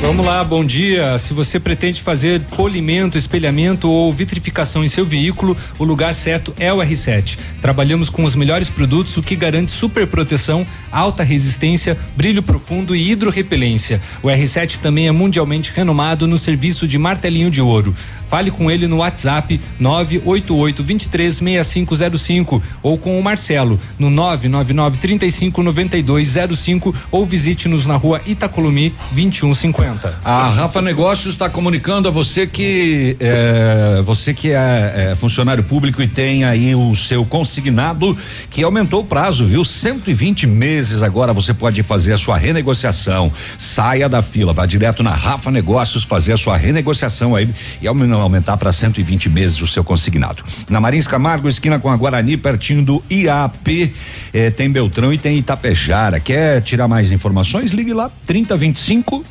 [0.00, 1.18] Vamos lá, bom dia.
[1.18, 6.72] Se você pretende fazer polimento, espelhamento ou vitrificação em seu veículo, o lugar certo é
[6.72, 7.36] o R7.
[7.60, 13.10] Trabalhamos com os melhores produtos, o que garante super proteção, alta resistência, brilho profundo e
[13.10, 14.00] hidrorrepelência.
[14.22, 17.94] O R7 também é mundialmente renomado no serviço de martelinho de ouro.
[18.28, 26.94] Fale com ele no WhatsApp 988 236505 ou com o Marcelo no 999 35 9205
[27.10, 29.87] ou visite-nos na rua Itacolumi 2150.
[30.24, 36.02] A Rafa Negócios está comunicando a você que é, você que é, é, funcionário público
[36.02, 38.16] e tem aí o seu consignado
[38.50, 39.64] que aumentou o prazo, viu?
[39.64, 43.32] 120 meses agora você pode fazer a sua renegociação.
[43.58, 47.48] Saia da fila, vá direto na Rafa Negócios fazer a sua renegociação aí
[47.80, 50.42] e aumentar para 120 meses o seu consignado.
[50.68, 53.92] Na Marins Camargo, esquina com a Guarani, pertinho do IAP,
[54.32, 56.20] eh, tem Beltrão e tem Itapejara.
[56.20, 57.72] Quer tirar mais informações?
[57.72, 59.24] Ligue lá 3025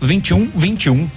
[0.53, 1.07] 2121.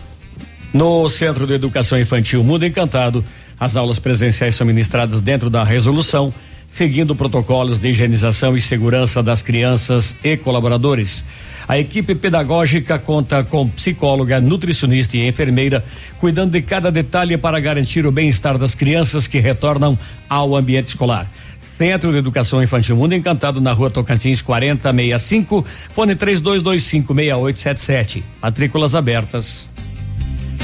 [0.73, 3.25] No Centro de Educação Infantil Mundo Encantado,
[3.59, 6.33] as aulas presenciais são ministradas dentro da resolução,
[6.67, 11.25] seguindo protocolos de higienização e segurança das crianças e colaboradores.
[11.69, 15.85] A equipe pedagógica conta com psicóloga, nutricionista e enfermeira,
[16.19, 19.99] cuidando de cada detalhe para garantir o bem-estar das crianças que retornam
[20.29, 21.29] ao ambiente escolar.
[21.81, 28.23] Centro de Educação Infantil Mundo Encantado na rua Tocantins 4065, fone 32256877.
[28.43, 29.67] Matrículas abertas.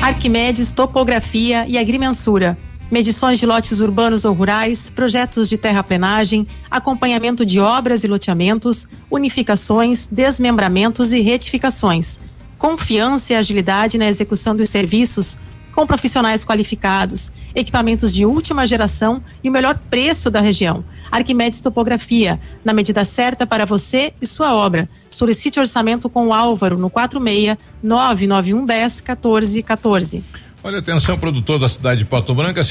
[0.03, 2.59] Arquimedes Topografia e Agrimensura
[2.91, 10.07] medições de lotes urbanos ou rurais, projetos de terraplenagem, acompanhamento de obras e loteamentos, unificações,
[10.07, 12.21] desmembramentos e retificações.
[12.59, 15.39] Confiança e agilidade na execução dos serviços,
[15.75, 20.85] com profissionais qualificados, equipamentos de última geração e o melhor preço da região.
[21.11, 24.89] Arquimedes Topografia, na medida certa para você e sua obra.
[25.09, 30.25] Solicite orçamento com o Álvaro no 46 99110 1414.
[30.67, 32.65] Olha, atenção, produtor da cidade de Pato Branco, a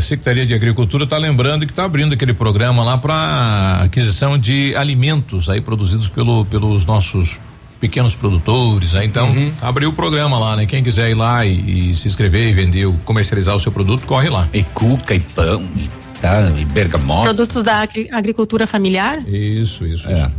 [0.00, 5.50] Secretaria de Agricultura está lembrando que está abrindo aquele programa lá para aquisição de alimentos
[5.50, 7.40] aí produzidos pelo, pelos nossos
[7.80, 9.52] pequenos produtores, aí então uhum.
[9.60, 10.66] abriu o programa lá, né?
[10.66, 14.28] Quem quiser ir lá e, e se inscrever e vender, comercializar o seu produto, corre
[14.28, 14.48] lá.
[14.52, 15.90] E cuca e pão e,
[16.22, 17.24] tá, e bergamota.
[17.24, 19.28] Produtos da agricultura familiar?
[19.28, 20.14] Isso, isso, é.
[20.14, 20.30] isso.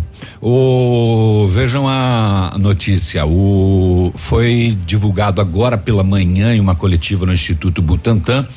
[0.41, 3.26] O, vejam a notícia.
[3.26, 8.47] O, foi divulgado agora pela manhã em uma coletiva no Instituto Butantan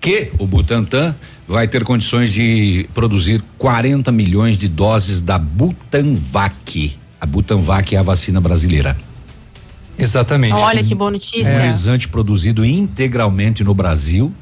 [0.00, 1.14] que o Butantan
[1.46, 6.96] vai ter condições de produzir 40 milhões de doses da Butanvac.
[7.20, 8.96] A Butanvac é a vacina brasileira.
[9.96, 10.54] Exatamente.
[10.54, 11.46] Olha que boa notícia.
[11.46, 14.32] É um produzido integralmente no Brasil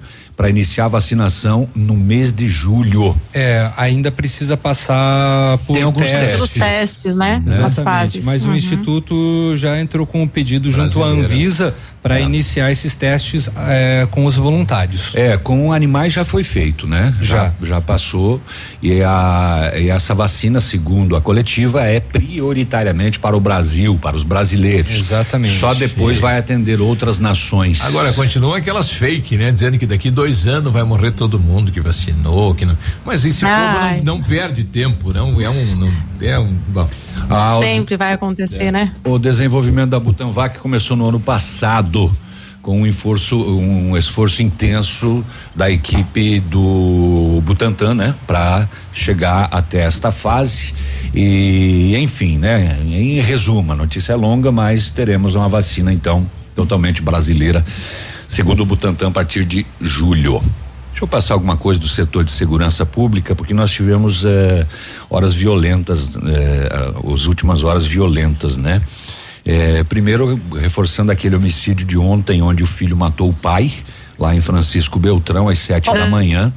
[0.41, 3.15] para iniciar a vacinação no mês de julho.
[3.31, 6.39] É, ainda precisa passar por Tem alguns testes.
[6.39, 6.59] testes.
[6.59, 7.43] testes, né?
[7.47, 7.67] Exatamente.
[7.67, 8.25] As fases.
[8.25, 8.53] Mas uhum.
[8.53, 10.95] o instituto já entrou com o um pedido Brasileira.
[10.95, 12.23] junto à Anvisa para é.
[12.23, 15.15] iniciar esses testes é, com os voluntários.
[15.15, 17.15] É, com animais já foi feito, né?
[17.21, 18.41] Já, já, já passou
[18.83, 24.23] e, a, e essa vacina, segundo a coletiva, é prioritariamente para o Brasil, para os
[24.23, 24.95] brasileiros.
[24.95, 25.59] Exatamente.
[25.59, 27.81] Só depois vai atender outras nações.
[27.83, 29.53] Agora continua aquelas fake, né?
[29.53, 32.77] Dizendo que daqui dois anos vai morrer todo mundo que vacinou, que não.
[33.05, 33.97] Mas esse Ai.
[33.97, 36.49] povo não, não, perde tempo, não é um, não é um.
[36.69, 36.89] Bom.
[37.29, 38.73] Ah, Sempre vai acontecer, é.
[38.73, 38.93] né?
[39.05, 41.90] O desenvolvimento da Butanvac começou no ano passado
[42.63, 50.13] com um esforço, um esforço intenso da equipe do Butantan, né, para chegar até esta
[50.13, 50.75] fase
[51.15, 57.01] e, enfim, né, em resumo, a notícia é longa, mas teremos uma vacina então totalmente
[57.01, 57.65] brasileira,
[58.29, 60.43] segundo o Butantan a partir de julho.
[60.91, 64.67] Deixa eu passar alguma coisa do setor de segurança pública, porque nós tivemos eh,
[65.09, 66.69] horas violentas, eh,
[67.15, 68.83] as últimas horas violentas, né?
[69.53, 73.73] Eh, primeiro, reforçando aquele homicídio de ontem, onde o filho matou o pai,
[74.17, 76.53] lá em Francisco Beltrão, às sete da manhã.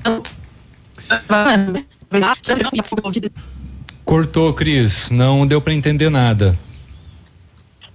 [4.06, 6.56] Cortou, Cris, não deu para entender nada.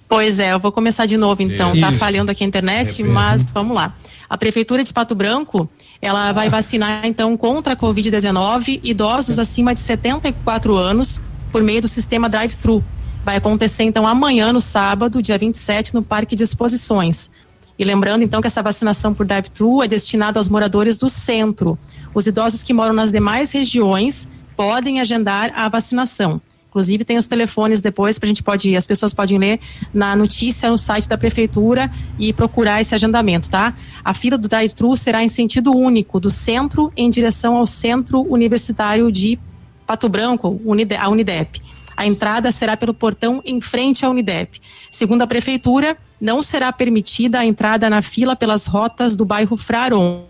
[0.09, 1.69] Pois é, eu vou começar de novo então.
[1.69, 1.93] Tá Isso.
[1.93, 3.95] Tá falhando aqui a internet, mas vamos lá.
[4.29, 5.71] A prefeitura de Pato Branco
[6.03, 11.21] ela vai vacinar então contra a Covid-19 idosos acima de 74 anos
[11.53, 12.83] por meio do sistema drive-thru.
[13.25, 17.31] Vai acontecer então amanhã, no sábado, dia 27, no Parque de Exposições.
[17.79, 21.79] E lembrando então que essa vacinação por drive-thru é destinada aos moradores do centro.
[22.15, 26.41] Os idosos que moram nas demais regiões podem agendar a vacinação.
[26.69, 29.61] Inclusive tem os telefones depois para a gente pode, as pessoas podem ler
[29.93, 33.75] na notícia no site da prefeitura e procurar esse agendamento, tá?
[34.05, 39.11] A fila do drive-thru será em sentido único, do centro em direção ao Centro Universitário
[39.11, 39.39] de
[39.87, 40.61] Pato Branco,
[40.99, 41.63] a Unidep.
[41.99, 44.61] A entrada será pelo portão em frente à Unidep.
[44.89, 50.23] Segundo a prefeitura, não será permitida a entrada na fila pelas rotas do bairro Fraron.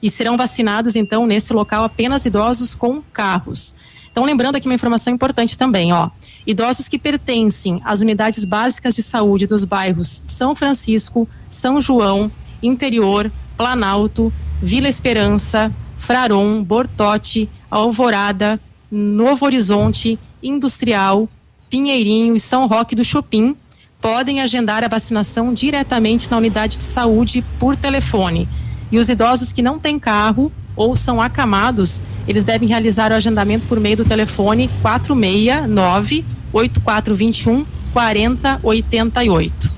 [0.00, 3.74] E serão vacinados, então, nesse local apenas idosos com carros.
[4.12, 6.10] Então, lembrando aqui uma informação importante também, ó.
[6.46, 12.30] Idosos que pertencem às unidades básicas de saúde dos bairros São Francisco, São João,
[12.62, 21.28] Interior, Planalto, Vila Esperança, Fraron, Bortote, Alvorada, Novo Horizonte, Industrial,
[21.70, 23.56] Pinheirinho e São Roque do Chopin
[24.00, 28.46] podem agendar a vacinação diretamente na unidade de saúde por telefone.
[28.92, 33.66] E os idosos que não têm carro ou são acamados, eles devem realizar o agendamento
[33.66, 39.72] por meio do telefone 469 8421 4088.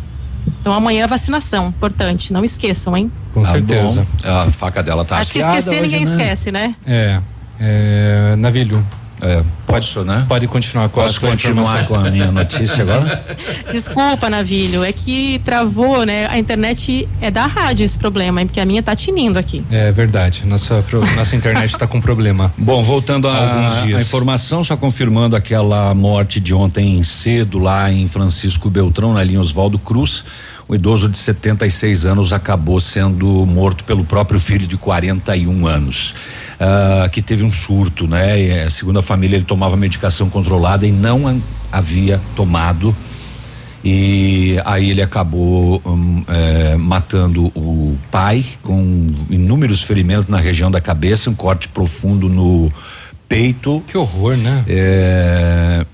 [0.60, 3.12] Então amanhã é vacinação, importante, não esqueçam, hein?
[3.32, 4.06] Com tá certeza.
[4.22, 4.28] Bom.
[4.28, 6.10] A faca dela tá Acho que esquecer ninguém né?
[6.10, 6.74] esquece, né?
[6.84, 7.20] É.
[7.60, 8.84] é navilho.
[9.20, 10.26] É, pode, né?
[10.28, 13.24] Pode continuar com Posso a continuar com a minha notícia agora?
[13.70, 16.26] Desculpa, Navilho, é que travou, né?
[16.26, 19.64] A internet é da rádio esse problema, porque a minha tá tinindo aqui.
[19.70, 20.84] É verdade, nossa,
[21.16, 22.52] nossa internet está com problema.
[22.58, 28.68] Bom, voltando a, a informação, só confirmando aquela morte de ontem cedo lá em Francisco
[28.68, 30.24] Beltrão, na linha Oswaldo Cruz.
[30.68, 36.12] O idoso de 76 anos acabou sendo morto pelo próprio filho de 41 anos
[36.60, 38.40] uh, que teve um surto, né?
[38.40, 42.94] E, eh, segundo a família, ele tomava medicação controlada e não havia tomado.
[43.84, 50.80] E aí ele acabou um, é, matando o pai com inúmeros ferimentos na região da
[50.80, 52.72] cabeça, um corte profundo no
[53.28, 53.80] peito.
[53.86, 54.64] Que horror, né?
[54.66, 55.86] É,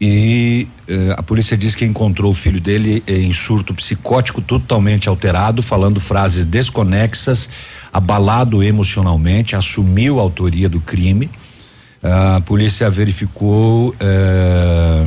[0.00, 5.60] e eh, a polícia diz que encontrou o filho dele em surto psicótico totalmente alterado,
[5.60, 7.50] falando frases desconexas,
[7.92, 11.30] abalado emocionalmente, assumiu a autoria do crime.
[12.02, 15.06] A polícia verificou eh,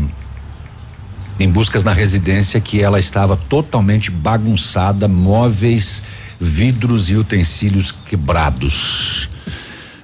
[1.40, 6.04] em buscas na residência que ela estava totalmente bagunçada, móveis,
[6.40, 9.30] vidros e utensílios quebrados.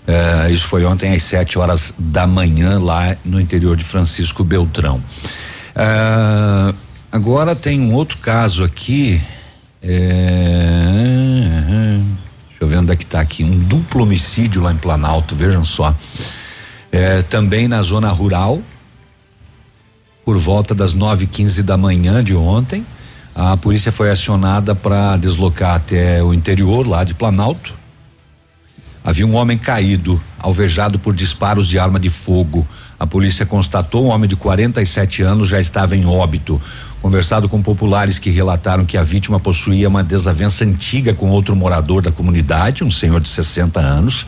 [0.08, 5.00] Eh, isso foi ontem às 7 horas da manhã lá no interior de Francisco Beltrão.
[5.76, 6.74] Eh,
[7.12, 9.22] agora tem um outro caso aqui.
[9.82, 10.80] É,
[12.92, 13.44] É que está aqui.
[13.44, 15.96] Um duplo homicídio lá em Planalto, vejam só.
[16.92, 18.62] É, também na zona rural,
[20.24, 22.86] por volta das 9 15 da manhã de ontem.
[23.34, 27.74] A polícia foi acionada para deslocar até o interior lá de Planalto.
[29.04, 32.68] Havia um homem caído, alvejado por disparos de arma de fogo.
[33.00, 36.60] A polícia constatou um homem de 47 anos já estava em óbito
[37.02, 42.02] conversado com populares que relataram que a vítima possuía uma desavença antiga com outro morador
[42.02, 44.26] da comunidade, um senhor de 60 anos.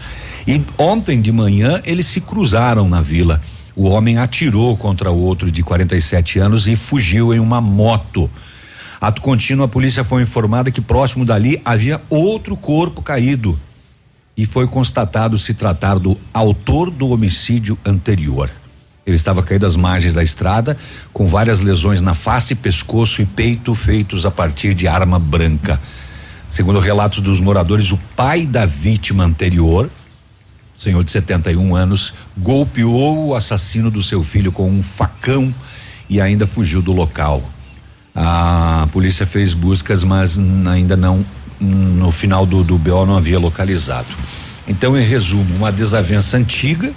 [0.48, 3.42] E ontem de manhã eles se cruzaram na vila.
[3.76, 8.30] O homem atirou contra o outro de 47 anos e fugiu em uma moto.
[9.00, 13.60] Ato contínuo, a polícia foi informada que próximo dali havia outro corpo caído
[14.38, 18.50] e foi constatado se tratar do autor do homicídio anterior.
[19.12, 20.78] Ele estava caído às margens da estrada,
[21.14, 25.80] com várias lesões na face, pescoço e peito feitos a partir de arma branca.
[26.52, 29.90] Segundo relatos dos moradores, o pai da vítima anterior,
[30.82, 35.54] senhor de 71 anos, golpeou o assassino do seu filho com um facão
[36.10, 37.42] e ainda fugiu do local.
[38.14, 40.38] A polícia fez buscas, mas
[40.70, 41.26] ainda não,
[41.60, 44.10] no final do, do BO não havia localizado.
[44.68, 46.92] Então, em resumo, uma desavença antiga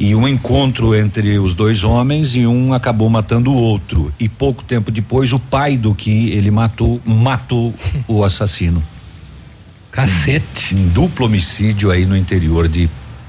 [0.00, 4.10] e um encontro entre os dois homens e um acabou matando o outro.
[4.18, 7.74] E pouco tempo depois, o pai do que ele matou matou
[8.08, 8.82] o assassino.
[9.92, 10.74] Cacete.
[10.74, 12.88] Um duplo homicídio aí no interior de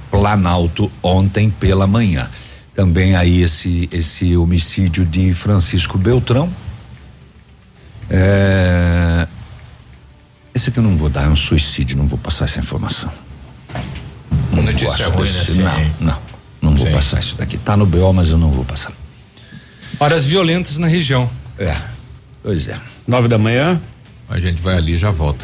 [0.09, 2.29] Planalto ontem pela manhã.
[2.73, 6.49] Também aí esse esse homicídio de Francisco Beltrão.
[8.09, 9.27] É,
[10.55, 13.11] esse aqui eu não vou dar, é um suicídio, não vou passar essa informação.
[14.53, 15.93] Não Notícia ruim, né?
[15.99, 16.30] Não, não.
[16.61, 16.93] Não vou Sim.
[16.93, 17.57] passar isso daqui.
[17.57, 18.91] Tá no BO, mas eu não vou passar.
[19.99, 21.29] Horas violentas na região.
[21.57, 21.75] É.
[22.43, 22.77] Pois é.
[23.07, 23.79] Nove da manhã.
[24.29, 25.43] A gente vai ali e já volta.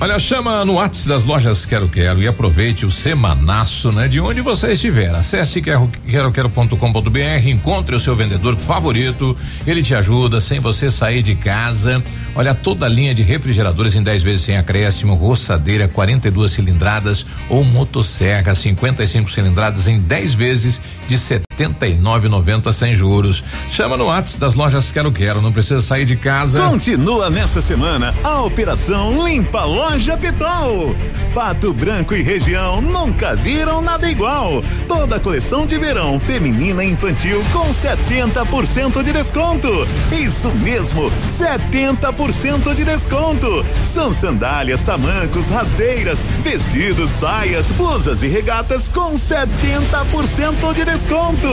[0.00, 4.08] Olha, chama no WhatsApp das lojas Quero Quero e aproveite o semanaço, né?
[4.08, 5.14] De onde você estiver.
[5.14, 12.02] Acesse quero.com.br, encontre o seu vendedor favorito, ele te ajuda sem você sair de casa.
[12.34, 17.62] Olha, toda a linha de refrigeradores em 10 vezes sem acréscimo, roçadeira 42 cilindradas ou
[17.62, 21.16] motosserra 55 cilindradas em 10 vezes de
[21.56, 23.44] 79,90 sem juros.
[23.70, 26.60] Chama no WhatsApp das lojas Quero Quero, não precisa sair de casa.
[26.60, 30.94] Continua nessa semana a operação Limpa Loja Pitol.
[31.34, 34.62] Pato Branco e região nunca viram nada igual.
[34.86, 39.68] Toda a coleção de verão feminina e infantil com 70% de desconto.
[40.12, 43.64] Isso mesmo, 70% de desconto.
[43.84, 51.43] São sandálias, tamancos, rasteiras, vestidos, saias, blusas e regatas com 70% de desconto.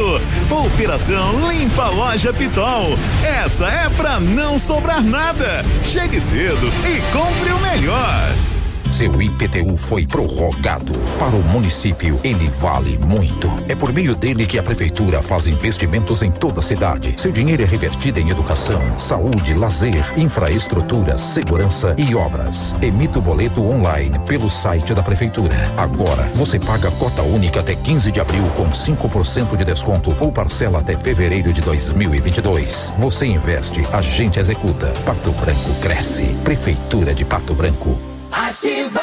[0.50, 2.98] Operação Limpa Loja Pitol.
[3.24, 5.66] Essa é pra não sobrar nada.
[5.86, 8.51] Chegue cedo e compre o melhor.
[8.92, 10.94] Seu IPTU foi prorrogado.
[11.18, 13.50] Para o município, ele vale muito.
[13.70, 17.14] É por meio dele que a prefeitura faz investimentos em toda a cidade.
[17.18, 22.76] Seu dinheiro é revertido em educação, saúde, lazer, infraestrutura, segurança e obras.
[22.82, 25.56] Emita o boleto online pelo site da prefeitura.
[25.78, 30.80] Agora, você paga cota única até 15 de abril com 5% de desconto ou parcela
[30.80, 32.94] até fevereiro de 2022.
[32.98, 34.88] Você investe, a gente executa.
[35.06, 36.26] Pato Branco cresce.
[36.44, 38.11] Prefeitura de Pato Branco.
[38.32, 39.02] Ativa.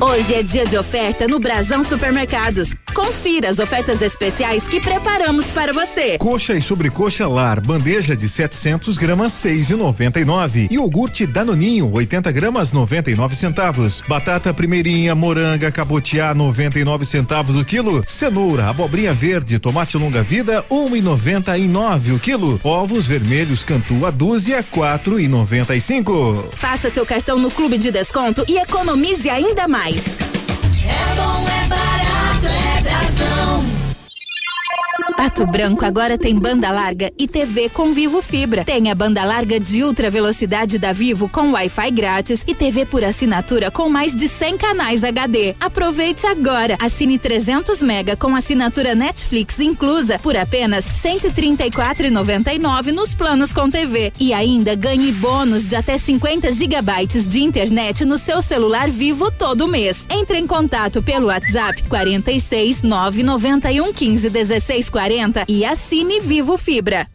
[0.00, 2.74] Hoje é dia de oferta no Brasão Supermercados.
[2.98, 6.18] Confira as ofertas especiais que preparamos para você.
[6.18, 10.66] Coxa e sobrecoxa lar, bandeja de 700 gramas, 6,99.
[10.68, 14.02] E iogurte Danoninho, 80 gramas, 99 centavos.
[14.08, 18.02] Batata primeirinha, moranga, cabotiá, 99 centavos o quilo.
[18.04, 22.60] Cenoura, abobrinha verde, tomate longa vida, 1,99 o quilo.
[22.64, 26.46] Ovos vermelhos Cantu a dúzia, 4,95.
[26.52, 30.02] Faça seu cartão no Clube de Desconto e economize ainda mais.
[30.88, 33.57] É bom, é barato, é Brasão.
[35.18, 38.64] Pato Branco agora tem banda larga e TV com Vivo Fibra.
[38.64, 43.02] Tem a banda larga de ultra velocidade da Vivo com Wi-Fi grátis e TV por
[43.02, 45.56] assinatura com mais de 100 canais HD.
[45.58, 46.76] Aproveite agora.
[46.78, 54.32] Assine 300 mega com assinatura Netflix inclusa por apenas 134,99 nos planos com TV e
[54.32, 60.06] ainda ganhe bônus de até 50 gigabytes de internet no seu celular Vivo todo mês.
[60.08, 65.07] Entre em contato pelo WhatsApp 46 991 15 16 40
[65.48, 67.06] e assine Vivo Fibra.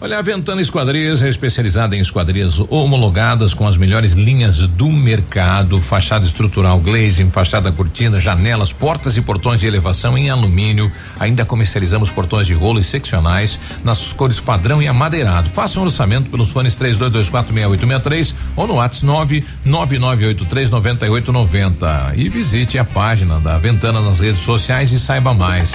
[0.00, 5.80] Olha, a Ventana Esquadrias é especializada em esquadrias homologadas com as melhores linhas do mercado,
[5.80, 10.90] fachada estrutural glazing, fachada cortina, janelas, portas e portões de elevação em alumínio.
[11.18, 15.48] Ainda comercializamos portões de rolo e seccionais nas cores padrão e amadeirado.
[15.48, 23.58] Faça um orçamento pelos fones 32246863 ou no WhatsApp 999839890 e visite a página da
[23.58, 25.74] Ventana nas redes sociais e saiba mais.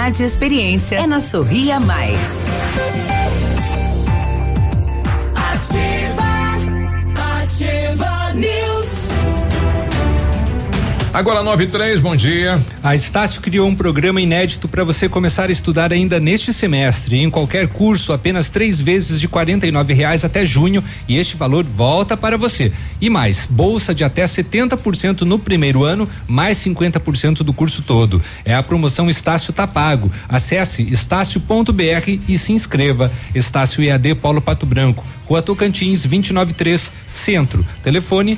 [0.01, 2.45] qualidade e experiência é na Sorria Mais.
[5.35, 6.10] Ativa,
[11.13, 12.57] Agora 9 e 3, bom dia.
[12.81, 17.17] A Estácio criou um programa inédito para você começar a estudar ainda neste semestre.
[17.17, 22.15] Em qualquer curso, apenas três vezes de R$ reais até junho e este valor volta
[22.15, 22.71] para você.
[23.01, 28.21] E mais, bolsa de até 70% no primeiro ano, mais 50% do curso todo.
[28.45, 30.09] É a promoção Estácio tá pago.
[30.29, 33.11] Acesse estácio.br e se inscreva.
[33.35, 35.05] Estácio EAD Paulo Pato Branco.
[35.25, 36.91] Rua Tocantins, 293,
[37.23, 37.65] Centro.
[37.83, 38.37] Telefone,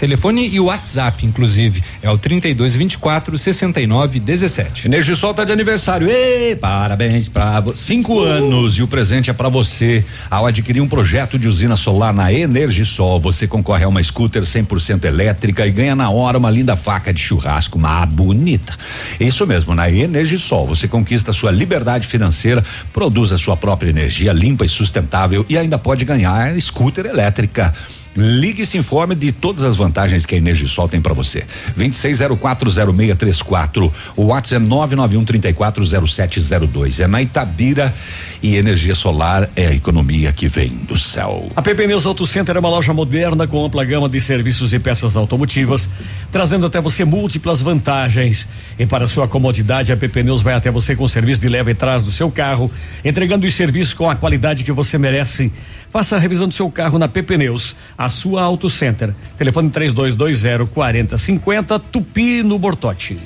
[0.00, 4.86] telefone e WhatsApp, inclusive, é o 32 24 69 17.
[4.86, 6.08] Energisol tá de aniversário.
[6.08, 7.76] Ei, parabéns para você.
[7.76, 8.24] Cinco uh.
[8.24, 10.04] anos e o presente é para você.
[10.30, 15.04] Ao adquirir um projeto de usina solar na Energisol, você concorre a uma scooter 100%
[15.04, 18.76] elétrica e ganha na hora uma linda faca de churrasco, uma bonita.
[19.18, 24.64] Isso mesmo, na Energisol você conquista sua liberdade financeira, produz a sua própria energia limpa
[24.64, 27.74] e sustentável e ainda pode ganhar scooter elétrica.
[28.14, 31.44] Ligue e se informe de todas as vantagens que a Energisol tem para você.
[31.78, 33.90] 26040634.
[34.16, 37.00] O WhatsApp é 991340702.
[37.00, 37.94] É na Itabira
[38.42, 41.48] e energia solar é a economia que vem do céu.
[41.56, 44.78] A PP Neus Auto Center é uma loja moderna com ampla gama de serviços e
[44.78, 45.88] peças automotivas,
[46.30, 48.48] trazendo até você múltiplas vantagens.
[48.78, 51.74] E para sua comodidade, a PP Neus vai até você com serviço de leva e
[51.74, 52.70] trás do seu carro,
[53.04, 55.52] entregando os serviços com a qualidade que você merece.
[55.92, 59.14] Faça a revisão do seu carro na PP Neus, a sua Auto Center.
[59.36, 63.20] Telefone 3220 4050 Tupi no Bortote.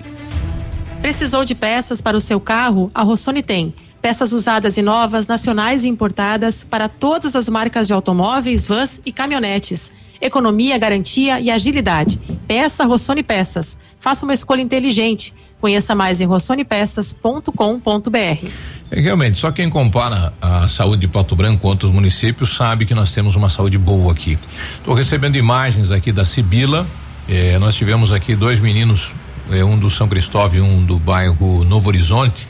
[1.01, 2.91] Precisou de peças para o seu carro?
[2.93, 3.73] A Rossoni tem.
[4.03, 9.13] Peças usadas e novas, nacionais e importadas para todas as marcas de automóveis, vans e
[9.13, 9.93] caminhonetes.
[10.21, 12.19] Economia, garantia e agilidade.
[12.49, 13.79] Peça Rossoni Peças.
[13.97, 15.33] Faça uma escolha inteligente.
[15.61, 18.51] Conheça mais em rossonepeças.com.br.
[18.91, 22.95] É, realmente, só quem compara a saúde de Pato Branco com outros municípios sabe que
[22.95, 24.39] nós temos uma saúde boa aqui.
[24.79, 26.87] Estou recebendo imagens aqui da Sibila.
[27.29, 29.13] Eh, nós tivemos aqui dois meninos,
[29.51, 32.47] eh, um do São Cristóvão e um do bairro Novo Horizonte,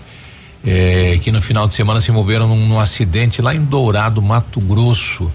[0.65, 4.61] eh, que no final de semana se envolveram num, num acidente lá em Dourado, Mato
[4.61, 5.33] Grosso.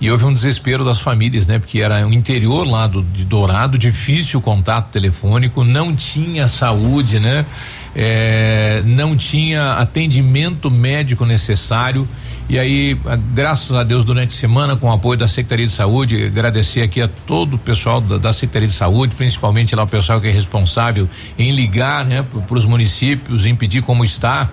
[0.00, 1.60] E houve um desespero das famílias, né?
[1.60, 7.46] Porque era o interior lá do, de Dourado, difícil contato telefônico, não tinha saúde, né?
[7.94, 12.08] É, não tinha atendimento médico necessário.
[12.48, 12.96] E aí,
[13.34, 17.00] graças a Deus, durante a semana, com o apoio da Secretaria de Saúde, agradecer aqui
[17.00, 20.30] a todo o pessoal da, da Secretaria de Saúde, principalmente lá o pessoal que é
[20.30, 21.08] responsável
[21.38, 24.50] em ligar, né, para os municípios, em pedir como está.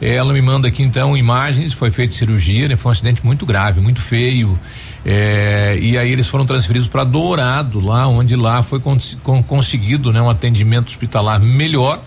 [0.00, 2.76] É, ela me manda aqui então imagens, foi feita cirurgia, né?
[2.76, 4.58] Foi um acidente muito grave, muito feio.
[5.04, 9.16] É, e aí eles foram transferidos para Dourado, lá onde lá foi cons
[9.46, 12.00] conseguido, né, um atendimento hospitalar melhor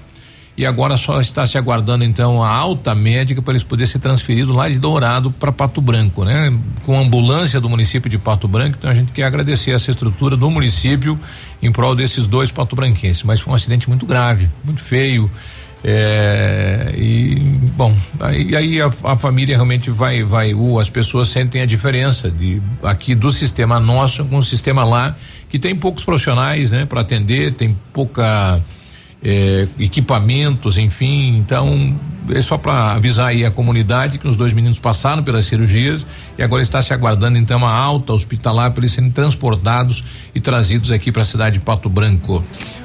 [0.62, 4.56] e agora só está se aguardando então a alta médica para eles poderem ser transferidos
[4.56, 6.56] lá de Dourado para Pato Branco, né?
[6.86, 10.38] Com a ambulância do município de Pato Branco, então a gente quer agradecer essa estrutura
[10.38, 11.20] do município
[11.64, 15.32] em prol desses dois pato-branquenses, mas foi um acidente muito grave, muito feio.
[15.84, 17.40] É, e
[17.76, 22.30] bom, aí, aí a, a, família realmente vai, vai, uh, as pessoas sentem a diferença
[22.30, 25.16] de aqui do sistema nosso com o sistema lá,
[25.50, 28.62] que tem poucos profissionais, né, para atender, tem pouca
[29.24, 31.38] é, equipamentos, enfim.
[31.38, 31.96] Então,
[32.30, 36.06] é só para avisar aí a comunidade que os dois meninos passaram pelas cirurgias
[36.38, 40.04] e agora está se aguardando então uma alta hospitalar para eles serem transportados
[40.34, 42.44] e trazidos aqui para a cidade de Pato Branco.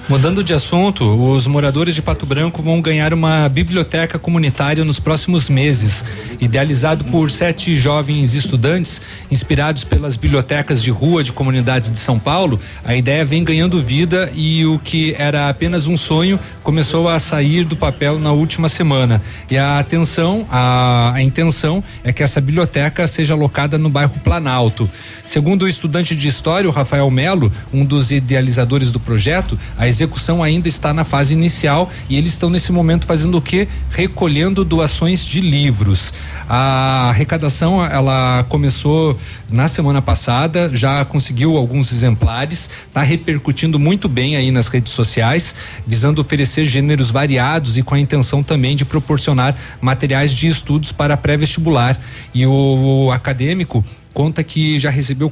[0.08, 5.50] Mudando de assunto, os moradores de Pato Branco vão ganhar uma biblioteca comunitária nos próximos
[5.50, 6.04] meses.
[6.40, 12.60] Idealizado por sete jovens estudantes, inspirados pelas bibliotecas de rua de comunidades de São Paulo,
[12.84, 16.25] a ideia vem ganhando vida e o que era apenas um sonho
[16.62, 19.22] começou a sair do papel na última semana.
[19.50, 24.88] E a atenção, a, a intenção é que essa biblioteca seja alocada no bairro Planalto.
[25.30, 30.42] Segundo o estudante de história, o Rafael Melo, um dos idealizadores do projeto, a execução
[30.42, 33.68] ainda está na fase inicial e eles estão nesse momento fazendo o quê?
[33.90, 36.12] Recolhendo doações de livros.
[36.48, 39.18] A arrecadação ela começou
[39.50, 45.54] na semana passada, já conseguiu alguns exemplares, está repercutindo muito bem aí nas redes sociais,
[45.86, 51.16] visando oferecer gêneros variados e com a intenção também de proporcionar materiais de estudos para
[51.16, 51.98] pré-vestibular.
[52.32, 53.84] E o, o acadêmico
[54.16, 55.30] conta que já recebeu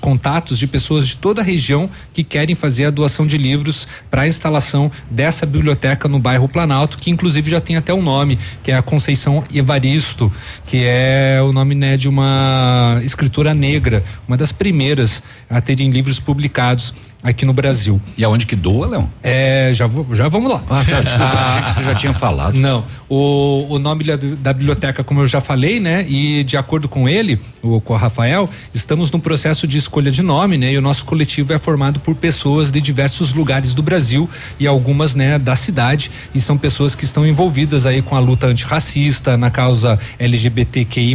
[0.00, 4.22] contatos de pessoas de toda a região que querem fazer a doação de livros para
[4.22, 8.70] a instalação dessa biblioteca no bairro Planalto, que inclusive já tem até um nome, que
[8.70, 10.32] é a Conceição Evaristo,
[10.64, 16.20] que é o nome né, de uma escritora negra, uma das primeiras a terem livros
[16.20, 18.00] publicados aqui no Brasil.
[18.16, 19.08] E aonde que doa, Leão?
[19.22, 20.62] É, já, vou, já vamos lá.
[20.68, 22.54] Ah, tá, desculpa, ah, achei que você já tinha falado.
[22.54, 26.06] Não, o, o nome da, da, biblioteca, como eu já falei, né?
[26.08, 30.22] E de acordo com ele, o, com o Rafael, estamos no processo de escolha de
[30.22, 30.72] nome, né?
[30.72, 34.28] E o nosso coletivo é formado por pessoas de diversos lugares do Brasil
[34.58, 38.46] e algumas, né, da cidade, e são pessoas que estão envolvidas aí com a luta
[38.46, 41.14] antirracista, na causa LGBTQI+,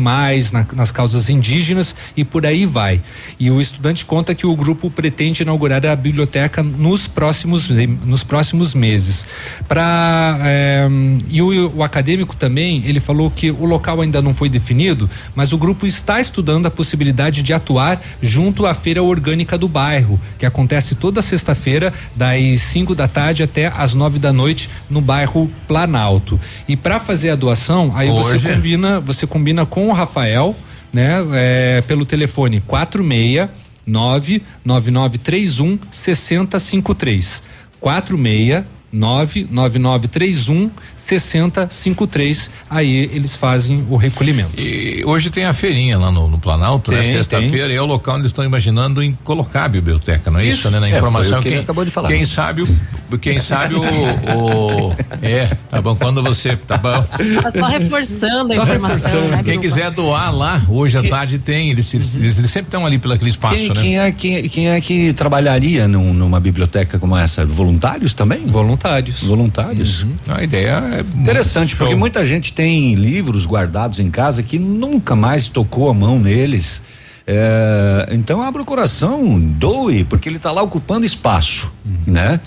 [0.52, 3.02] na, nas causas indígenas e por aí vai.
[3.40, 7.70] E o estudante conta que o grupo pretende inaugurar a biblioteca nos próximos
[8.06, 9.26] nos próximos meses.
[9.68, 10.88] Para é,
[11.30, 15.54] e o, o, acadêmico também ele falou que o local ainda não foi definido, mas
[15.54, 20.46] o grupo está estudando a possibilidade de atuar junto à feira orgânica do bairro, que
[20.46, 26.40] acontece toda sexta-feira das 5 da tarde até às 9 da noite no bairro Planalto.
[26.68, 28.40] E para fazer a doação, aí Hoje.
[28.40, 30.56] você combina você combina com o Rafael,
[30.92, 31.16] né?
[31.34, 37.44] É, pelo telefone 46 99931 6053.
[37.80, 40.72] 46 99931
[41.08, 42.52] 6053.
[42.70, 44.60] Aí eles fazem o recolhimento.
[44.60, 47.02] E hoje tem a feirinha lá no, no Planalto, né?
[47.02, 47.14] tem, né?
[47.18, 50.46] Sexta-feira, e é o local onde eles estão imaginando em colocar a biblioteca, não é
[50.46, 50.80] isso, isso né?
[50.80, 52.08] Na é, informação que quem, acabou de falar.
[52.10, 57.06] Quem sabe o, quem sabe o, o, é, tá bom, quando você, tá bom.
[57.42, 61.94] Tá só reforçando a informação, né, Quem quiser doar lá, hoje à tarde tem, eles,
[61.94, 63.82] eles, eles, eles sempre estão ali pelo aquele espaço, quem, né?
[63.82, 67.46] Quem é, quem, quem é que trabalharia num, numa biblioteca como essa?
[67.46, 68.46] Voluntários também?
[68.46, 69.24] Voluntários.
[69.24, 70.04] Voluntários.
[70.04, 70.16] Uhum.
[70.28, 75.48] A ideia é interessante, porque muita gente tem livros guardados em casa que nunca mais
[75.48, 76.82] tocou a mão neles.
[77.28, 82.14] É, então abra o coração, doe, porque ele está lá ocupando espaço, uhum.
[82.14, 82.40] né?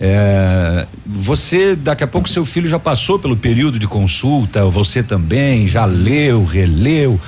[0.00, 5.68] É, você, daqui a pouco, seu filho já passou pelo período de consulta, você também,
[5.68, 7.18] já leu, releu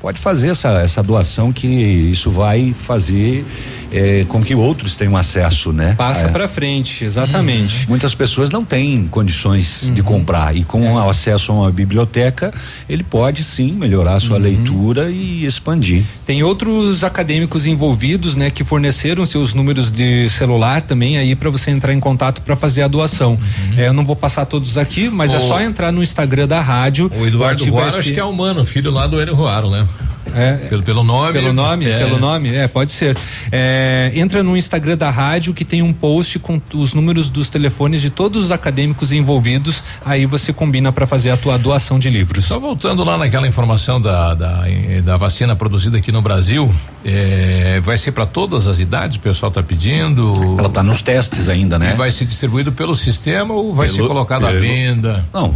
[0.00, 3.44] pode fazer essa, essa doação que isso vai fazer
[3.90, 5.94] é, com que outros tenham acesso, né?
[5.96, 6.30] Passa é.
[6.30, 7.80] para frente, exatamente.
[7.80, 7.90] Uhum.
[7.90, 9.94] Muitas pessoas não têm condições uhum.
[9.94, 10.92] de comprar e com é.
[10.92, 12.52] o acesso a uma biblioteca
[12.88, 14.42] ele pode sim melhorar a sua uhum.
[14.42, 16.04] leitura e expandir.
[16.26, 21.70] Tem outros acadêmicos envolvidos, né, que forneceram seus números de celular também aí para você
[21.70, 23.32] entrar em contato para fazer a doação.
[23.32, 23.78] Uhum.
[23.78, 26.60] É, eu não vou passar todos aqui, mas o é só entrar no Instagram da
[26.60, 27.10] rádio.
[27.18, 29.86] O Eduardo Ruaro, acho que é humano, filho lá do Enio Ruaro, né?
[30.34, 31.32] É, pelo, pelo nome.
[31.32, 31.98] Pelo nome, é.
[31.98, 33.16] pelo nome, é, pode ser.
[33.50, 38.00] É, entra no Instagram da rádio que tem um post com os números dos telefones
[38.00, 39.82] de todos os acadêmicos envolvidos.
[40.04, 42.44] Aí você combina para fazer a tua doação de livros.
[42.44, 44.64] Só voltando lá naquela informação da, da,
[45.04, 46.72] da vacina produzida aqui no Brasil,
[47.04, 50.56] é, vai ser para todas as idades, o pessoal está pedindo.
[50.58, 51.92] Ela está nos testes ainda, né?
[51.94, 55.24] E vai ser distribuído pelo sistema ou vai pelo, ser colocado à venda?
[55.32, 55.54] Não,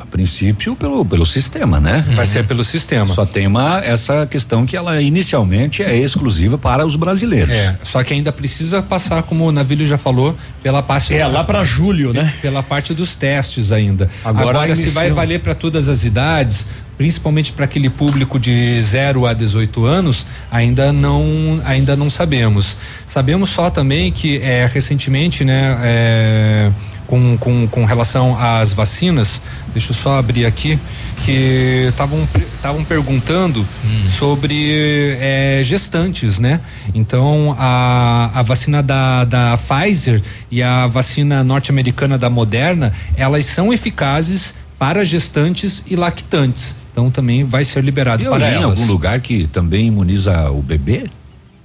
[0.00, 2.04] a princípio pelo, pelo sistema, né?
[2.08, 2.14] Uhum.
[2.14, 3.14] Vai ser pelo sistema.
[3.14, 7.50] Só tem uma essa essa questão que ela inicialmente é exclusiva para os brasileiros.
[7.50, 11.14] É, só que ainda precisa passar, como o Navilho já falou, pela parte.
[11.14, 12.32] É, lá para julho, né?
[12.40, 14.08] Pela parte dos testes ainda.
[14.24, 16.66] Agora, Agora se vai valer para todas as idades,
[16.96, 22.76] principalmente para aquele público de 0 a 18 anos, ainda não ainda não sabemos.
[23.12, 26.70] Sabemos só também que é, recentemente, né, é,
[27.06, 29.40] com, com, com relação às vacinas,
[29.72, 30.78] deixa eu só abrir aqui,
[31.24, 34.06] que estavam perguntando hum.
[34.06, 36.60] sobre é, gestantes, né?
[36.94, 43.72] Então a, a vacina da, da Pfizer e a vacina norte-americana da Moderna, elas são
[43.72, 46.76] eficazes para gestantes e lactantes.
[46.92, 48.60] Então também vai ser liberado e para elas.
[48.60, 51.06] Em algum lugar que também imuniza o bebê?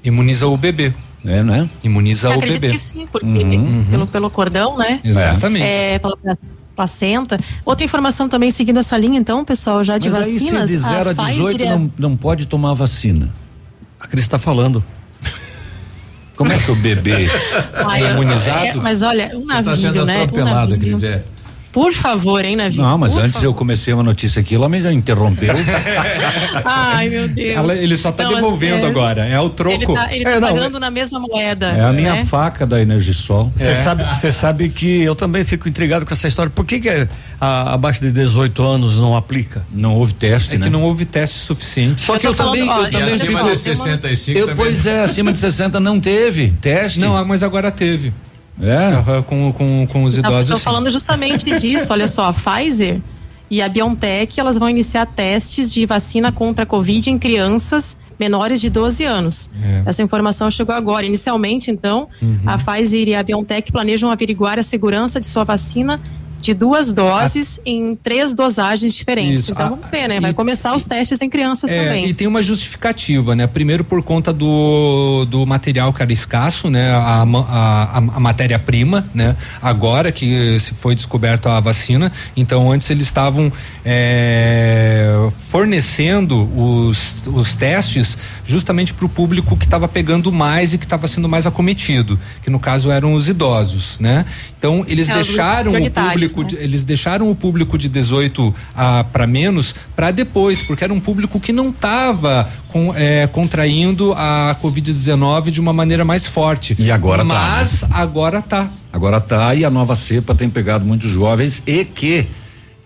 [0.03, 0.93] Imuniza o bebê.
[1.25, 1.69] É, né?
[1.83, 2.71] Imuniza Eu o bebê.
[2.71, 3.85] que sim, porque uhum.
[3.89, 4.99] pelo, pelo cordão, né?
[5.03, 5.63] Exatamente.
[5.63, 6.17] É, pela
[6.75, 7.39] placenta.
[7.63, 10.69] Outra informação também seguindo essa linha, então, pessoal, já de Mas vacinas.
[10.69, 13.29] se de 0 a, a 18 não, não pode tomar vacina.
[13.99, 14.83] A Cris está falando.
[16.35, 17.27] Como é que o bebê
[17.93, 18.65] é imunizado?
[18.65, 20.23] É, mas olha, um navio, tá sendo né?
[20.23, 21.23] atropelado, um Cris, é.
[21.71, 22.77] Por favor, hein, Navi?
[22.77, 23.45] Não, mas Por antes favor.
[23.45, 25.53] eu comecei uma notícia aqui, ela me já interrompeu.
[26.65, 27.49] Ai, meu Deus.
[27.49, 29.75] Ela, ele só tá não, devolvendo é, agora, é o troco.
[29.75, 31.67] Ele tá, ele tá é, pagando na mesma moeda.
[31.67, 32.25] É a minha né?
[32.25, 33.51] faca da Energisol.
[33.55, 33.75] Você é.
[33.75, 36.51] sabe, você sabe que eu também fico intrigado com essa história.
[36.53, 37.07] Por que que
[37.39, 39.63] a, abaixo de 18 anos não aplica?
[39.71, 40.65] Não houve teste, é né?
[40.65, 42.01] que não houve teste suficiente.
[42.01, 45.39] Só que eu, também, ó, eu também acima de 65 eu, Pois é, acima de
[45.39, 46.99] 60 não teve teste.
[46.99, 48.11] Não, mas agora teve.
[48.61, 50.41] É, com, com, com os idosos.
[50.41, 51.91] Estou falando justamente disso.
[51.91, 53.01] Olha só, a Pfizer
[53.49, 58.61] e a BioNTech elas vão iniciar testes de vacina contra a Covid em crianças menores
[58.61, 59.49] de 12 anos.
[59.63, 59.81] É.
[59.87, 61.05] Essa informação chegou agora.
[61.05, 62.37] Inicialmente, então, uhum.
[62.45, 65.99] a Pfizer e a BioNTech planejam averiguar a segurança de sua vacina
[66.41, 67.69] de duas doses a...
[67.69, 69.43] em três dosagens diferentes.
[69.43, 69.51] Isso.
[69.51, 70.19] Então vamos ver, né?
[70.19, 72.05] Vai e, começar os testes em crianças é, também.
[72.07, 73.47] E tem uma justificativa, né?
[73.47, 76.91] Primeiro por conta do, do material que era escasso, né?
[76.91, 79.35] A, a, a matéria-prima, né?
[79.61, 83.51] Agora que se foi descoberta a vacina, então antes eles estavam
[83.85, 88.17] é, fornecendo os, os testes
[88.51, 92.49] justamente para o público que estava pegando mais e que estava sendo mais acometido, que
[92.49, 94.25] no caso eram os idosos, né?
[94.59, 96.47] Então eles é, deixaram o público, né?
[96.47, 100.99] de, eles deixaram o público de 18 a para menos para depois, porque era um
[100.99, 106.75] público que não estava com, é, contraindo a covid-19 de uma maneira mais forte.
[106.77, 107.57] E agora Mas tá.
[107.57, 107.87] Mas né?
[107.91, 108.69] agora tá.
[108.93, 112.27] Agora tá e a nova cepa tem pegado muitos jovens e que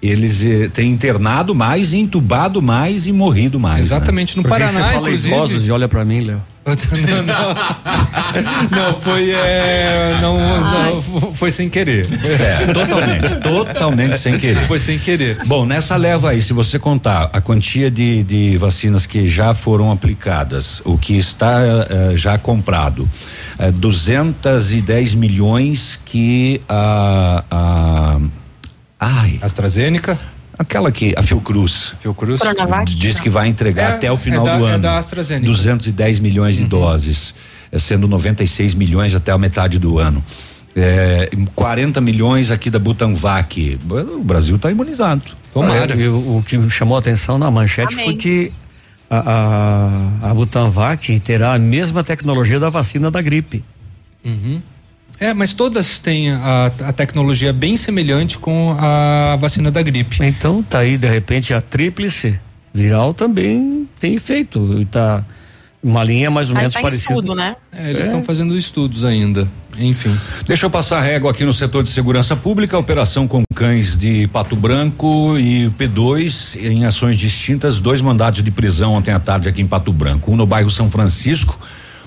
[0.02, 3.78] eles eh, têm internado mais, entubado mais e morrido mais.
[3.78, 3.82] Né?
[3.86, 4.44] Exatamente, né?
[4.44, 5.34] no Paraná, você inclusive.
[5.34, 6.42] Idosos e olha para mim, Léo.
[6.66, 7.24] não,
[8.72, 12.08] não, não, foi é, não, não, foi sem querer.
[12.24, 14.66] É, totalmente, totalmente sem querer.
[14.66, 15.38] Foi sem querer.
[15.46, 19.92] Bom, nessa leva aí, se você contar a quantia de, de vacinas que já foram
[19.92, 23.10] aplicadas, o que está uh, já comprado, uh,
[23.60, 28.20] eh, 210 milhões que a, a
[29.00, 29.40] Ai.
[29.42, 30.18] AstraZeneca?
[30.58, 31.94] Aquela que a Fiocruz.
[32.00, 32.42] Fiocruz.
[32.88, 34.76] Diz que vai entregar é, até o final é da, do é ano.
[34.76, 35.46] É da AstraZeneca.
[35.48, 36.70] 210 milhões de uhum.
[36.70, 37.36] doses,
[37.72, 40.24] é, sendo 96 milhões até a metade do ano.
[40.76, 43.80] É, 40 milhões aqui da Butanvac.
[43.90, 45.24] O Brasil está imunizado.
[45.54, 45.94] Tomara.
[45.94, 48.06] É, o, o, que chamou a atenção na manchete Amém.
[48.06, 48.52] foi que
[49.10, 53.64] a, a, a Butanvac terá a mesma tecnologia da vacina da gripe.
[54.24, 54.62] Uhum.
[55.20, 60.18] É, mas todas têm a, a, tecnologia bem semelhante com a vacina da gripe.
[60.22, 62.40] Então tá aí, de repente, a tríplice
[62.74, 64.86] viral também tem efeito.
[64.92, 65.24] Tá
[65.82, 67.14] uma linha mais ou menos tá parecida.
[67.14, 67.56] Estudo, né?
[67.72, 68.24] É, eles estão é.
[68.24, 69.48] fazendo estudos ainda.
[69.78, 70.18] Enfim.
[70.48, 74.28] Deixa eu passar a régua aqui no setor de segurança pública, operação com cães de
[74.28, 79.62] Pato Branco e P2 em ações distintas, dois mandados de prisão ontem à tarde aqui
[79.62, 81.60] em Pato Branco, um no bairro São Francisco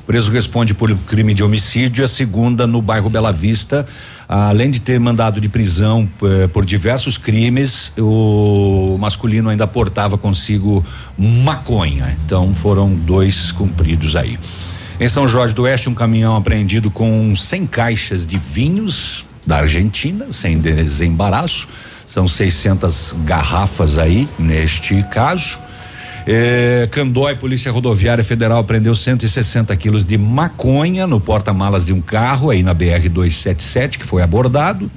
[0.08, 3.84] preso responde por crime de homicídio, a segunda no bairro Bela Vista.
[4.26, 10.82] Além de ter mandado de prisão eh, por diversos crimes, o masculino ainda portava consigo
[11.18, 12.16] maconha.
[12.24, 14.38] Então foram dois cumpridos aí.
[14.98, 20.32] Em São Jorge do Oeste, um caminhão apreendido com 100 caixas de vinhos da Argentina,
[20.32, 21.68] sem desembaraço.
[22.14, 25.67] São 600 garrafas aí neste caso.
[26.30, 32.50] É, Candói, Polícia Rodoviária Federal, prendeu 160 quilos de maconha no porta-malas de um carro
[32.50, 34.90] aí na BR 277, que foi abordado.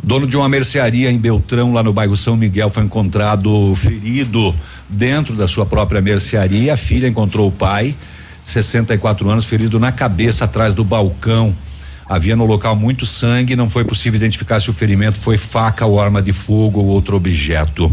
[0.00, 4.54] Dono de uma mercearia em Beltrão, lá no bairro São Miguel, foi encontrado ferido
[4.88, 6.74] dentro da sua própria mercearia.
[6.74, 7.96] A filha encontrou o pai,
[8.46, 11.52] 64 anos, ferido na cabeça atrás do balcão.
[12.08, 16.00] Havia no local muito sangue, não foi possível identificar se o ferimento foi faca ou
[16.00, 17.92] arma de fogo ou outro objeto.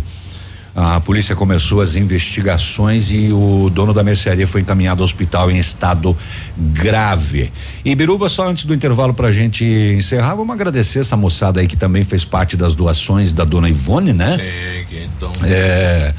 [0.80, 5.58] A polícia começou as investigações e o dono da mercearia foi encaminhado ao hospital em
[5.58, 6.16] estado
[6.56, 7.52] grave.
[7.84, 11.66] E Biruba, só antes do intervalo para a gente encerrar, vamos agradecer essa moçada aí
[11.66, 14.38] que também fez parte das doações da dona Ivone, né?
[14.38, 15.32] Sim, então.
[15.44, 16.14] É,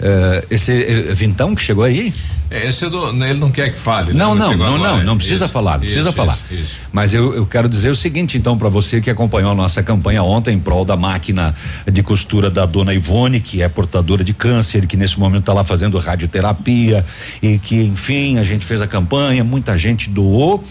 [0.00, 2.12] é, esse é, Vintão que chegou aí?
[2.52, 4.12] É, esse do, ele não quer que fale.
[4.12, 4.40] Não, né?
[4.40, 6.38] não, não, não, não, não precisa isso, falar, não precisa isso, falar.
[6.50, 9.82] Isso, Mas eu, eu quero dizer o seguinte, então, para você que acompanhou a nossa
[9.82, 11.54] campanha ontem em prol da máquina
[11.90, 15.64] de costura da dona Ivone, que é portadora de câncer, que nesse momento está lá
[15.64, 17.04] fazendo radioterapia
[17.42, 20.62] e que, enfim, a gente fez a campanha, muita gente doou.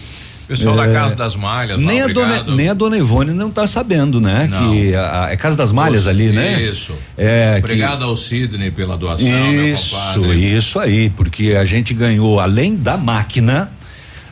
[0.48, 1.80] Pessoal é, da Casa das Malhas.
[1.80, 4.48] Nem, lá, a dona, nem a dona Ivone não está sabendo, né?
[4.50, 4.72] Não.
[4.72, 6.60] Que a, a, é Casa das Malhas Os, ali, né?
[6.62, 6.94] Isso.
[7.16, 9.26] É, obrigado que, ao Sidney pela doação.
[9.26, 9.96] Isso,
[10.34, 13.70] isso aí, porque a gente ganhou, além da máquina,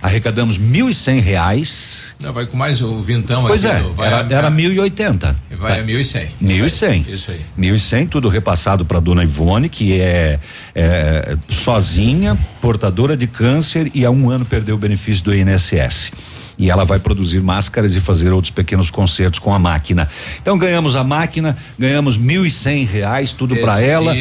[0.03, 4.33] arrecadamos mil e cem reais não, vai com mais o vintão Pois é, era, a,
[4.33, 5.37] era 1080.
[5.59, 5.81] Vai tá.
[5.81, 6.29] a 1100.
[6.41, 7.07] 1100.
[7.09, 7.41] Isso aí.
[7.57, 10.39] 1100, tudo repassado para dona Ivone, que é,
[10.75, 16.13] é, sozinha, portadora de câncer e há um ano perdeu o benefício do INSS
[16.59, 20.09] e ela vai produzir máscaras e fazer outros pequenos concertos com a máquina.
[20.41, 24.15] Então ganhamos a máquina, ganhamos mil e cem reais, tudo para ela.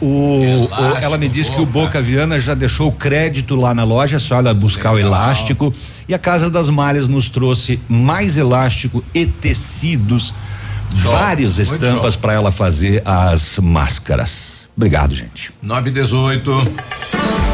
[0.00, 0.68] O, o,
[1.00, 4.38] ela me disse que o Boca Viana já deixou o crédito lá na loja, só
[4.38, 5.10] ela buscar Legal.
[5.10, 5.74] o elástico.
[6.08, 10.34] E a Casa das Malhas nos trouxe mais elástico e tecidos,
[10.94, 11.12] show.
[11.12, 14.54] várias estampas para ela fazer as máscaras.
[14.76, 15.52] Obrigado, gente.
[15.62, 17.53] 9 e 18.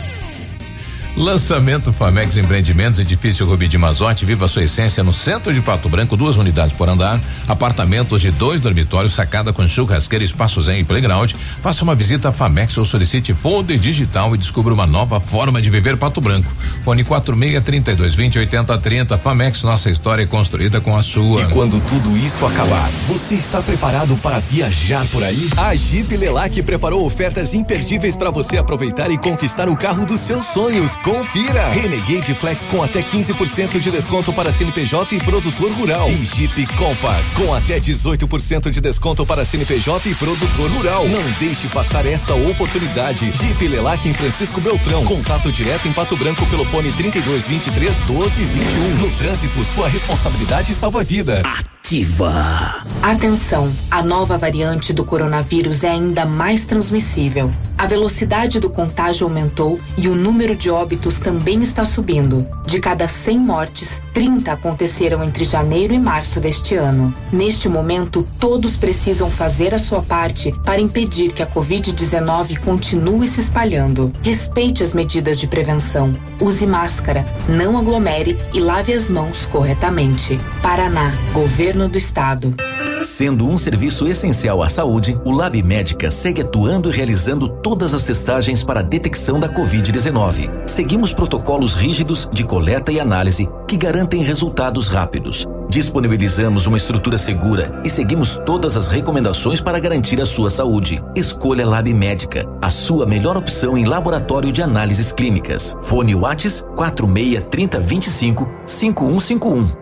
[1.15, 6.15] Lançamento Famex Empreendimentos, edifício Rubi de Mazote, viva sua essência no centro de Pato Branco,
[6.15, 11.33] duas unidades por andar, apartamentos de dois dormitórios, sacada com churrasqueira, espaços em playground.
[11.61, 15.69] Faça uma visita à Famex ou solicite folder digital e descubra uma nova forma de
[15.69, 16.49] viver Pato Branco.
[16.85, 19.17] Fone 46 32 20 80 30.
[19.17, 21.41] Famex, nossa história é construída com a sua.
[21.41, 25.49] E quando tudo isso acabar, você está preparado para viajar por aí?
[25.57, 30.45] A Jeep Lelac preparou ofertas imperdíveis para você aproveitar e conquistar o carro dos seus
[30.45, 31.00] sonhos.
[31.03, 31.69] Confira!
[31.69, 36.07] Renegade Flex com até 15% de desconto para CNPJ e produtor rural.
[36.09, 41.07] E Jeep Compass com até 18% de desconto para CNPJ e produtor rural.
[41.07, 43.31] Não deixe passar essa oportunidade.
[43.33, 45.03] Jeep Lelac em Francisco Beltrão.
[45.05, 48.95] Contato direto em Pato Branco pelo fone 32 23 12 21.
[48.97, 51.43] No trânsito, sua responsabilidade salva vidas.
[51.83, 52.85] Ativa.
[53.01, 57.51] Atenção, a nova variante do coronavírus é ainda mais transmissível.
[57.75, 62.45] A velocidade do contágio aumentou e o número de óbitos também está subindo.
[62.63, 67.11] De cada 100 mortes, 30 aconteceram entre janeiro e março deste ano.
[67.33, 73.41] Neste momento, todos precisam fazer a sua parte para impedir que a Covid-19 continue se
[73.41, 74.13] espalhando.
[74.21, 76.13] Respeite as medidas de prevenção.
[76.39, 80.39] Use máscara, não aglomere e lave as mãos corretamente.
[80.61, 82.53] Paraná, Governo do Estado.
[83.01, 88.05] Sendo um serviço essencial à saúde, o Lab Médica segue atuando e realizando todas as
[88.05, 90.67] testagens para a detecção da Covid-19.
[90.67, 95.47] Seguimos protocolos rígidos de coleta e análise que garantem resultados rápidos.
[95.67, 101.03] Disponibilizamos uma estrutura segura e seguimos todas as recomendações para garantir a sua saúde.
[101.15, 105.75] Escolha Lab Médica, a sua melhor opção em laboratório de análises clínicas.
[105.81, 109.80] Fone Whats 46 30 25 5151.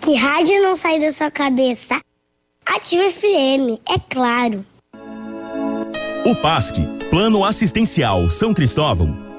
[0.00, 2.00] Que rádio não sai da sua cabeça?
[2.66, 4.64] Ativa FM, é claro.
[6.26, 6.76] O PASC,
[7.10, 9.16] Plano Assistencial São Cristóvão,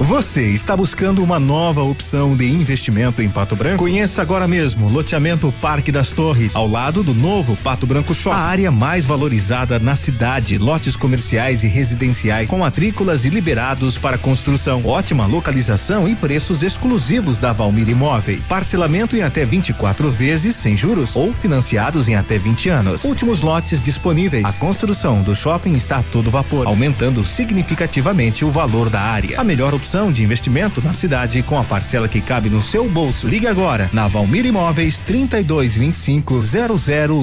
[0.00, 3.84] Você está buscando uma nova opção de investimento em Pato Branco?
[3.84, 8.34] Conheça agora mesmo loteamento Parque das Torres, ao lado do novo Pato Branco Shopping.
[8.34, 14.16] A área mais valorizada na cidade, lotes comerciais e residenciais com matrículas e liberados para
[14.16, 14.80] construção.
[14.86, 18.48] Ótima localização e preços exclusivos da Valmir Imóveis.
[18.48, 23.04] Parcelamento em até 24 vezes sem juros ou financiados em até 20 anos.
[23.04, 24.46] Últimos lotes disponíveis.
[24.46, 29.38] A construção do shopping está a todo vapor, aumentando significativamente o valor da área.
[29.38, 32.88] A melhor opção opção de investimento na cidade com a parcela que cabe no seu
[32.88, 33.26] bolso.
[33.26, 36.40] Ligue agora na Valmir Imóveis 3225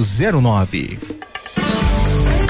[0.03, 0.99] 0009.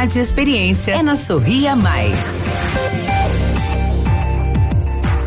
[0.00, 2.40] e experiência é na Sorria Mais.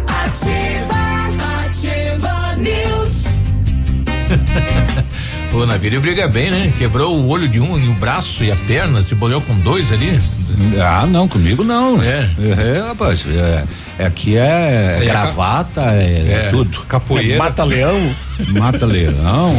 [0.07, 3.11] Ativa, ativa News.
[5.53, 6.73] o Navírio briga bem, né?
[6.77, 9.91] Quebrou o olho de um e o braço e a perna, se bolhou com dois
[9.91, 10.17] ali.
[10.81, 12.01] Ah, não, comigo não.
[12.01, 12.29] É.
[12.39, 13.25] É, rapaz.
[13.27, 13.65] É,
[13.99, 16.85] é aqui é, é gravata, é, é, tudo.
[16.85, 17.37] Capoeira.
[17.37, 18.15] Mata leão.
[18.57, 19.53] Mata leão,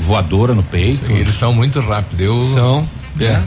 [0.00, 1.06] voadora no peito.
[1.06, 2.20] Sim, eles são muito rápidos.
[2.20, 2.97] Eu, são.
[3.20, 3.42] É.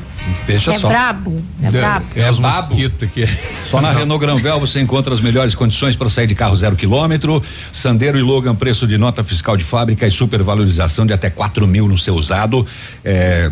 [0.46, 0.88] Veja é só.
[0.88, 2.06] Brabo, é, é brabo.
[2.16, 2.76] É, é babo.
[3.02, 3.26] Aqui.
[3.70, 7.44] Só na Renault Granvel você encontra as melhores condições para sair de carro zero quilômetro.
[7.72, 11.88] Sandero e Logan, preço de nota fiscal de fábrica e supervalorização de até 4 mil
[11.88, 12.66] no seu usado.
[13.04, 13.52] É,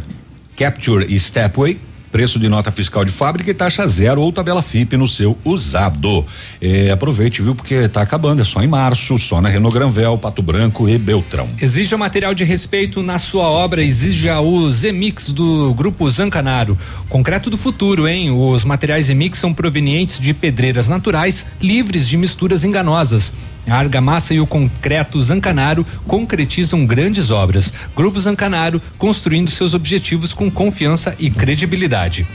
[0.55, 1.79] Capture e Stepway
[2.11, 6.25] preço de nota fiscal de fábrica e taxa zero ou tabela FIP no seu usado.
[6.61, 7.55] É, aproveite, viu?
[7.55, 11.49] Porque está acabando, é só em março, só na Renault Granvel, Pato Branco e Beltrão.
[11.61, 16.77] Exija material de respeito na sua obra, exija o Zemix do Grupo Zancanaro.
[17.07, 18.31] Concreto do futuro, hein?
[18.31, 23.33] Os materiais Zemix são provenientes de pedreiras naturais, livres de misturas enganosas.
[23.69, 27.71] A argamassa e o concreto Zancanaro concretizam grandes obras.
[27.95, 32.27] Grupo Zancanaro construindo seus objetivos com confiança e credibilidade.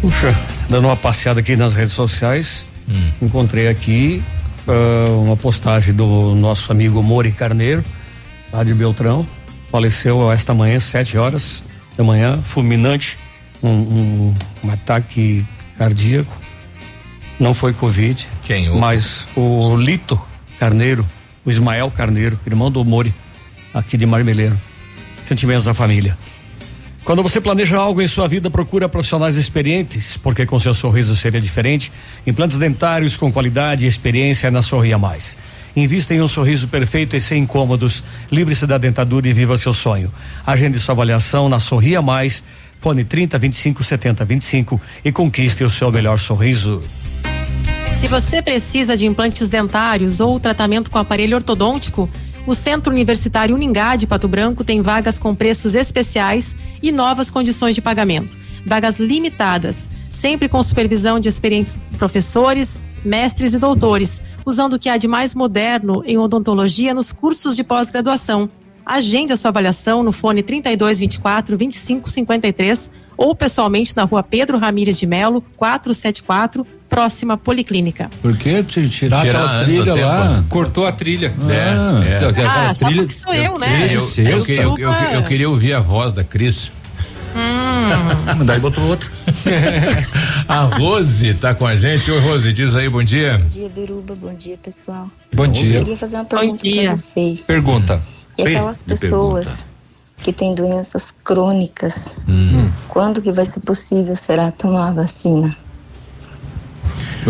[0.00, 0.34] Puxa,
[0.68, 3.10] dando uma passeada aqui nas redes sociais, hum.
[3.22, 4.22] encontrei aqui
[4.66, 7.84] uh, uma postagem do nosso amigo Mori Carneiro,
[8.52, 9.26] lá de Beltrão.
[9.70, 11.62] Faleceu esta manhã, sete horas
[11.96, 13.18] da manhã, fulminante,
[13.62, 15.44] um, um, um ataque
[15.78, 16.45] cardíaco.
[17.38, 18.26] Não foi Covid.
[18.46, 18.70] Quem?
[18.70, 18.78] O...
[18.78, 20.20] Mas o Lito
[20.58, 21.06] Carneiro,
[21.44, 23.14] o Ismael Carneiro, irmão do Mori,
[23.74, 24.58] aqui de Marmeleiro.
[25.28, 26.16] Sentimentos da família.
[27.04, 31.40] Quando você planeja algo em sua vida, procura profissionais experientes, porque com seu sorriso seria
[31.40, 31.92] diferente.
[32.26, 35.36] Implantes dentários com qualidade e experiência na Sorria Mais.
[35.76, 38.02] Invista em um sorriso perfeito e sem incômodos.
[38.32, 40.12] Livre-se da dentadura e viva seu sonho.
[40.44, 42.42] Agende sua avaliação na Sorria Mais.
[42.80, 46.82] Fone 30 25 70 25 e conquiste o seu melhor sorriso.
[48.06, 52.08] Se você precisa de implantes dentários ou tratamento com aparelho ortodôntico,
[52.46, 57.74] o Centro Universitário Uningá de Pato Branco tem vagas com preços especiais e novas condições
[57.74, 58.38] de pagamento.
[58.64, 64.96] Vagas limitadas, sempre com supervisão de experientes professores, mestres e doutores, usando o que há
[64.96, 68.48] de mais moderno em odontologia nos cursos de pós-graduação.
[68.86, 75.06] Agende a sua avaliação no fone 3224 2553 ou pessoalmente na rua Pedro Ramires de
[75.06, 78.10] Melo, 474, próxima Policlínica.
[78.22, 80.36] Por que tirar, tirar a trilha lá?
[80.36, 80.48] Tempo.
[80.48, 81.34] Cortou a trilha.
[81.40, 82.16] Ah, é, é.
[82.16, 83.88] Então, ah, só trilha, porque sou eu, né?
[83.90, 86.70] Eu, eu, eu, eu, eu queria ouvir a voz da Cris.
[87.36, 88.44] Hum.
[88.46, 89.10] Daí botou outro.
[90.48, 92.10] a Rose tá com a gente.
[92.10, 93.38] Oi, Rose, diz aí, bom dia.
[93.38, 94.14] Bom dia, Biruba.
[94.14, 95.10] Bom dia, pessoal.
[95.34, 95.76] Bom dia.
[95.76, 97.46] Eu queria fazer uma pergunta para vocês.
[97.46, 98.02] Pergunta.
[98.38, 99.66] E aquelas pessoas
[100.16, 102.70] que têm doenças crônicas, hum.
[102.88, 105.56] quando que vai ser possível será tomar a vacina?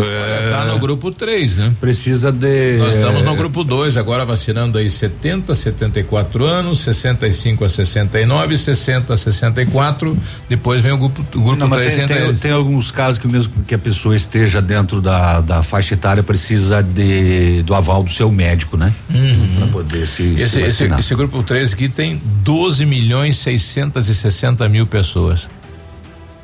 [0.01, 1.75] É, tá no grupo 3, né?
[1.81, 2.77] Precisa de.
[2.79, 9.13] Nós estamos no grupo 2, agora vacinando aí 70, 74 anos, 65 a 69, 60
[9.13, 10.17] a 64.
[10.49, 11.95] Depois vem o grupo, o grupo Não, 3.
[11.95, 15.95] Tem, tem, tem, alguns casos que mesmo que a pessoa esteja dentro da, da faixa
[15.95, 18.93] etária precisa de do aval do seu médico, né?
[19.11, 19.57] Uhum.
[19.59, 24.87] Para poder se, esse, se esse, esse, grupo 3 aqui tem 12 milhões 660 mil
[24.87, 25.49] pessoas.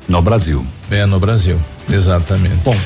[0.07, 0.65] No Brasil.
[0.91, 1.59] É, no Brasil.
[1.89, 2.57] Exatamente.
[2.63, 2.77] Bom,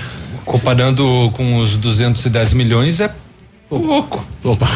[0.47, 3.13] Comparando com os 210 milhões é
[3.69, 4.25] pouco.
[4.43, 4.67] Opa.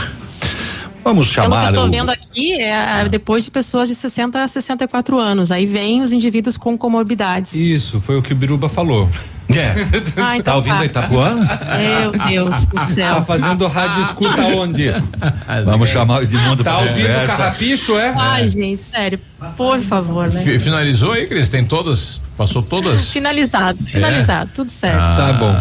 [1.04, 1.72] Vamos chamar.
[1.72, 5.52] Pelo que eu tô vendo aqui, é depois de pessoas de 60 a 64 anos.
[5.52, 7.56] Aí vem os indivíduos com comorbidades.
[7.56, 9.10] Isso, foi o que o Biruba falou.
[9.50, 9.74] É.
[10.22, 10.86] Ah, então tá ouvindo tá.
[10.86, 11.36] Itapuã?
[11.78, 13.16] Meu Deus do céu.
[13.16, 14.92] Tá fazendo rádio escuta onde?
[15.66, 18.14] Vamos chamar o Edmundo Tá ouvindo carrapicho, é?
[18.18, 19.20] Ai, gente, sério.
[19.58, 20.60] Por favor, né?
[20.60, 21.50] Finalizou aí, Cris?
[21.50, 22.22] Tem todas?
[22.42, 23.12] Passou todas?
[23.12, 23.88] Finalizado, é?
[23.88, 24.56] finalizado, é?
[24.56, 25.00] tudo certo.
[25.00, 25.56] Ah, tá bom.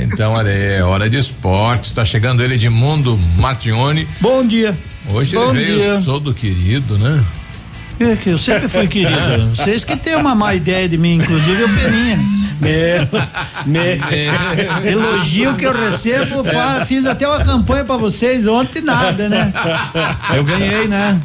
[0.00, 1.86] então, olha, é hora de esporte.
[1.86, 4.06] Está chegando ele, Edmundo Martione.
[4.20, 4.78] Bom dia.
[5.12, 6.02] Hoje bom ele veio dia.
[6.04, 7.20] todo querido, né?
[7.98, 9.48] É que eu sempre fui querido.
[9.56, 12.39] Vocês que têm uma má ideia de mim, inclusive o Peninha.
[12.60, 13.08] Meu,
[13.66, 14.92] meu.
[14.92, 16.84] Elogio que eu recebo, é.
[16.84, 19.52] fiz até uma campanha para vocês ontem nada, né?
[20.34, 21.20] Eu ganhei, né?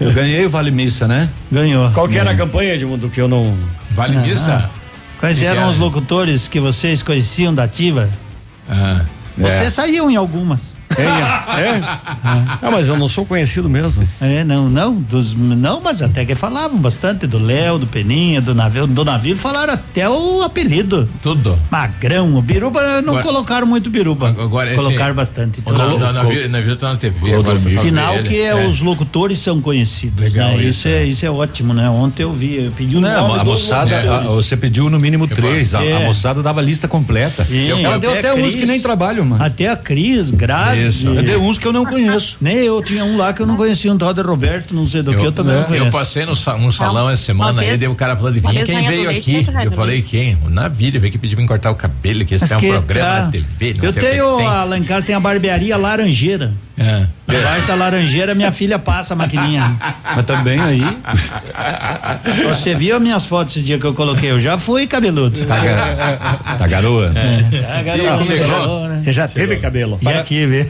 [0.00, 1.28] Eu ganhei o Vale Missa, né?
[1.52, 1.90] Ganhou.
[1.92, 3.56] Qual que era a campanha, Edmundo, que eu não.
[3.90, 4.70] Vale ah, Missa?
[5.20, 8.08] Quais eram os locutores que vocês conheciam da Ativa?
[8.68, 9.02] Ah,
[9.36, 9.70] Você é.
[9.70, 10.77] saiu em algumas.
[10.98, 11.80] É, é?
[11.82, 14.06] Ah, mas eu não sou conhecido mesmo.
[14.20, 18.54] É, não, não, dos, não, mas até que falavam bastante do Léo, do Peninha, do
[18.54, 21.08] navio, do navio falaram até o apelido.
[21.22, 21.58] Tudo.
[21.70, 24.28] Magrão, o Biruba não agora, colocaram muito Biruba.
[24.28, 25.60] Agora colocaram esse, bastante.
[25.60, 27.34] O então, navio, navio tá na TV.
[27.34, 30.20] Agora, final que é, é, os locutores são conhecidos.
[30.20, 30.64] Legal, né?
[30.64, 31.88] isso, é, isso é ótimo, né?
[31.88, 35.74] Ontem eu vi, eu pedi o não, a moçada, a, você pediu no mínimo três,
[35.74, 36.06] a, a, é.
[36.06, 37.44] moçada dava lista completa.
[37.44, 39.42] Sim, ela deu até, uns que nem trabalham, mano.
[39.42, 40.30] Até a Cris,
[40.88, 41.06] Grazi, isso.
[41.08, 42.36] Eu dei uns que eu não conheço.
[42.40, 45.02] Nem eu tinha um lá que eu não conhecia, um tal de Roberto, não sei
[45.02, 45.86] do eu, que, eu também não conheço.
[45.86, 48.86] Eu passei no, no salão essa semana aí, daí o cara falou de vinha, quem
[48.86, 49.46] veio aqui?
[49.64, 50.38] Eu falei, quem?
[50.44, 53.08] O Navilho, veio aqui pedir pra me cortar o cabelo, que esse é um programa
[53.08, 53.76] tá, na TV.
[53.82, 56.52] eu tenho, lá em casa tem a barbearia Laranjeira.
[56.76, 57.06] É.
[57.28, 59.76] Debaixo da laranjeira, minha filha passa a maquininha.
[60.02, 60.80] Mas também aí.
[62.48, 64.30] Você viu minhas fotos esse dia que eu coloquei?
[64.30, 65.44] Eu já fui cabeludo.
[65.44, 66.56] Tá, ga...
[66.56, 67.12] tá garoa?
[67.14, 68.98] É, tá garoa.
[68.98, 69.98] Você já teve cabelo?
[70.00, 70.66] Já tive.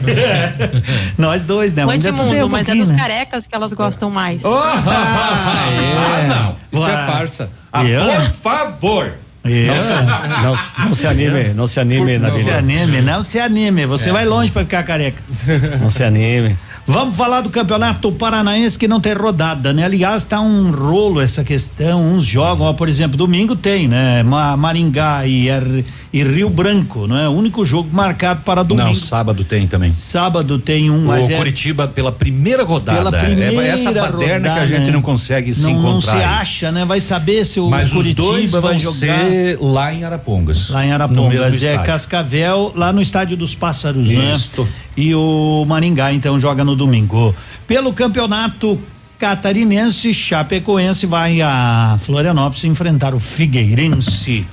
[1.17, 1.85] Nós dois, né?
[1.87, 2.97] Tem um mas é dos né?
[2.97, 4.43] carecas que elas gostam mais.
[4.89, 6.55] Ah, não.
[6.79, 7.49] Isso é farsa.
[7.71, 9.13] Ah, por favor.
[9.43, 9.73] Eu?
[9.73, 13.85] Não, se- não, não se anime, não se anime, Não se anime, não se anime.
[13.85, 15.21] Você vai longe pra ficar careca.
[15.81, 16.57] Não se anime.
[16.85, 19.83] Vamos falar do campeonato paranaense que não tem rodada, né?
[19.85, 22.01] Aliás, tá um rolo essa questão.
[22.03, 24.23] Uns jogam, ó, por exemplo, domingo tem, né?
[24.23, 27.29] Ma- Maringá e, R- e Rio Branco, não é?
[27.29, 28.87] O único jogo marcado para domingo.
[28.87, 29.93] Não, sábado tem também.
[30.11, 32.97] Sábado tem um, mas o é Curitiba pela primeira rodada.
[32.97, 34.91] pela primeira é essa baderna que a rodada, gente né?
[34.91, 36.13] não consegue se não, encontrar.
[36.13, 36.83] Não se acha, né?
[36.83, 40.69] Vai saber se o Mas Curitiba os dois vai vão jogar ser lá em Arapongas.
[40.69, 41.53] lá em Arapongas.
[41.61, 41.85] É estádio.
[41.85, 44.63] Cascavel, lá no Estádio dos Pássaros, Isto.
[44.63, 44.69] né?
[44.97, 47.35] E o Maringá, então, joga no domingo.
[47.67, 48.79] Pelo campeonato
[49.19, 54.45] catarinense, Chapecoense vai a Florianópolis enfrentar o Figueirense.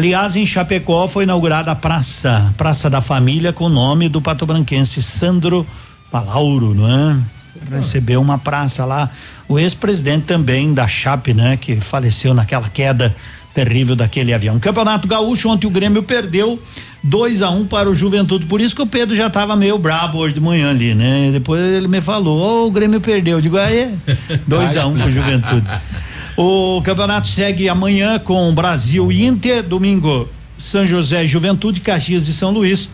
[0.00, 5.02] Aliás, em Chapecó foi inaugurada a praça, Praça da Família, com o nome do patobranquense
[5.02, 5.66] Sandro
[6.10, 7.18] Palauro, não é?
[7.76, 9.10] Recebeu uma praça lá.
[9.46, 11.58] O ex-presidente também da Chape, né?
[11.58, 13.14] Que faleceu naquela queda
[13.52, 14.58] terrível daquele avião.
[14.58, 16.58] Campeonato Gaúcho, ontem o Grêmio perdeu
[17.04, 18.46] 2 a 1 um para o Juventude.
[18.46, 21.28] Por isso que o Pedro já estava meio brabo hoje de manhã ali, né?
[21.30, 23.36] Depois ele me falou: "Ô, o Grêmio perdeu".
[23.36, 23.94] Eu digo: "Aí,
[24.48, 25.66] 2 a 1 um para o Juventude".
[26.42, 32.50] O campeonato segue amanhã com Brasil e Inter, domingo São José Juventude, Caxias e São
[32.50, 32.88] Luís.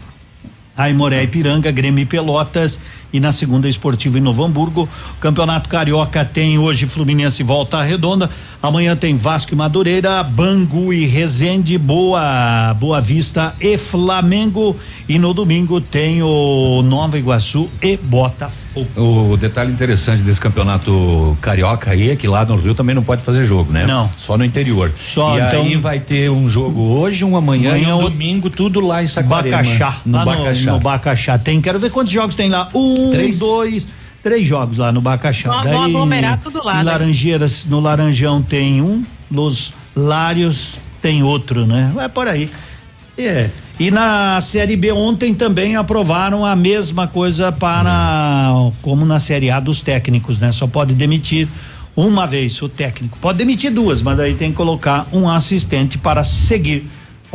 [0.76, 2.81] Aimoré e Piranga, Grêmio e Pelotas
[3.12, 4.89] e na segunda Esportivo em Novo Hamburgo.
[5.20, 8.28] Campeonato Carioca tem hoje Fluminense e Volta Redonda.
[8.66, 14.76] Amanhã tem Vasco e Madureira, Bangu e Resende, Boa, Boa Vista e Flamengo.
[15.08, 18.88] E no domingo tem o Nova Iguaçu e Botafogo.
[18.96, 23.22] O detalhe interessante desse campeonato carioca aí é que lá no Rio também não pode
[23.22, 23.86] fazer jogo, né?
[23.86, 24.10] Não.
[24.16, 24.92] Só no interior.
[25.14, 28.50] Só, e então- aí vai ter um jogo hoje, um amanhã, Amanhã e um domingo,
[28.50, 29.58] tudo lá em Saquarema.
[29.58, 30.00] Bacaxá.
[30.04, 30.66] No lá Bacaxá.
[30.66, 31.38] No, no Bacaxá.
[31.38, 32.68] Tem, quero ver quantos jogos tem lá.
[32.74, 33.38] Um, Três.
[33.38, 33.86] dois,
[34.26, 35.62] três jogos lá no Bacaxá.
[35.62, 36.90] Vão- aglomerar tudo lá, em né?
[36.90, 41.92] Laranjeiras, no Laranjão tem um, Los Lários tem outro, né?
[42.00, 42.50] É por aí.
[43.16, 43.50] É.
[43.78, 48.50] E na Série B ontem também aprovaram a mesma coisa para
[48.82, 50.50] como na Série A dos técnicos, né?
[50.50, 51.46] Só pode demitir
[51.94, 53.16] uma vez o técnico.
[53.20, 56.84] Pode demitir duas, mas aí tem que colocar um assistente para seguir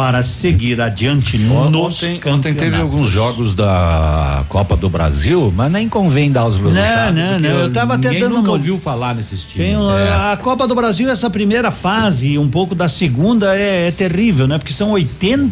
[0.01, 5.87] para seguir adiante nos Ontem, ontem teve alguns jogos da Copa do Brasil, mas nem
[5.87, 7.15] convém dar os resultados.
[7.15, 9.67] não, porque não, eu tava até dando nunca uma- ouviu falar nesses times.
[9.67, 10.11] Tem, É.
[10.11, 14.57] A Copa do Brasil, essa primeira fase, um pouco da segunda, é, é terrível, né?
[14.57, 15.51] Porque são 80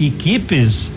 [0.00, 0.90] equipes.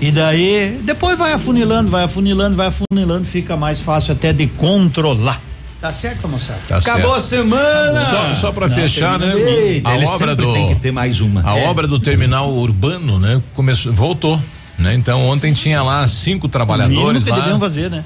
[0.00, 5.38] E daí, depois vai afunilando, vai afunilando, vai afunilando, fica mais fácil até de controlar.
[5.80, 6.58] Tá certo, moçada?
[6.68, 8.00] Tá Acabou a semana.
[8.00, 9.32] Só, só para Não, fechar, né?
[9.32, 9.80] bem.
[9.84, 11.48] A Ele obra do tem que ter mais uma.
[11.48, 11.68] a É.
[11.68, 13.40] obra do terminal urbano, né?
[13.54, 14.40] Começou, voltou,
[14.76, 14.94] né?
[14.94, 17.36] Então ontem tinha lá cinco trabalhadores que lá.
[17.38, 18.02] deviam fazer, né?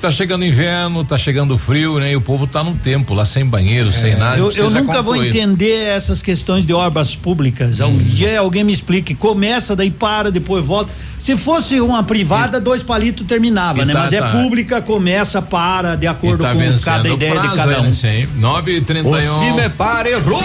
[0.00, 2.12] Tá chegando inverno, tá chegando frio, né?
[2.12, 4.38] E o povo tá no tempo lá sem banheiro, sem nada.
[4.38, 5.28] Eu, eu nunca vou concluir.
[5.28, 7.80] entender essas questões de obras públicas.
[7.80, 9.14] Um dia alguém me explique.
[9.14, 10.90] Começa, daí para, depois volta.
[11.28, 13.92] Se fosse uma privada, dois palitos terminava, e né?
[13.92, 14.30] tá- Mas é tá.
[14.30, 17.82] pública, começa, para, de acordo tá com cada ideia de prazo cada aí, um.
[17.82, 18.26] né, sim.
[18.36, 20.42] 9 e 31 Se me pare, errou!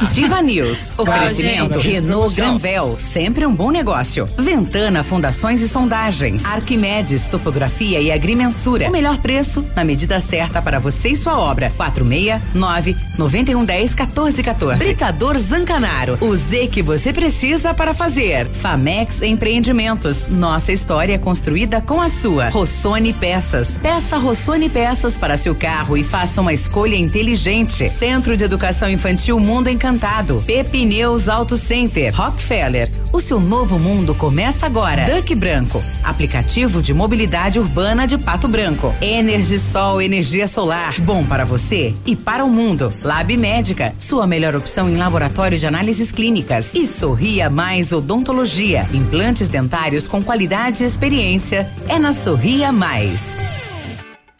[0.00, 0.92] Ativa News.
[0.96, 1.78] Oferecimento.
[1.78, 2.96] Renault Granvel.
[2.98, 4.28] Sempre um bom negócio.
[4.38, 6.44] Ventana Fundações e Sondagens.
[6.44, 8.88] Arquimedes Topografia e Agrimensura.
[8.88, 11.72] O melhor preço na medida certa para você e sua obra.
[11.76, 14.84] 469 9110 1414.
[14.84, 16.18] Britador Zancanaro.
[16.20, 18.48] O Z que você precisa para fazer.
[18.48, 20.26] Famex Empreendimentos.
[20.28, 22.48] Nossa história construída com a sua.
[22.48, 23.76] Rossoni Peças.
[23.76, 27.86] Peça Rossoni Peças para seu carro e faça uma escolha inteligente.
[27.86, 30.42] Centro de Educação Infantil Mundo Encantado.
[30.46, 32.14] Pepineus Auto Center.
[32.14, 32.90] Rockefeller.
[33.12, 35.04] O seu novo mundo começa agora.
[35.04, 35.82] Duck Branco.
[36.02, 38.94] Aplicativo de mobilidade urbana de Pato Branco.
[39.02, 40.98] Energisol energia solar.
[41.00, 42.90] Bom para você e para o mundo.
[43.02, 43.92] Lab Médica.
[43.98, 46.74] Sua melhor opção em laboratório de análises clínicas.
[46.74, 48.88] E Sorria Mais Odontologia.
[48.94, 51.70] Implantes dentários com qualidade e experiência.
[51.88, 53.61] É na Sorria Mais.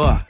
[0.00, 0.24] melhor.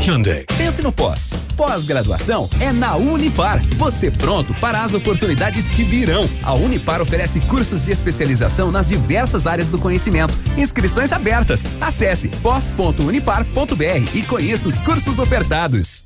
[0.00, 0.46] Hyundai.
[0.56, 1.34] Pense no pós.
[1.56, 3.62] Pós-graduação é na Unipar.
[3.76, 6.28] Você pronto para as oportunidades que virão.
[6.42, 10.32] A Unipar oferece cursos de especialização nas diversas áreas do conhecimento.
[10.56, 11.64] Inscrições abertas.
[11.80, 16.02] Acesse pós.unipar.br e conheça os cursos ofertados.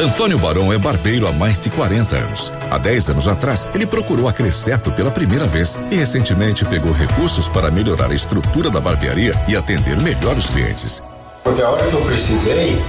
[0.00, 2.52] Antônio Barão é barbeiro há mais de 40 anos.
[2.70, 7.48] Há 10 anos atrás, ele procurou a Crescerto pela primeira vez e recentemente pegou recursos
[7.48, 11.02] para melhorar a estrutura da barbearia e atender melhor os clientes.
[11.42, 12.80] Porque a hora que eu precisei,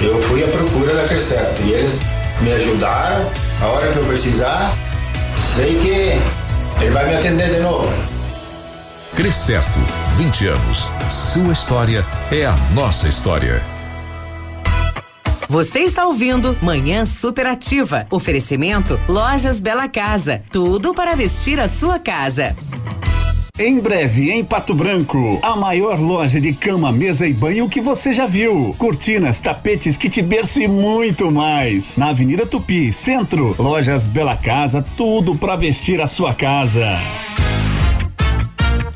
[0.00, 1.98] eu fui à procura da Crescerto e eles
[2.40, 3.28] me ajudaram.
[3.60, 4.72] A hora que eu precisar,
[5.56, 7.92] sei que ele vai me atender de novo.
[9.16, 9.80] Crescerto,
[10.16, 10.88] 20 anos.
[11.10, 13.71] Sua história é a nossa história.
[15.48, 18.06] Você está ouvindo Manhã Superativa.
[18.10, 20.42] Oferecimento Lojas Bela Casa.
[20.50, 22.56] Tudo para vestir a sua casa.
[23.58, 28.12] Em breve, em Pato Branco, a maior loja de cama, mesa e banho que você
[28.12, 28.74] já viu.
[28.78, 31.94] Cortinas, tapetes, kit berço e muito mais.
[31.96, 33.54] Na Avenida Tupi, Centro.
[33.58, 36.98] Lojas Bela Casa, tudo para vestir a sua casa.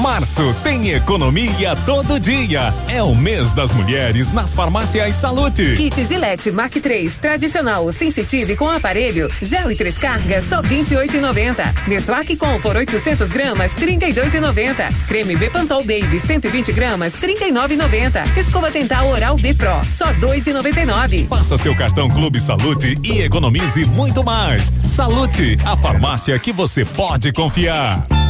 [0.00, 2.72] Março tem economia todo dia.
[2.88, 5.76] É o mês das mulheres nas farmácias Salute.
[5.76, 11.88] Kit Gillette Mark 3 tradicional sensitive com aparelho, gel e três cargas só 28,90.
[11.88, 14.92] Neslac Comfort 800 gramas 32,90.
[15.06, 18.38] Creme Bepantol Baby 120 gramas 39,90.
[18.38, 21.28] Escova dental Oral B Pro só 2,99.
[21.28, 24.72] Passa seu cartão Clube Salute e economize muito mais.
[24.86, 28.21] Salute, a farmácia que você pode confiar.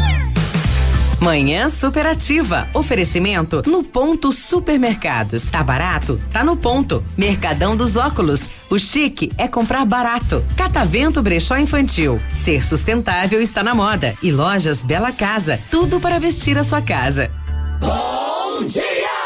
[1.23, 2.69] Manhã superativa.
[2.75, 5.53] Oferecimento no ponto supermercados.
[5.53, 6.21] Tá barato?
[6.33, 7.01] Tá no ponto.
[7.17, 8.51] Mercadão dos óculos.
[8.69, 10.45] O chique é comprar barato.
[10.57, 12.21] Catavento Brechó Infantil.
[12.33, 14.17] Ser sustentável está na moda.
[14.21, 15.61] E lojas Bela Casa.
[15.71, 17.31] Tudo para vestir a sua casa.
[17.79, 19.22] Bom dia!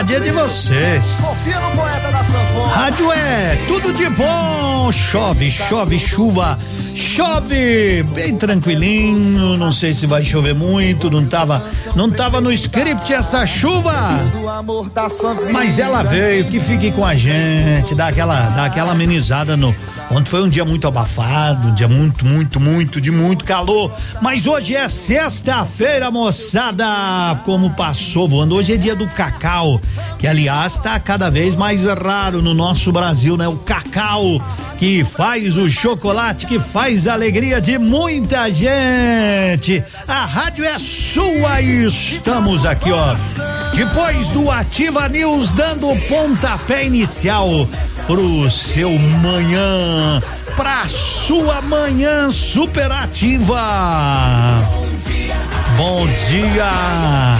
[0.00, 1.20] Rádio é de vocês.
[1.20, 2.72] Confia no poeta da sanfona.
[2.72, 4.90] Rádio é tudo de bom.
[4.90, 6.56] Chove, chove, chuva.
[6.94, 11.62] Chove bem tranquilinho, não sei se vai chover muito, não tava,
[11.94, 13.92] não tava no script essa chuva.
[15.52, 19.74] Mas ela veio, que fique com a gente, dá aquela, dá aquela amenizada no
[20.10, 23.92] Ontem foi um dia muito abafado, um dia muito, muito, muito, de muito calor.
[24.20, 26.84] Mas hoje é sexta-feira, moçada.
[27.44, 28.56] Como passou voando.
[28.56, 29.80] Hoje é dia do cacau,
[30.18, 33.46] que aliás está cada vez mais raro no nosso Brasil, né?
[33.46, 34.42] O cacau
[34.80, 39.84] que faz o chocolate, que faz a alegria de muita gente.
[40.08, 43.59] A rádio é sua e estamos aqui, ó.
[43.74, 47.68] Depois do Ativa News dando pontapé inicial
[48.06, 50.20] pro seu manhã,
[50.56, 53.60] pra sua manhã superativa.
[55.76, 57.38] Bom dia.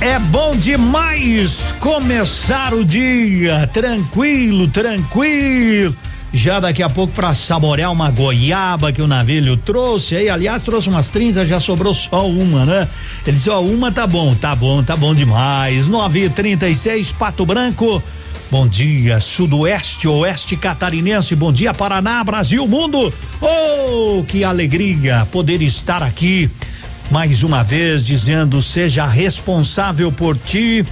[0.00, 5.96] É bom demais começar o dia tranquilo, tranquilo.
[6.34, 10.88] Já daqui a pouco para saborear uma goiaba que o navio trouxe aí, aliás, trouxe
[10.88, 12.88] umas 30, já sobrou só uma, né?
[13.26, 15.86] Ele disse, ó, uma tá bom, tá bom, tá bom demais.
[15.88, 18.02] 9:36 Pato Branco.
[18.50, 21.34] Bom dia, Sudoeste, Oeste Catarinense.
[21.34, 23.12] Bom dia, Paraná, Brasil, mundo.
[23.40, 26.50] Oh, que alegria poder estar aqui
[27.10, 30.84] mais uma vez dizendo: seja responsável por ti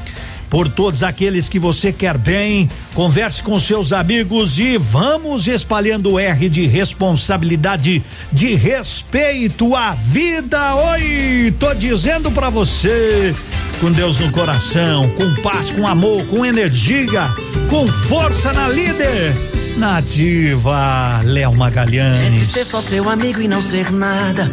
[0.51, 2.69] por todos aqueles que você quer bem.
[2.93, 10.75] Converse com seus amigos e vamos espalhando o R de responsabilidade, de respeito à vida.
[10.75, 13.35] Oi, tô dizendo para você,
[13.81, 17.23] com Deus no coração, com paz, com amor, com energia,
[17.69, 19.33] com força na líder.
[19.77, 22.33] Nativa, Léo Magalhães.
[22.33, 24.51] Entre ser só seu amigo e não ser nada,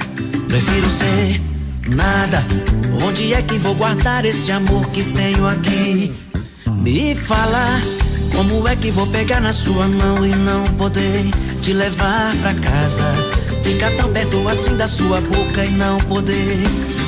[0.48, 1.47] prefiro ser
[1.90, 2.43] nada.
[3.03, 6.16] Onde é que vou guardar esse amor que tenho aqui?
[6.82, 7.82] Me fala,
[8.35, 11.25] como é que vou pegar na sua mão e não poder
[11.61, 13.03] te levar pra casa?
[13.64, 16.57] Ficar tão perto assim da sua boca e não poder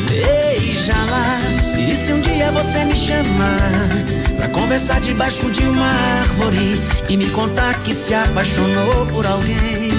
[0.09, 1.40] beijá-la.
[1.77, 3.90] E se um dia você me chamar?
[4.35, 9.91] Pra conversar debaixo de uma árvore e me contar que se apaixonou por alguém.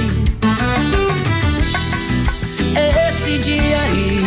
[2.74, 4.24] Esse dia aí,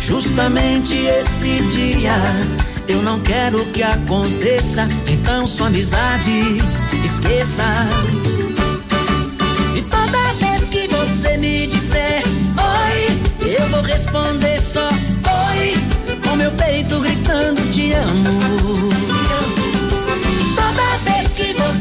[0.00, 2.16] justamente esse dia,
[2.88, 6.58] eu não quero que aconteça, então sua amizade
[7.04, 7.64] esqueça.
[9.76, 12.22] E toda vez que você me disser
[12.56, 15.74] oi, eu vou responder só oi,
[16.26, 18.90] com meu peito gritando te amo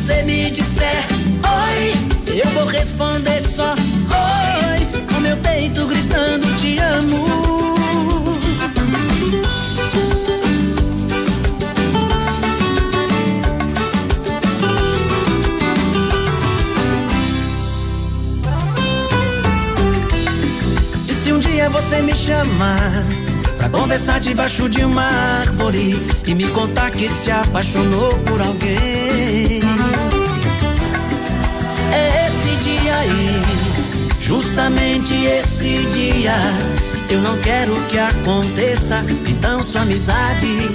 [0.09, 1.07] você me disser
[1.43, 1.93] oi,
[2.35, 7.38] eu vou responder só oi, com meu peito gritando te amo.
[21.89, 23.03] Você me chamar
[23.57, 29.59] Pra conversar debaixo de uma árvore e me contar que se apaixonou por alguém.
[31.91, 33.41] É esse dia aí,
[34.21, 36.37] justamente esse dia.
[37.09, 40.71] Eu não quero que aconteça, então sua amizade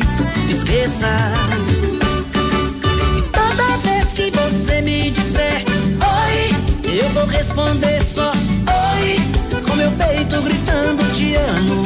[0.51, 1.09] esqueça.
[3.17, 5.65] E toda vez que você me disser
[6.03, 8.31] oi, eu vou responder só
[9.97, 11.85] peito gritando te amo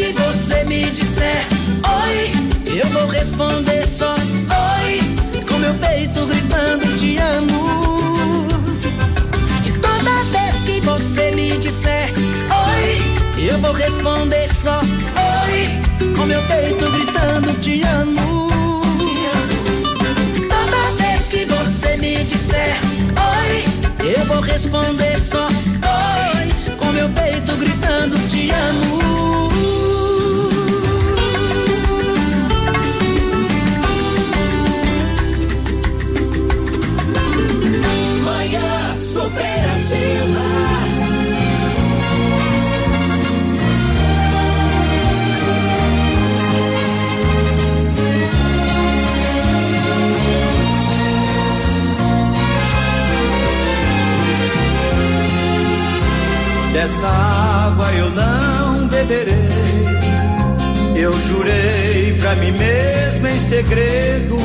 [0.00, 1.46] que você me disser
[1.84, 8.46] oi, eu vou responder só oi, com meu peito gritando te amo.
[9.66, 16.42] E toda vez que você me disser oi, eu vou responder só oi, com meu
[16.44, 18.39] peito gritando te amo.
[24.30, 29.00] Vou responder só oi, com meu peito gritando te amo.
[56.90, 59.32] Dessa água eu não beberei.
[60.96, 64.36] Eu jurei pra mim mesmo em segredo.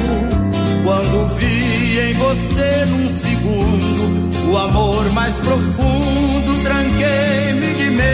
[0.83, 8.05] Quando vi em você num segundo o amor mais profundo, tranquei-me de medo.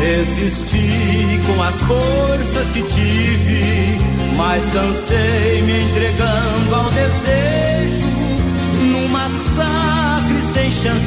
[0.00, 3.98] Resisti com as forças que tive,
[4.36, 8.07] mas cansei me entregando ao desejo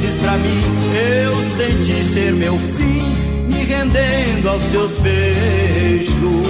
[0.02, 0.60] chances pra mim.
[1.24, 3.02] Eu senti ser meu fim,
[3.48, 6.46] me rendendo aos seus beijos.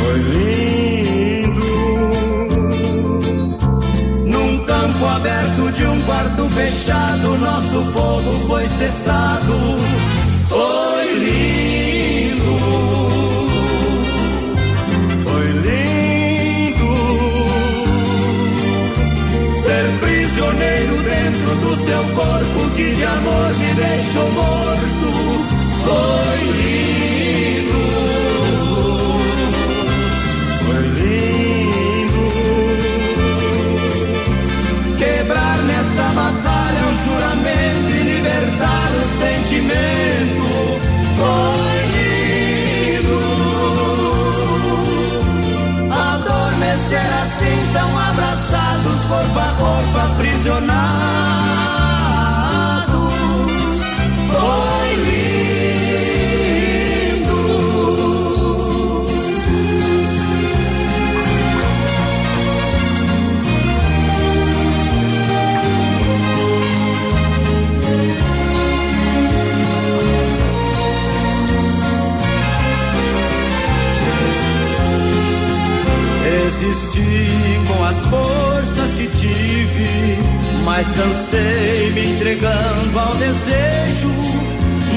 [0.00, 1.60] Foi lindo.
[4.26, 9.97] Num campo aberto de um quarto fechado, nosso fogo foi cessado.
[21.56, 25.10] Do seu corpo que de amor me deixou morto.
[25.84, 27.82] Foi lindo,
[30.66, 32.24] foi lindo.
[34.98, 40.47] Quebrar nessa batalha o juramento e libertar o sentimento.
[49.08, 50.78] Corpo a corpo aprisionados.
[54.30, 55.38] Foi lindo.
[76.24, 78.57] Resisti com as forças
[80.64, 84.08] mas cansei me entregando ao desejo,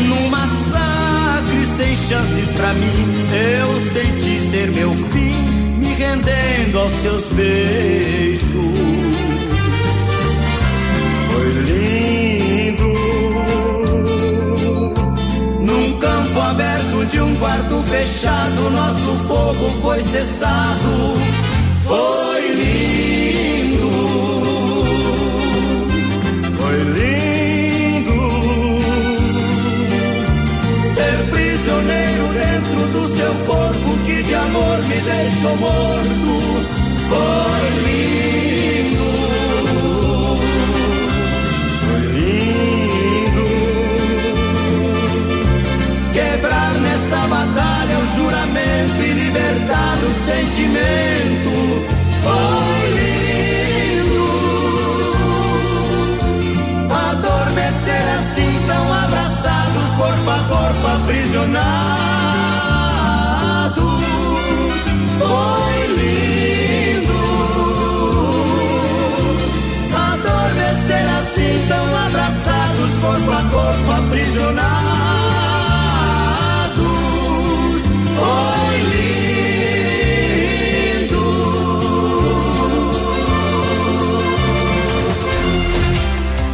[0.07, 3.11] num massacre sem chances pra mim.
[3.33, 5.33] Eu senti ser meu fim,
[5.77, 8.51] me rendendo aos seus beijos.
[11.31, 12.93] Foi lindo.
[15.61, 21.17] Num campo aberto de um quarto fechado, nosso fogo foi cessado.
[21.85, 23.10] Foi lindo.
[31.61, 36.41] Prisioneiro dentro do seu corpo que de amor me deixou morto.
[37.09, 39.09] Foi lindo.
[41.85, 43.45] Foi lindo.
[46.13, 51.53] Quebrar nesta batalha o juramento e libertar o sentimento.
[52.23, 53.20] Foi lindo.
[60.01, 61.61] Corpo a corpo aprisionados.
[65.19, 67.21] Foi lindo.
[69.93, 74.71] Adormecer assim tão abraçados, corpo a corpo aprisionados.
[78.15, 78.81] Foi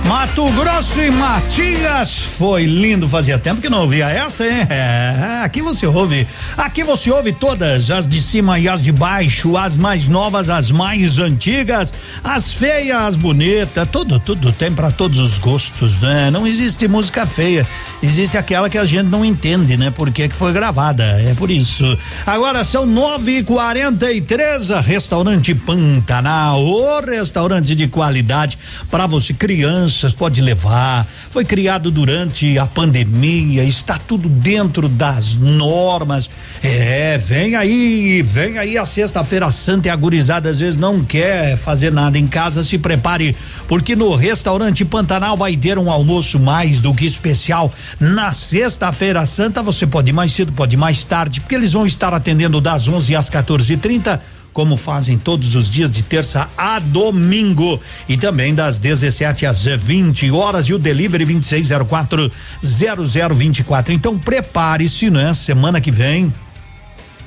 [0.08, 4.68] Mato Grosso e Matias, foi lindo, fazia tempo que não ouvia essa, hein?
[4.70, 9.58] É, aqui você ouve, aqui você ouve todas, as de cima e as de baixo,
[9.58, 11.92] as mais novas, as mais antigas,
[12.24, 16.30] as feias, as bonitas, tudo, tudo tem para todos os gostos, né?
[16.30, 17.68] Não existe música feia,
[18.02, 19.92] existe aquela que a gente não entende, né?
[19.92, 21.98] Porque que foi gravada, é por isso.
[22.26, 28.58] Agora são nove e quarenta e três, restaurante Pantanal, o restaurante de qualidade
[28.90, 31.08] para você crianças pode levar.
[31.30, 36.30] Foi criado durante a pandemia, está tudo dentro das normas.
[36.64, 41.58] É, vem aí, vem aí a sexta-feira santa e a gurizada às vezes não quer
[41.58, 43.36] fazer nada em casa, se prepare,
[43.68, 47.72] porque no restaurante Pantanal vai ter um almoço mais do que especial.
[48.00, 51.86] Na sexta-feira santa você pode ir mais cedo, pode ir mais tarde, porque eles vão
[51.86, 54.20] estar atendendo das 11 às 14h30
[54.54, 60.32] como fazem todos os dias de terça a domingo e também das 17 às 20
[60.32, 62.32] horas e o delivery 2604
[62.64, 63.94] 0024.
[63.94, 65.32] Então prepare-se, né?
[65.36, 66.34] Semana que vem,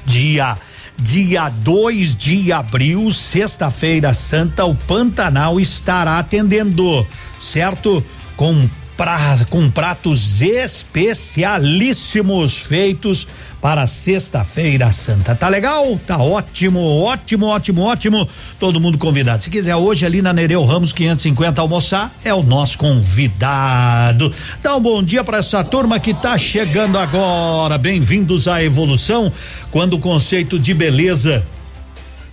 [0.05, 0.59] dia
[0.99, 7.07] dia 2 de abril, sexta-feira santa, o Pantanal estará atendendo,
[7.43, 8.05] certo?
[8.37, 8.69] Com
[9.01, 13.27] pra, com pratos especialíssimos feitos
[13.59, 15.35] para sexta-feira santa.
[15.35, 15.99] Tá legal?
[16.07, 18.29] Tá ótimo, ótimo, ótimo, ótimo.
[18.59, 19.43] Todo mundo convidado.
[19.43, 24.31] Se quiser hoje ali na Nereu Ramos 550 almoçar, é o nosso convidado.
[24.63, 27.79] Dá um bom dia para essa turma que tá chegando agora.
[27.79, 29.33] Bem-vindos à evolução,
[29.71, 31.43] quando o conceito de beleza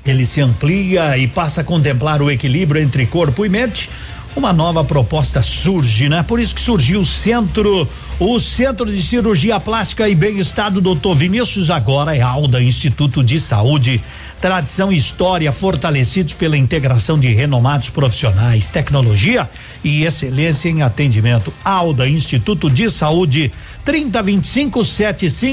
[0.06, 3.90] ele se amplia e passa a contemplar o equilíbrio entre corpo e mente
[4.38, 6.22] uma nova proposta surge, né?
[6.22, 11.16] Por isso que surgiu o centro, o Centro de Cirurgia Plástica e Bem-Estar do Dr.
[11.16, 14.00] Vinícius, agora é Alda Instituto de Saúde.
[14.40, 19.50] Tradição e história fortalecidos pela integração de renomados profissionais, tecnologia
[19.84, 21.52] e excelência em atendimento.
[21.66, 23.52] Alda Instituto de Saúde,
[23.84, 24.86] 3025 75